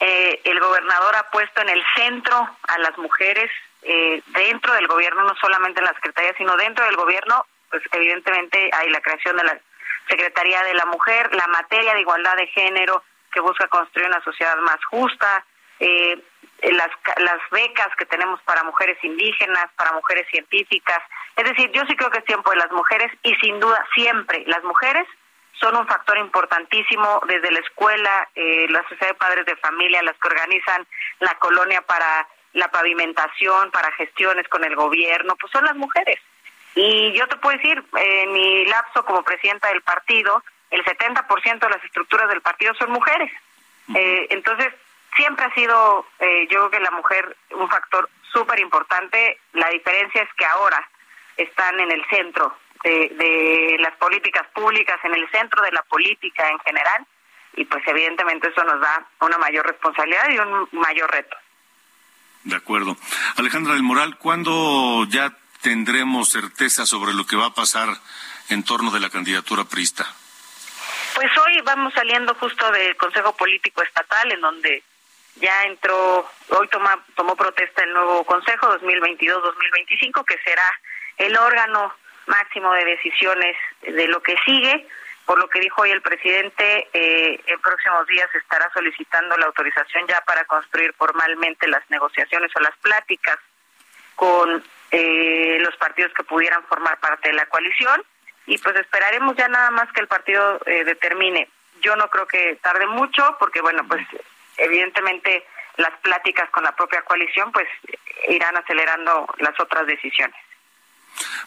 Eh, 0.00 0.40
el 0.44 0.58
gobernador 0.58 1.16
ha 1.16 1.30
puesto 1.30 1.60
en 1.60 1.68
el 1.68 1.84
centro 1.94 2.56
a 2.68 2.78
las 2.78 2.96
mujeres 2.96 3.50
eh, 3.82 4.22
dentro 4.26 4.74
del 4.74 4.86
gobierno, 4.86 5.24
no 5.24 5.34
solamente 5.40 5.80
en 5.80 5.86
la 5.86 5.94
Secretaría, 5.94 6.34
sino 6.36 6.56
dentro 6.56 6.84
del 6.84 6.96
gobierno, 6.96 7.46
pues 7.70 7.82
evidentemente 7.92 8.70
hay 8.72 8.90
la 8.90 9.00
creación 9.00 9.36
de 9.36 9.44
la 9.44 9.58
Secretaría 10.08 10.62
de 10.64 10.74
la 10.74 10.86
Mujer, 10.86 11.34
la 11.34 11.46
materia 11.46 11.94
de 11.94 12.00
igualdad 12.00 12.36
de 12.36 12.46
género, 12.48 13.02
que 13.32 13.40
busca 13.40 13.68
construir 13.68 14.08
una 14.08 14.22
sociedad 14.22 14.56
más 14.58 14.84
justa, 14.86 15.44
eh, 15.78 16.22
las, 16.62 16.90
las 17.18 17.38
becas 17.50 17.88
que 17.96 18.04
tenemos 18.04 18.40
para 18.42 18.62
mujeres 18.64 18.98
indígenas, 19.02 19.66
para 19.76 19.92
mujeres 19.92 20.26
científicas. 20.30 20.98
Es 21.36 21.44
decir, 21.44 21.70
yo 21.72 21.82
sí 21.88 21.96
creo 21.96 22.10
que 22.10 22.18
es 22.18 22.24
tiempo 22.24 22.50
de 22.50 22.58
las 22.58 22.70
mujeres 22.70 23.10
y 23.22 23.34
sin 23.36 23.58
duda 23.60 23.84
siempre 23.94 24.44
las 24.46 24.62
mujeres 24.64 25.06
son 25.60 25.76
un 25.76 25.86
factor 25.86 26.18
importantísimo 26.18 27.20
desde 27.26 27.50
la 27.50 27.60
escuela, 27.60 28.28
eh, 28.34 28.66
la 28.70 28.82
sociedad 28.82 29.08
de 29.08 29.14
padres 29.14 29.46
de 29.46 29.56
familia, 29.56 30.02
las 30.02 30.16
que 30.18 30.28
organizan 30.28 30.86
la 31.20 31.34
colonia 31.38 31.82
para 31.82 32.26
la 32.54 32.68
pavimentación, 32.70 33.70
para 33.70 33.92
gestiones 33.92 34.48
con 34.48 34.64
el 34.64 34.74
gobierno, 34.74 35.36
pues 35.36 35.52
son 35.52 35.64
las 35.64 35.76
mujeres. 35.76 36.18
Y 36.74 37.12
yo 37.12 37.26
te 37.28 37.36
puedo 37.36 37.56
decir, 37.56 37.82
en 37.96 38.32
mi 38.32 38.64
lapso 38.66 39.04
como 39.04 39.22
presidenta 39.22 39.68
del 39.68 39.82
partido, 39.82 40.42
el 40.70 40.84
70% 40.84 41.58
de 41.58 41.68
las 41.68 41.84
estructuras 41.84 42.28
del 42.28 42.40
partido 42.40 42.74
son 42.74 42.90
mujeres. 42.90 43.30
Eh, 43.94 44.28
entonces, 44.30 44.72
siempre 45.16 45.44
ha 45.44 45.54
sido, 45.54 46.06
eh, 46.20 46.46
yo 46.50 46.68
creo 46.68 46.70
que 46.70 46.80
la 46.80 46.90
mujer, 46.92 47.36
un 47.50 47.68
factor 47.68 48.08
súper 48.32 48.60
importante. 48.60 49.38
La 49.52 49.68
diferencia 49.68 50.22
es 50.22 50.28
que 50.34 50.46
ahora 50.46 50.88
están 51.36 51.80
en 51.80 51.90
el 51.90 52.04
centro 52.06 52.56
de, 52.84 53.12
de 53.18 53.76
las 53.80 53.96
políticas 53.96 54.46
públicas, 54.54 54.98
en 55.04 55.14
el 55.14 55.28
centro 55.30 55.62
de 55.62 55.72
la 55.72 55.82
política 55.82 56.48
en 56.48 56.58
general, 56.60 57.06
y 57.56 57.64
pues 57.64 57.82
evidentemente 57.86 58.48
eso 58.48 58.62
nos 58.64 58.80
da 58.80 59.06
una 59.20 59.38
mayor 59.38 59.66
responsabilidad 59.66 60.30
y 60.30 60.38
un 60.38 60.68
mayor 60.72 61.10
reto. 61.10 61.36
De 62.44 62.56
acuerdo. 62.56 62.96
Alejandra 63.36 63.74
del 63.74 63.82
Moral, 63.82 64.16
¿cuándo 64.16 65.04
ya 65.08 65.36
tendremos 65.60 66.30
certeza 66.30 66.86
sobre 66.86 67.12
lo 67.12 67.26
que 67.26 67.36
va 67.36 67.46
a 67.46 67.54
pasar 67.54 67.88
en 68.48 68.64
torno 68.64 68.90
de 68.90 69.00
la 69.00 69.10
candidatura 69.10 69.64
prista? 69.64 70.06
Pues 71.20 71.36
hoy 71.36 71.60
vamos 71.60 71.92
saliendo 71.92 72.34
justo 72.36 72.72
del 72.72 72.96
Consejo 72.96 73.36
Político 73.36 73.82
Estatal, 73.82 74.32
en 74.32 74.40
donde 74.40 74.82
ya 75.34 75.64
entró, 75.64 76.26
hoy 76.48 76.66
toma, 76.68 76.98
tomó 77.14 77.36
protesta 77.36 77.84
el 77.84 77.92
nuevo 77.92 78.24
Consejo 78.24 78.68
2022-2025, 78.78 80.24
que 80.24 80.38
será 80.38 80.64
el 81.18 81.36
órgano 81.36 81.92
máximo 82.24 82.72
de 82.72 82.86
decisiones 82.86 83.54
de 83.82 84.08
lo 84.08 84.22
que 84.22 84.34
sigue. 84.46 84.88
Por 85.26 85.38
lo 85.38 85.46
que 85.50 85.60
dijo 85.60 85.82
hoy 85.82 85.90
el 85.90 86.00
presidente, 86.00 86.88
eh, 86.94 87.38
en 87.44 87.60
próximos 87.60 88.06
días 88.06 88.34
estará 88.34 88.70
solicitando 88.72 89.36
la 89.36 89.44
autorización 89.44 90.06
ya 90.08 90.22
para 90.22 90.46
construir 90.46 90.94
formalmente 90.94 91.68
las 91.68 91.82
negociaciones 91.90 92.50
o 92.56 92.60
las 92.60 92.78
pláticas 92.78 93.36
con 94.16 94.64
eh, 94.90 95.58
los 95.60 95.76
partidos 95.76 96.14
que 96.14 96.24
pudieran 96.24 96.64
formar 96.64 96.98
parte 96.98 97.28
de 97.28 97.34
la 97.34 97.44
coalición 97.44 98.02
y 98.50 98.58
pues 98.58 98.74
esperaremos 98.74 99.36
ya 99.36 99.46
nada 99.46 99.70
más 99.70 99.90
que 99.92 100.00
el 100.00 100.08
partido 100.08 100.60
eh, 100.66 100.84
determine. 100.84 101.48
Yo 101.82 101.94
no 101.94 102.10
creo 102.10 102.26
que 102.26 102.58
tarde 102.60 102.84
mucho 102.88 103.36
porque 103.38 103.60
bueno, 103.60 103.86
pues 103.86 104.04
evidentemente 104.56 105.46
las 105.76 105.96
pláticas 106.00 106.50
con 106.50 106.64
la 106.64 106.74
propia 106.74 107.02
coalición 107.02 107.52
pues 107.52 107.68
irán 108.28 108.56
acelerando 108.56 109.32
las 109.38 109.58
otras 109.60 109.86
decisiones. 109.86 110.34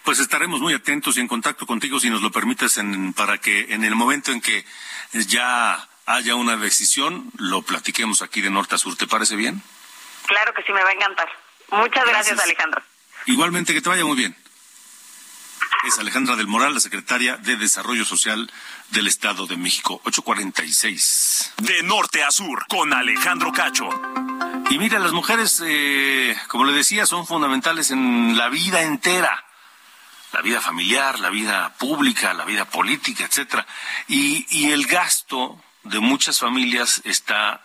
Pues 0.06 0.20
estaremos 0.20 0.62
muy 0.62 0.74
atentos 0.74 1.18
y 1.18 1.20
en 1.20 1.28
contacto 1.28 1.66
contigo 1.66 1.99
si 1.99 2.10
nos 2.10 2.22
lo 2.22 2.32
permites 2.32 2.80
para 3.18 3.38
que 3.38 3.74
en 3.74 3.84
el 3.84 3.95
momento 3.95 4.32
en 4.32 4.39
que 4.39 4.64
ya 5.12 5.86
haya 6.06 6.36
una 6.36 6.56
decisión 6.56 7.32
lo 7.38 7.64
platiquemos 7.64 8.22
aquí 8.22 8.39
de 8.39 8.49
norte 8.49 8.76
a 8.76 8.78
sur. 8.78 8.95
¿Te 8.95 9.08
parece 9.08 9.36
bien? 9.36 9.62
Claro 10.26 10.54
que 10.54 10.64
sí, 10.64 10.72
me 10.72 10.82
va 10.82 10.89
a 10.89 10.93
encantar. 10.93 11.30
Muchas 11.70 12.06
gracias 12.06 12.39
Alejandro. 12.39 12.82
Igualmente, 13.26 13.74
que 13.74 13.82
te 13.82 13.89
vaya 13.89 14.06
muy 14.06 14.16
bien. 14.16 14.43
Es 15.86 15.99
Alejandra 15.99 16.38
del 16.38 16.47
Moral, 16.47 16.73
la 16.73 16.79
secretaria 16.79 17.36
de 17.36 17.57
Desarrollo 17.57 18.05
Social 18.05 18.49
del 18.91 19.07
Estado 19.07 19.47
de 19.47 19.57
México. 19.57 19.99
846. 20.05 21.53
De 21.57 21.84
norte 21.84 22.23
a 22.23 22.31
sur, 22.31 22.65
con 22.67 22.93
Alejandro 22.93 23.51
Cacho. 23.51 23.89
Y 24.69 24.77
mira, 24.77 24.97
las 24.99 25.11
mujeres, 25.11 25.61
eh, 25.65 26.38
como 26.47 26.63
le 26.63 26.71
decía, 26.71 27.05
son 27.05 27.27
fundamentales 27.27 27.91
en 27.91 28.38
la 28.38 28.47
vida 28.47 28.81
entera. 28.84 29.43
La 30.31 30.41
vida 30.41 30.61
familiar, 30.61 31.19
la 31.19 31.29
vida 31.29 31.73
pública, 31.77 32.34
la 32.34 32.45
vida 32.45 32.63
política, 32.63 33.25
etcétera. 33.25 33.67
Y, 34.07 34.47
y 34.51 34.71
el 34.71 34.86
gasto 34.86 35.61
de 35.84 35.99
muchas 35.99 36.39
familias 36.39 37.01
está 37.03 37.62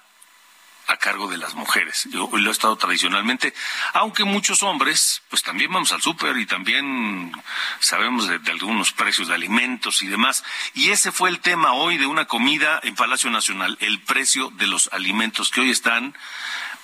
a 0.88 0.96
cargo 0.96 1.28
de 1.28 1.36
las 1.36 1.54
mujeres. 1.54 2.08
Yo 2.10 2.30
lo 2.32 2.48
he 2.48 2.52
estado 2.52 2.76
tradicionalmente, 2.76 3.54
aunque 3.92 4.24
muchos 4.24 4.62
hombres, 4.62 5.22
pues 5.28 5.42
también 5.42 5.70
vamos 5.70 5.92
al 5.92 6.00
súper 6.00 6.36
y 6.38 6.46
también 6.46 7.30
sabemos 7.78 8.26
de, 8.26 8.40
algunos 8.50 8.92
precios 8.92 9.28
de 9.28 9.34
alimentos 9.34 10.02
y 10.02 10.08
demás. 10.08 10.42
Y 10.72 10.88
ese 10.90 11.12
fue 11.12 11.28
el 11.28 11.40
tema 11.40 11.72
hoy 11.72 11.98
de 11.98 12.06
una 12.06 12.24
comida 12.24 12.80
en 12.82 12.94
Palacio 12.94 13.30
Nacional, 13.30 13.76
el 13.80 14.00
precio 14.00 14.50
de 14.50 14.66
los 14.66 14.88
alimentos 14.92 15.50
que 15.50 15.60
hoy 15.60 15.70
están, 15.70 16.16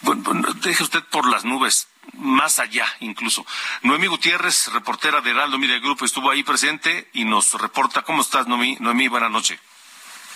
bueno, 0.02 0.42
deje 0.56 0.82
usted 0.82 1.02
por 1.04 1.26
las 1.26 1.46
nubes, 1.46 1.88
más 2.12 2.58
allá 2.58 2.86
incluso. 3.00 3.46
Noemí 3.82 4.06
Gutiérrez, 4.06 4.68
reportera 4.74 5.22
de 5.22 5.30
Heraldo 5.30 5.58
Media 5.58 5.78
Group, 5.78 6.04
estuvo 6.04 6.30
ahí 6.30 6.42
presente 6.42 7.08
y 7.14 7.24
nos 7.24 7.54
reporta. 7.54 8.02
¿Cómo 8.02 8.20
estás, 8.20 8.46
Noemí? 8.46 8.76
Noemí, 8.80 9.08
buenas 9.08 9.30
noches. 9.30 9.58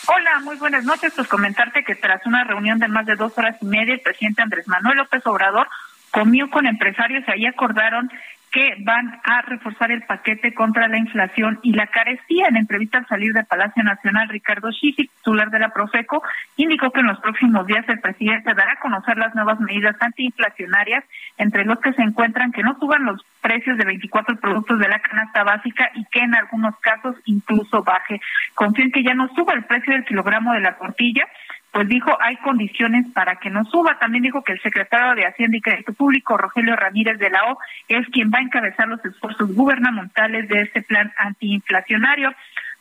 Hola, 0.07 0.40
muy 0.42 0.57
buenas 0.57 0.84
noches. 0.84 1.12
Pues 1.14 1.28
comentarte 1.28 1.84
que 1.84 1.94
tras 1.94 2.24
una 2.26 2.44
reunión 2.44 2.78
de 2.78 2.88
más 2.88 3.07
de 3.07 3.16
dos 3.16 3.36
horas 3.36 3.57
y 3.61 3.66
media, 3.66 3.94
el 3.94 4.01
presidente 4.01 4.42
Andrés 4.42 4.68
Manuel 4.68 4.99
López 4.99 5.26
Obrador 5.26 5.68
comió 6.11 6.49
con 6.51 6.66
empresarios 6.66 7.24
y 7.26 7.30
ahí 7.30 7.46
acordaron 7.46 8.11
que 8.51 8.76
van 8.80 9.20
a 9.24 9.42
reforzar 9.42 9.90
el 9.90 10.03
paquete 10.03 10.55
contra 10.55 10.88
la 10.88 10.99
inflación 10.99 11.59
y 11.62 11.72
la 11.72 11.86
carestía. 11.86 12.46
En 12.49 12.57
entrevista 12.57 12.99
al 12.99 13.07
salir 13.07 13.32
del 13.32 13.46
Palacio 13.46 13.82
Nacional, 13.82 14.28
Ricardo 14.28 14.70
Schiff, 14.72 14.96
titular 14.96 15.51
de 15.51 15.59
la 15.59 15.68
Profeco, 15.70 16.22
indicó 16.57 16.90
que 16.90 17.01
en 17.01 17.07
los 17.07 17.20
próximos 17.20 17.66
días 17.66 17.84
el 17.88 18.01
presidente 18.01 18.55
dará 18.55 18.72
a 18.72 18.80
conocer 18.80 19.18
las 19.18 19.34
nuevas 19.34 19.61
medidas 19.61 19.96
antiinflacionarias, 20.01 21.05
entre 21.36 21.64
los 21.64 21.78
que 21.80 21.92
se 21.92 22.03
encuentran 22.03 22.53
que 22.53 22.62
no 22.62 22.78
suban 22.78 23.05
los 23.05 23.22
precios 23.40 23.76
de 23.78 23.84
24 23.84 24.36
productos 24.36 24.78
de 24.78 24.88
la 24.88 24.99
canasta 24.99 25.44
básica 25.44 25.90
y 25.94 26.05
que 26.07 26.20
en 26.20 26.34
algunos 26.34 26.76
casos 26.80 27.16
incluso 27.24 27.82
baje. 27.82 28.20
Confío 28.55 28.84
en 28.84 28.92
que 28.92 29.03
ya 29.03 29.14
no 29.14 29.28
suba 29.34 29.55
el 29.55 29.64
precio 29.64 29.92
del 29.92 30.05
kilogramo 30.05 30.53
de 30.53 30.61
la 30.61 30.76
tortilla 30.76 31.26
pues 31.73 31.89
dijo 31.89 32.16
hay 32.21 32.37
condiciones 32.37 33.07
para 33.12 33.37
que 33.37 33.51
no 33.51 33.64
suba. 33.64 33.99
También 33.99 34.23
dijo 34.23 34.43
que 34.43 34.53
el 34.53 34.61
secretario 34.61 35.14
de 35.14 35.27
Hacienda 35.27 35.57
y 35.57 35.61
Crédito 35.61 35.93
Público, 35.93 36.37
Rogelio 36.37 36.77
Ramírez 36.77 37.19
de 37.19 37.31
la 37.31 37.53
O, 37.53 37.59
es 37.89 38.07
quien 38.09 38.31
va 38.31 38.39
a 38.39 38.43
encabezar 38.43 38.89
los 38.89 39.05
esfuerzos 39.05 39.55
gubernamentales 39.55 40.49
de 40.49 40.62
este 40.62 40.83
plan 40.83 41.12
antiinflacionario. 41.16 42.33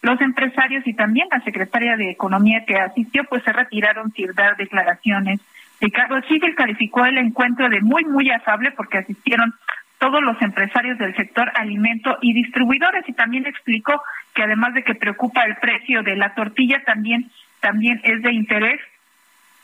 Los 0.02 0.22
empresarios 0.22 0.86
y 0.86 0.94
también 0.94 1.28
la 1.32 1.42
secretaria 1.42 1.98
de 1.98 2.12
Economía 2.12 2.64
que 2.66 2.78
asistió, 2.78 3.24
pues 3.26 3.44
se 3.44 3.52
retiraron 3.52 4.12
sin 4.14 4.32
dar 4.34 4.56
declaraciones. 4.56 5.42
Ricardo 5.82 6.20
Chigel 6.22 6.56
calificó 6.56 7.06
el 7.06 7.18
encuentro 7.18 7.70
de 7.70 7.82
muy, 7.82 8.04
muy 8.06 8.30
afable 8.30 8.72
porque 8.72 9.00
asistieron 9.00 9.54
todos 10.00 10.22
los 10.22 10.40
empresarios 10.42 10.98
del 10.98 11.16
sector 11.16 11.52
alimento 11.56 12.18
y 12.22 12.34
distribuidores 12.34 13.08
y 13.08 13.14
también 13.14 13.46
explicó 13.46 14.02
que 14.34 14.44
además 14.44 14.74
de 14.74 14.84
que 14.84 14.96
preocupa 14.96 15.44
el 15.44 15.56
precio 15.58 16.04
de 16.04 16.16
la 16.16 16.36
tortilla, 16.36 16.84
también, 16.86 17.32
también 17.60 17.99
es 18.03 18.22
de 18.22 18.34
interés 18.34 18.80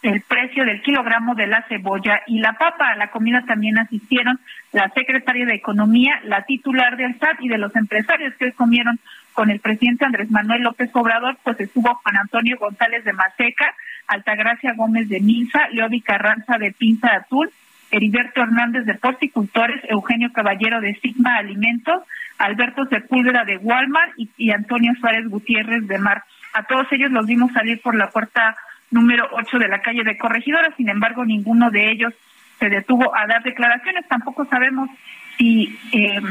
el 0.03 0.21
precio 0.21 0.65
del 0.65 0.81
kilogramo 0.81 1.33
de 1.33 1.47
la 1.47 1.63
cebolla 1.69 2.21
y 2.27 2.39
la 2.39 2.53
papa. 2.53 2.89
A 2.89 2.97
la 2.97 3.09
comida 3.09 3.43
también 3.47 3.77
asistieron 3.79 4.39
la 4.73 4.89
secretaria 4.89 5.45
de 5.45 5.55
Economía, 5.55 6.19
la 6.25 6.43
titular 6.43 6.97
del 6.97 7.17
SAT 7.17 7.41
y 7.41 7.47
de 7.47 7.57
los 7.57 7.73
empresarios 7.75 8.33
que 8.35 8.45
hoy 8.45 8.51
comieron 8.51 8.99
con 9.31 9.49
el 9.49 9.59
presidente 9.59 10.05
Andrés 10.05 10.29
Manuel 10.29 10.61
López 10.61 10.89
Obrador, 10.93 11.37
pues 11.43 11.59
estuvo 11.59 11.95
Juan 11.95 12.17
Antonio 12.17 12.57
González 12.59 13.03
de 13.03 13.13
Maseca, 13.13 13.73
Altagracia 14.07 14.73
Gómez 14.73 15.09
de 15.09 15.21
Minza, 15.21 15.69
Leobi 15.71 16.01
Carranza 16.01 16.57
de 16.57 16.71
Pinza 16.71 17.07
Azul, 17.15 17.49
Heriberto 17.89 18.41
Hernández 18.41 18.85
de 18.85 18.95
Porticultores, 18.95 19.81
Eugenio 19.87 20.31
Caballero 20.33 20.81
de 20.81 20.95
Sigma 20.95 21.37
Alimentos, 21.37 22.03
Alberto 22.37 22.85
Sepúlveda 22.85 23.45
de 23.45 23.57
Walmart 23.57 24.13
y, 24.17 24.29
y, 24.37 24.51
Antonio 24.51 24.93
Suárez 24.99 25.27
Gutiérrez 25.29 25.87
de 25.87 25.99
Mar. 25.99 26.23
A 26.53 26.63
todos 26.63 26.87
ellos 26.91 27.11
los 27.11 27.25
vimos 27.25 27.51
salir 27.51 27.81
por 27.81 27.95
la 27.95 28.09
puerta 28.09 28.55
número 28.91 29.27
8 29.31 29.57
de 29.57 29.67
la 29.67 29.81
calle 29.81 30.03
de 30.03 30.17
Corregidora, 30.17 30.73
sin 30.77 30.89
embargo 30.89 31.25
ninguno 31.25 31.71
de 31.71 31.91
ellos 31.91 32.13
se 32.59 32.69
detuvo 32.69 33.15
a 33.15 33.25
dar 33.27 33.43
declaraciones. 33.43 34.07
Tampoco 34.07 34.45
sabemos 34.45 34.89
si, 35.37 35.77
eh, 35.91 36.21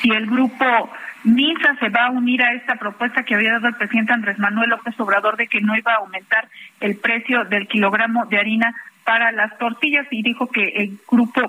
si 0.00 0.10
el 0.10 0.26
grupo 0.26 0.90
MINSA 1.24 1.76
se 1.76 1.88
va 1.88 2.06
a 2.06 2.10
unir 2.10 2.42
a 2.42 2.52
esta 2.52 2.76
propuesta 2.76 3.22
que 3.22 3.34
había 3.34 3.52
dado 3.52 3.68
el 3.68 3.76
presidente 3.76 4.12
Andrés 4.12 4.38
Manuel 4.38 4.70
López 4.70 4.98
Obrador 5.00 5.36
de 5.36 5.46
que 5.46 5.60
no 5.60 5.76
iba 5.76 5.92
a 5.92 5.98
aumentar 5.98 6.48
el 6.80 6.96
precio 6.96 7.44
del 7.44 7.66
kilogramo 7.66 8.26
de 8.26 8.38
harina 8.38 8.74
para 9.08 9.32
las 9.32 9.56
tortillas 9.56 10.06
y 10.10 10.22
dijo 10.22 10.48
que 10.48 10.68
el 10.68 10.98
grupo 11.10 11.40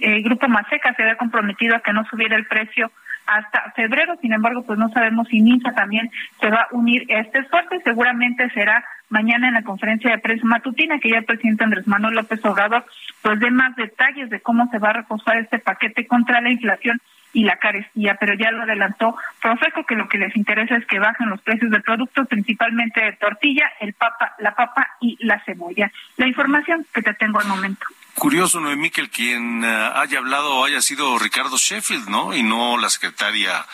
el 0.00 0.22
grupo 0.22 0.46
Maseca 0.46 0.94
se 0.94 1.02
había 1.02 1.16
comprometido 1.16 1.74
a 1.74 1.80
que 1.80 1.92
no 1.92 2.04
subiera 2.04 2.36
el 2.36 2.46
precio 2.46 2.92
hasta 3.26 3.72
febrero. 3.74 4.14
Sin 4.22 4.32
embargo, 4.32 4.62
pues 4.62 4.78
no 4.78 4.88
sabemos 4.90 5.26
si 5.26 5.40
MINSA 5.42 5.72
también 5.72 6.12
se 6.40 6.48
va 6.48 6.60
a 6.60 6.68
unir 6.70 7.12
a 7.12 7.18
este 7.18 7.40
esfuerzo 7.40 7.74
y 7.74 7.80
seguramente 7.80 8.48
será 8.50 8.84
mañana 9.08 9.48
en 9.48 9.54
la 9.54 9.64
conferencia 9.64 10.12
de 10.12 10.18
prensa 10.18 10.46
matutina 10.46 11.00
que 11.00 11.10
ya 11.10 11.18
el 11.18 11.24
presidente 11.24 11.64
Andrés 11.64 11.88
Manuel 11.88 12.14
López 12.14 12.44
Obrador 12.44 12.84
pues 13.20 13.40
dé 13.40 13.50
más 13.50 13.74
detalles 13.74 14.30
de 14.30 14.38
cómo 14.38 14.68
se 14.70 14.78
va 14.78 14.90
a 14.90 15.00
reforzar 15.00 15.38
este 15.38 15.58
paquete 15.58 16.06
contra 16.06 16.40
la 16.40 16.52
inflación 16.52 17.00
y 17.38 17.44
la 17.44 17.56
carestía, 17.56 18.16
pero 18.18 18.34
ya 18.34 18.50
lo 18.50 18.62
adelantó 18.64 19.14
Profeco 19.40 19.86
que 19.86 19.94
lo 19.94 20.08
que 20.08 20.18
les 20.18 20.36
interesa 20.36 20.74
es 20.74 20.84
que 20.86 20.98
bajen 20.98 21.30
los 21.30 21.40
precios 21.40 21.70
de 21.70 21.78
productos, 21.80 22.26
principalmente 22.26 23.00
de 23.00 23.12
tortilla, 23.12 23.70
el 23.78 23.94
papa, 23.94 24.34
la 24.40 24.56
papa 24.56 24.88
y 25.00 25.16
la 25.24 25.40
cebolla. 25.44 25.92
La 26.16 26.26
información 26.26 26.84
que 26.92 27.00
te 27.00 27.14
tengo 27.14 27.38
al 27.38 27.46
momento. 27.46 27.86
Curioso, 28.14 28.58
Noemí, 28.58 28.90
que 28.90 29.02
el 29.02 29.10
quien 29.10 29.62
uh, 29.62 29.92
haya 29.94 30.18
hablado 30.18 30.64
haya 30.64 30.82
sido 30.82 31.16
Ricardo 31.20 31.56
Sheffield, 31.56 32.08
¿no? 32.08 32.34
Y 32.34 32.42
no 32.42 32.76
la 32.76 32.90
secretaria 32.90 33.64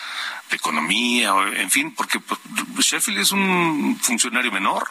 de 0.50 0.56
Economía, 0.56 1.32
en 1.56 1.70
fin, 1.70 1.94
porque 1.94 2.20
pues, 2.20 2.86
Sheffield 2.86 3.20
es 3.20 3.32
un 3.32 3.98
funcionario 4.02 4.52
menor. 4.52 4.84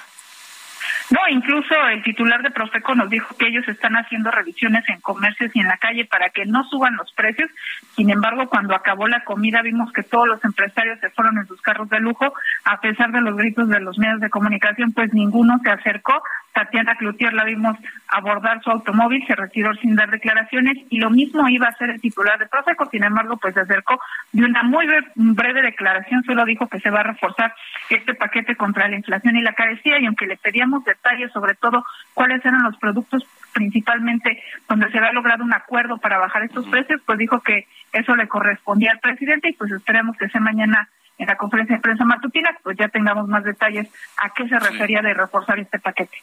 No, 1.10 1.20
incluso 1.30 1.76
el 1.92 2.04
titular 2.04 2.42
de 2.42 2.52
Profeco 2.52 2.96
nos 2.96 3.10
dijo 3.10 3.36
que 3.38 3.48
ellos 3.48 3.68
están 3.68 3.96
haciendo 3.96 4.32
revisiones 4.32 4.88
en 4.90 5.02
comercios 5.02 5.52
y 5.54 5.60
en 5.60 5.68
la 5.68 5.78
calle 5.78 6.06
para 6.06 6.30
que 6.30 6.46
no 6.46 6.64
suban 6.66 6.96
los 6.96 7.12
precios. 7.14 7.50
Sin 7.96 8.10
embargo, 8.10 8.50
cuando 8.50 8.76
acabó 8.76 9.08
la 9.08 9.24
comida 9.24 9.62
vimos 9.62 9.92
que 9.92 10.04
todos 10.04 10.28
los 10.28 10.44
empresarios 10.44 11.00
se 11.00 11.10
fueron 11.12 11.38
en 11.38 11.48
sus 11.48 11.62
carros 11.62 11.90
de 11.90 12.00
lujo, 12.00 12.34
a 12.66 12.80
pesar 12.82 13.12
de 13.12 13.22
los 13.22 13.36
gritos 13.36 13.70
de 13.70 13.80
los 13.80 13.98
medios 13.98 14.22
de 14.22 14.30
comunicación, 14.30 14.94
pues 14.94 15.14
ninguno 15.14 15.60
se 15.64 15.70
acercó. 15.70 16.22
Tatiana 16.54 16.96
Cloutier 16.96 17.34
la 17.34 17.44
vimos 17.44 17.78
abordar 18.08 18.62
su 18.64 18.70
automóvil, 18.70 19.26
se 19.26 19.36
retiró 19.36 19.74
sin 19.76 19.96
dar 19.96 20.12
declaraciones 20.12 20.78
y 20.90 21.00
lo 21.00 21.10
mismo 21.10 21.48
iba 21.50 21.66
a 21.66 21.72
hacer 21.72 21.90
el 21.90 22.00
titular 22.00 22.38
de 22.38 22.48
Profeco. 22.48 22.88
Sin 22.92 23.04
embargo, 23.04 23.38
pues 23.38 23.56
se 23.56 23.62
acercó 23.62 24.00
de 24.32 24.46
una 24.46 24.64
muy 24.64 24.86
breve 25.16 25.62
declaración, 25.62 26.24
solo 26.24 26.46
dijo 26.46 26.68
que 26.68 26.80
se 26.80 26.92
va 26.92 27.00
a 27.00 27.04
reforzar 27.04 27.54
este 27.90 28.14
paquete 28.14 28.56
contra 28.56 28.88
la 28.88 28.96
inflación 28.96 29.36
y 29.36 29.42
la 29.42 29.54
carecía 29.54 30.00
y 30.00 30.06
aunque 30.06 30.28
le 30.28 30.38
pedíamos 30.38 30.86
detalles 30.86 31.32
sobre 31.32 31.56
todo 31.56 31.86
cuáles 32.14 32.46
eran 32.46 32.64
los 32.64 32.78
productos 32.78 33.26
principalmente 33.54 34.42
donde 34.68 34.90
se 34.92 34.98
había 34.98 35.12
logrado 35.12 35.44
un 35.44 35.54
acuerdo 35.54 35.98
para 35.98 36.18
bajar 36.18 36.44
estos 36.44 36.68
precios, 36.68 37.02
pues 37.06 37.18
dijo 37.18 37.42
que 37.42 37.68
eso 37.92 38.16
le 38.16 38.28
correspondía 38.28 38.92
al 38.92 39.00
presidente 39.00 39.50
y 39.50 39.54
pues 39.54 39.72
esperemos 39.72 40.18
que 40.18 40.30
sea 40.30 40.42
mañana 40.42 40.90
en 41.18 41.28
la 41.28 41.38
conferencia 41.38 41.76
de 41.76 41.82
prensa 41.82 42.06
matutina, 42.06 42.58
pues 42.64 42.78
ya 42.78 42.88
tengamos 42.90 43.28
más 43.28 43.44
detalles 43.44 43.88
a 44.22 44.30
qué 44.30 44.48
se 44.48 44.60
refería 44.60 45.02
de 45.02 45.14
reforzar 45.14 45.60
este 45.60 45.80
paquete. 45.80 46.18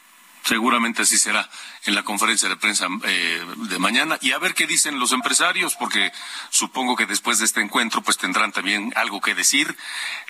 Seguramente 0.51 1.03
así 1.03 1.17
será 1.17 1.49
en 1.87 1.95
la 1.95 2.03
conferencia 2.03 2.49
de 2.49 2.57
prensa 2.57 2.89
eh, 3.07 3.41
de 3.69 3.79
mañana 3.79 4.19
y 4.21 4.33
a 4.33 4.39
ver 4.41 4.53
qué 4.53 4.67
dicen 4.67 4.99
los 4.99 5.13
empresarios, 5.13 5.77
porque 5.77 6.11
supongo 6.49 6.97
que 6.97 7.07
después 7.07 7.39
de 7.39 7.45
este 7.45 7.61
encuentro 7.61 8.03
pues 8.03 8.19
tendrán 8.19 8.51
también 8.51 8.93
algo 8.97 9.21
que 9.21 9.37
decir. 9.37 9.77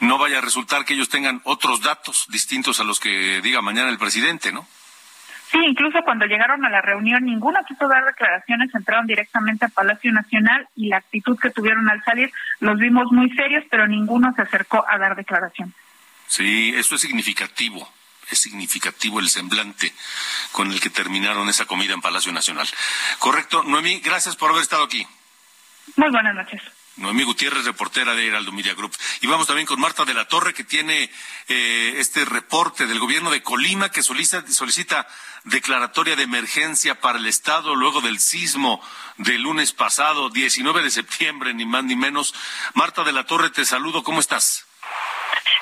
No 0.03 0.19
vaya 0.19 0.37
a 0.37 0.41
resultar 0.43 0.85
que 0.85 0.93
ellos 0.93 1.09
tengan 1.09 1.41
otros 1.45 1.81
datos 1.81 2.27
distintos 2.29 2.81
a 2.81 2.85
los 2.85 3.01
que 3.01 3.41
diga 3.41 3.63
mañana 3.63 3.89
el 3.89 3.97
presidente, 3.97 4.53
¿no? 4.53 4.69
Sí, 5.51 5.59
incluso 5.67 6.03
cuando 6.05 6.27
llegaron 6.27 6.67
a 6.67 6.69
la 6.69 6.83
reunión, 6.83 7.25
ninguno 7.25 7.59
quiso 7.67 7.89
dar 7.89 8.05
declaraciones, 8.05 8.75
entraron 8.75 9.07
directamente 9.07 9.65
a 9.65 9.69
Palacio 9.69 10.13
Nacional 10.13 10.69
y 10.77 10.89
la 10.89 10.99
actitud 10.99 11.39
que 11.41 11.49
tuvieron 11.49 11.89
al 11.89 12.05
salir 12.05 12.31
los 12.59 12.79
vimos 12.79 13.11
muy 13.11 13.31
serios, 13.31 13.65
pero 13.71 13.87
ninguno 13.87 14.35
se 14.37 14.43
acercó 14.43 14.85
a 14.87 14.99
dar 14.99 15.17
declaración. 15.17 15.73
Sí, 16.27 16.75
eso 16.77 16.97
es 16.97 17.01
significativo 17.01 17.91
es 18.31 18.39
significativo 18.39 19.21
el 19.21 19.29
semblante 19.29 19.93
con 20.53 20.71
el 20.73 20.81
que 20.81 20.91
terminaron 20.91 21.49
esa 21.49 21.67
comida 21.67 21.95
en 21.95 22.01
Palacio 22.01 22.33
Nacional. 22.33 22.69
Correcto. 23.19 23.63
Noemí, 23.63 24.01
gracias 24.01 24.37
por 24.37 24.51
haber 24.51 24.63
estado 24.63 24.85
aquí. 24.85 25.07
Muy 25.97 26.11
buenas 26.11 26.35
noches. 26.35 26.63
Noemí 26.97 27.23
Gutiérrez, 27.23 27.65
reportera 27.65 28.15
de 28.15 28.27
Heraldo 28.27 28.53
Media 28.53 28.75
Group. 28.75 28.95
Y 29.23 29.27
vamos 29.27 29.47
también 29.47 29.67
con 29.67 29.81
Marta 29.81 30.05
de 30.05 30.13
la 30.13 30.27
Torre, 30.29 30.53
que 30.53 30.65
tiene 30.65 31.11
eh, 31.49 31.95
este 31.97 32.25
reporte 32.25 32.87
del 32.87 32.99
gobierno 32.99 33.31
de 33.31 33.43
Colima 33.43 33.91
que 33.91 34.03
solicita, 34.03 34.47
solicita 34.51 35.07
declaratoria 35.45 36.15
de 36.15 36.25
emergencia 36.25 37.01
para 37.01 37.19
el 37.19 37.27
Estado 37.27 37.75
luego 37.75 38.03
del 38.03 38.21
sismo 38.21 38.83
del 39.17 39.43
lunes 39.43 39.73
pasado, 39.73 40.29
19 40.29 40.83
de 40.83 40.91
septiembre, 40.91 41.55
ni 41.55 41.65
más 41.65 41.85
ni 41.85 41.97
menos. 41.97 42.35
Marta 42.75 43.03
de 43.03 43.13
la 43.13 43.25
Torre, 43.25 43.51
te 43.51 43.65
saludo. 43.65 44.03
¿Cómo 44.03 44.21
estás? 44.21 44.67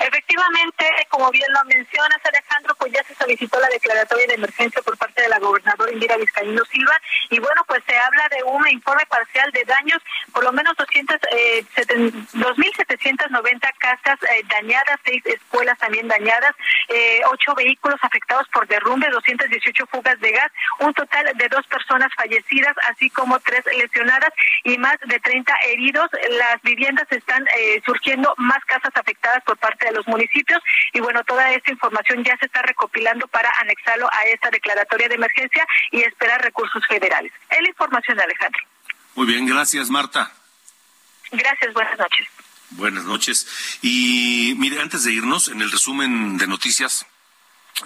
Efectivamente, 0.01 0.85
como 1.09 1.31
bien 1.31 1.47
lo 1.53 1.65
mencionas, 1.65 2.19
Alejandro, 2.25 2.75
pues 2.77 2.93
ya 2.93 3.03
se 3.05 3.15
solicitó 3.15 3.59
la 3.61 3.69
declaratoria 3.69 4.27
de 4.27 4.35
emergencia 4.35 4.83
por 4.83 4.97
parte 4.97 5.23
de 5.23 5.29
la 5.29 5.39
gobernadora 5.39 5.93
Indira 5.93 6.17
Vizcaíno 6.17 6.65
Silva 6.67 6.97
y 7.31 7.39
bueno, 7.39 7.63
pues 7.67 7.83
se 7.87 7.97
habla 7.97 8.29
de 8.29 8.43
un 8.45 8.69
informe 8.69 9.05
parcial 9.07 9.51
de 9.53 9.65
daños, 9.65 9.99
por 10.33 10.45
lo 10.45 10.53
menos 10.53 10.77
200, 10.77 11.17
eh, 11.33 11.65
2.790 11.77 13.73
casas 13.79 14.19
eh, 14.23 14.43
dañadas, 14.49 14.99
seis 15.05 15.25
escuelas 15.27 15.79
también 15.79 16.09
dañadas, 16.09 16.55
eh, 16.89 17.21
ocho 17.31 17.55
vehículos 17.55 17.99
afectados 18.03 18.47
por 18.53 18.67
derrumbe, 18.67 19.09
218 19.11 19.87
fugas 19.87 20.19
de 20.21 20.33
gas, 20.33 20.51
un 20.81 20.93
total 20.95 21.33
de 21.37 21.49
dos 21.49 21.67
personas 21.67 22.11
fallecidas, 22.17 22.75
así 22.91 23.11
como 23.11 23.39
tres 23.41 23.65
lesionadas 23.77 24.31
y 24.65 24.79
más 24.79 24.97
de 25.07 25.19
30 25.21 25.53
heridos. 25.67 26.09
Las 26.31 26.61
viviendas 26.63 27.07
están 27.11 27.47
eh, 27.57 27.81
surgiendo 27.85 28.35
más 28.37 28.65
casas 28.65 28.93
afectadas 28.95 29.43
por 29.45 29.57
parte 29.59 29.68
de 29.87 29.93
los 29.93 30.07
municipios 30.07 30.61
y 30.93 31.01
bueno, 31.01 31.23
toda 31.25 31.53
esta 31.53 31.71
información 31.71 32.25
ya 32.25 32.37
se 32.39 32.47
está 32.47 32.63
recopilando 32.63 33.27
para 33.29 33.51
anexarlo 33.61 34.09
a 34.13 34.25
esta 34.25 34.51
declaratoria 34.51 35.09
de 35.09 35.15
emergencia 35.15 35.67
y 35.91 36.03
esperar 36.03 36.43
recursos 36.43 36.85
federales. 36.87 37.33
Es 37.51 37.61
la 37.61 37.69
información, 37.69 38.21
Alejandro. 38.21 38.61
Muy 39.15 39.27
bien, 39.27 39.47
gracias, 39.47 39.91
Marta. 39.91 40.33
Gracias, 41.33 41.75
buenas 41.75 41.99
noches. 41.99 42.27
Buenas 42.71 43.05
noches. 43.05 43.79
Y 43.83 44.55
mire, 44.59 44.81
antes 44.81 45.05
de 45.05 45.13
irnos, 45.13 45.49
en 45.49 45.61
el 45.63 45.71
resumen 45.71 46.37
de 46.37 46.47
noticias, 46.47 47.07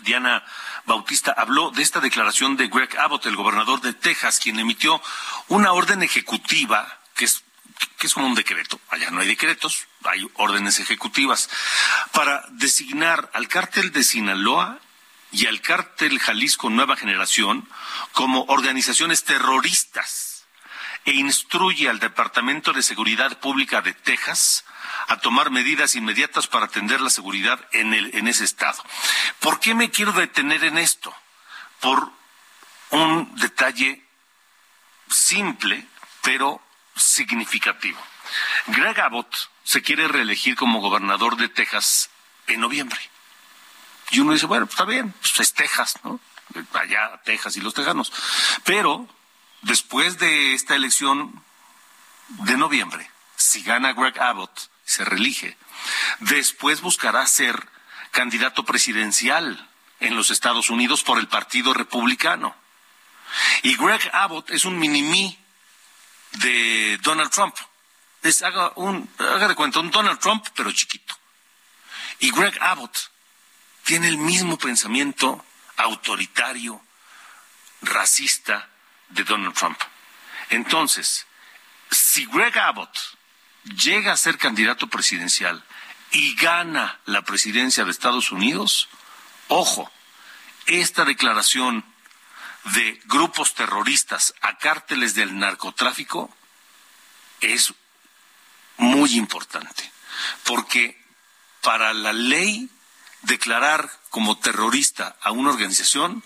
Diana 0.02 0.44
Bautista 0.86 1.32
habló 1.36 1.70
de 1.70 1.82
esta 1.82 2.00
declaración 2.00 2.56
de 2.56 2.68
Greg 2.68 2.98
Abbott, 2.98 3.26
el 3.26 3.36
gobernador 3.36 3.80
de 3.80 3.92
Texas, 3.92 4.40
quien 4.42 4.58
emitió 4.58 5.00
una 5.48 5.72
orden 5.72 6.02
ejecutiva 6.02 7.00
que 7.14 7.26
es 7.26 7.44
que 7.98 8.06
es 8.06 8.14
como 8.14 8.26
un 8.26 8.34
decreto. 8.34 8.80
Allá 8.90 9.10
no 9.10 9.20
hay 9.20 9.28
decretos, 9.28 9.86
hay 10.04 10.28
órdenes 10.34 10.78
ejecutivas 10.80 11.48
para 12.12 12.44
designar 12.50 13.30
al 13.32 13.48
cártel 13.48 13.92
de 13.92 14.04
Sinaloa 14.04 14.80
y 15.30 15.46
al 15.46 15.60
cártel 15.60 16.18
Jalisco 16.18 16.70
Nueva 16.70 16.96
Generación 16.96 17.68
como 18.12 18.44
organizaciones 18.44 19.24
terroristas 19.24 20.44
e 21.04 21.12
instruye 21.12 21.88
al 21.88 21.98
Departamento 21.98 22.72
de 22.72 22.82
Seguridad 22.82 23.40
Pública 23.40 23.80
de 23.80 23.92
Texas 23.92 24.64
a 25.08 25.16
tomar 25.18 25.50
medidas 25.50 25.96
inmediatas 25.96 26.46
para 26.46 26.66
atender 26.66 27.00
la 27.00 27.10
seguridad 27.10 27.58
en, 27.72 27.92
el, 27.94 28.14
en 28.14 28.28
ese 28.28 28.44
estado. 28.44 28.84
¿Por 29.40 29.58
qué 29.58 29.74
me 29.74 29.90
quiero 29.90 30.12
detener 30.12 30.62
en 30.64 30.78
esto? 30.78 31.12
por 31.82 32.12
un 32.90 33.34
detalle 33.36 34.06
simple, 35.10 35.84
pero 36.22 36.62
significativo. 36.97 37.99
Greg 38.66 39.01
Abbott 39.01 39.34
se 39.64 39.82
quiere 39.82 40.09
reelegir 40.09 40.57
como 40.57 40.80
gobernador 40.80 41.36
de 41.36 41.49
Texas 41.49 42.11
en 42.47 42.61
noviembre. 42.61 42.99
Y 44.11 44.20
uno 44.20 44.32
dice, 44.32 44.47
bueno, 44.47 44.66
pues 44.66 44.74
está 44.74 44.84
bien, 44.84 45.12
pues 45.12 45.40
es 45.40 45.55
Texas, 45.55 45.99
¿no? 46.05 46.20
Allá 46.74 47.20
Texas 47.24 47.57
y 47.57 47.61
los 47.61 47.74
tejanos. 47.74 48.12
Pero 48.64 49.09
después 49.62 50.18
de 50.18 50.55
esta 50.55 50.76
elección 50.76 51.43
de 52.28 52.57
noviembre, 52.57 53.11
si 53.36 53.62
gana 53.62 53.95
Greg 53.95 54.20
Abbott 54.20 54.70
se 54.84 55.05
reelige, 55.05 55.57
después 56.20 56.80
buscará 56.80 57.26
ser 57.26 57.68
candidato 58.11 58.64
presidencial 58.64 59.70
en 60.01 60.16
los 60.16 60.30
Estados 60.30 60.68
Unidos 60.68 61.03
por 61.03 61.18
el 61.18 61.28
Partido 61.28 61.72
Republicano. 61.72 62.55
Y 63.62 63.76
Greg 63.76 64.11
Abbott 64.12 64.51
es 64.51 64.64
un 64.64 64.78
mini 64.78 65.38
de 66.32 66.98
Donald 67.02 67.30
Trump. 67.30 67.54
Es, 68.22 68.42
haga, 68.42 68.72
un, 68.76 69.08
haga 69.18 69.48
de 69.48 69.54
cuenta, 69.54 69.80
un 69.80 69.90
Donald 69.90 70.18
Trump, 70.20 70.46
pero 70.54 70.70
chiquito. 70.72 71.14
Y 72.20 72.30
Greg 72.30 72.56
Abbott 72.60 72.96
tiene 73.84 74.08
el 74.08 74.18
mismo 74.18 74.56
pensamiento 74.58 75.44
autoritario, 75.76 76.80
racista 77.82 78.68
de 79.08 79.24
Donald 79.24 79.54
Trump. 79.54 79.78
Entonces, 80.50 81.26
si 81.90 82.26
Greg 82.26 82.56
Abbott 82.58 82.96
llega 83.64 84.12
a 84.12 84.16
ser 84.16 84.38
candidato 84.38 84.86
presidencial 84.86 85.64
y 86.12 86.34
gana 86.36 87.00
la 87.06 87.22
presidencia 87.22 87.84
de 87.84 87.90
Estados 87.90 88.30
Unidos, 88.30 88.88
ojo, 89.48 89.90
esta 90.66 91.04
declaración 91.04 91.84
de 92.64 93.00
grupos 93.06 93.54
terroristas 93.54 94.34
a 94.40 94.58
cárteles 94.58 95.14
del 95.14 95.38
narcotráfico 95.38 96.34
es 97.40 97.74
muy 98.76 99.14
importante, 99.16 99.90
porque 100.44 101.00
para 101.60 101.92
la 101.92 102.12
ley 102.12 102.68
declarar 103.22 103.90
como 104.10 104.38
terrorista 104.38 105.16
a 105.22 105.30
una 105.32 105.50
organización 105.50 106.22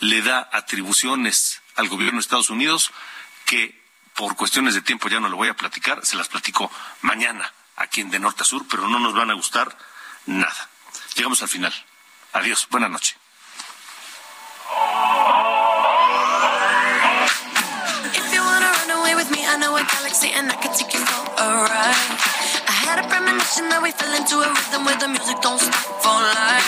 le 0.00 0.22
da 0.22 0.48
atribuciones 0.52 1.60
al 1.76 1.88
gobierno 1.88 2.18
de 2.18 2.22
Estados 2.22 2.50
Unidos 2.50 2.90
que 3.46 3.80
por 4.14 4.36
cuestiones 4.36 4.74
de 4.74 4.82
tiempo 4.82 5.08
ya 5.08 5.20
no 5.20 5.28
lo 5.28 5.36
voy 5.36 5.48
a 5.48 5.56
platicar, 5.56 6.04
se 6.04 6.16
las 6.16 6.28
platico 6.28 6.70
mañana 7.02 7.52
aquí 7.76 8.00
en 8.00 8.10
De 8.10 8.18
Norte 8.18 8.42
a 8.42 8.44
Sur, 8.44 8.66
pero 8.68 8.88
no 8.88 8.98
nos 8.98 9.14
van 9.14 9.30
a 9.30 9.34
gustar 9.34 9.76
nada. 10.26 10.68
Llegamos 11.14 11.42
al 11.42 11.48
final. 11.48 11.72
Adiós, 12.32 12.66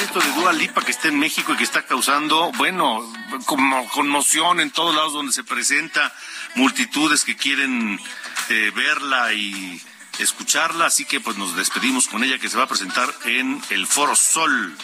Esto 0.03 0.21
de 0.21 0.33
Dua 0.33 0.53
Lipa 0.53 0.83
que 0.83 0.91
está 0.91 1.09
en 1.09 1.19
México 1.19 1.53
y 1.53 1.57
que 1.57 1.65
está 1.65 1.83
causando, 1.83 2.53
bueno, 2.53 3.01
como 3.47 3.89
conmoción 3.89 4.61
en 4.61 4.71
todos 4.71 4.95
lados 4.95 5.13
donde 5.13 5.33
se 5.33 5.45
presenta, 5.45 6.13
multitudes 6.55 7.25
que 7.25 7.37
quieren 7.37 8.01
eh, 8.49 8.73
verla 8.75 9.33
y 9.33 9.81
escucharla, 10.19 10.87
así 10.87 11.05
que 11.05 11.21
pues 11.21 11.37
nos 11.37 11.57
despedimos 11.57 12.09
con 12.09 12.23
ella 12.25 12.39
que 12.39 12.49
se 12.49 12.57
va 12.57 12.65
a 12.65 12.69
presentar 12.69 13.13
en 13.25 13.63
el 13.71 13.87
Foro 13.87 14.15
Sol, 14.15 14.77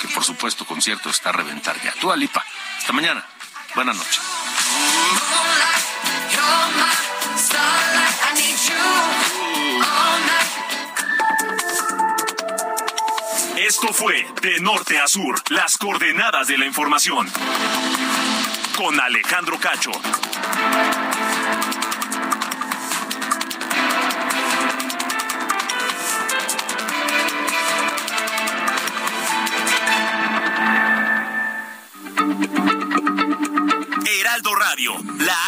que 0.00 0.08
por 0.08 0.24
supuesto 0.24 0.64
concierto 0.64 1.10
está 1.10 1.30
a 1.30 1.32
reventar 1.32 1.80
ya. 1.82 1.94
Dua 2.00 2.16
Lipa, 2.16 2.44
hasta 2.78 2.92
mañana, 2.92 3.24
buenas 3.74 3.96
noches. 3.96 4.20
Esto 13.68 13.92
fue 13.92 14.26
De 14.40 14.60
Norte 14.60 14.98
a 14.98 15.06
Sur, 15.06 15.42
las 15.50 15.76
coordenadas 15.76 16.46
de 16.48 16.56
la 16.56 16.64
información. 16.64 17.28
Con 18.76 18.98
Alejandro 18.98 19.58
Cacho. 19.58 19.90
Heraldo 34.06 34.54
Radio, 34.54 34.94
la 35.18 35.47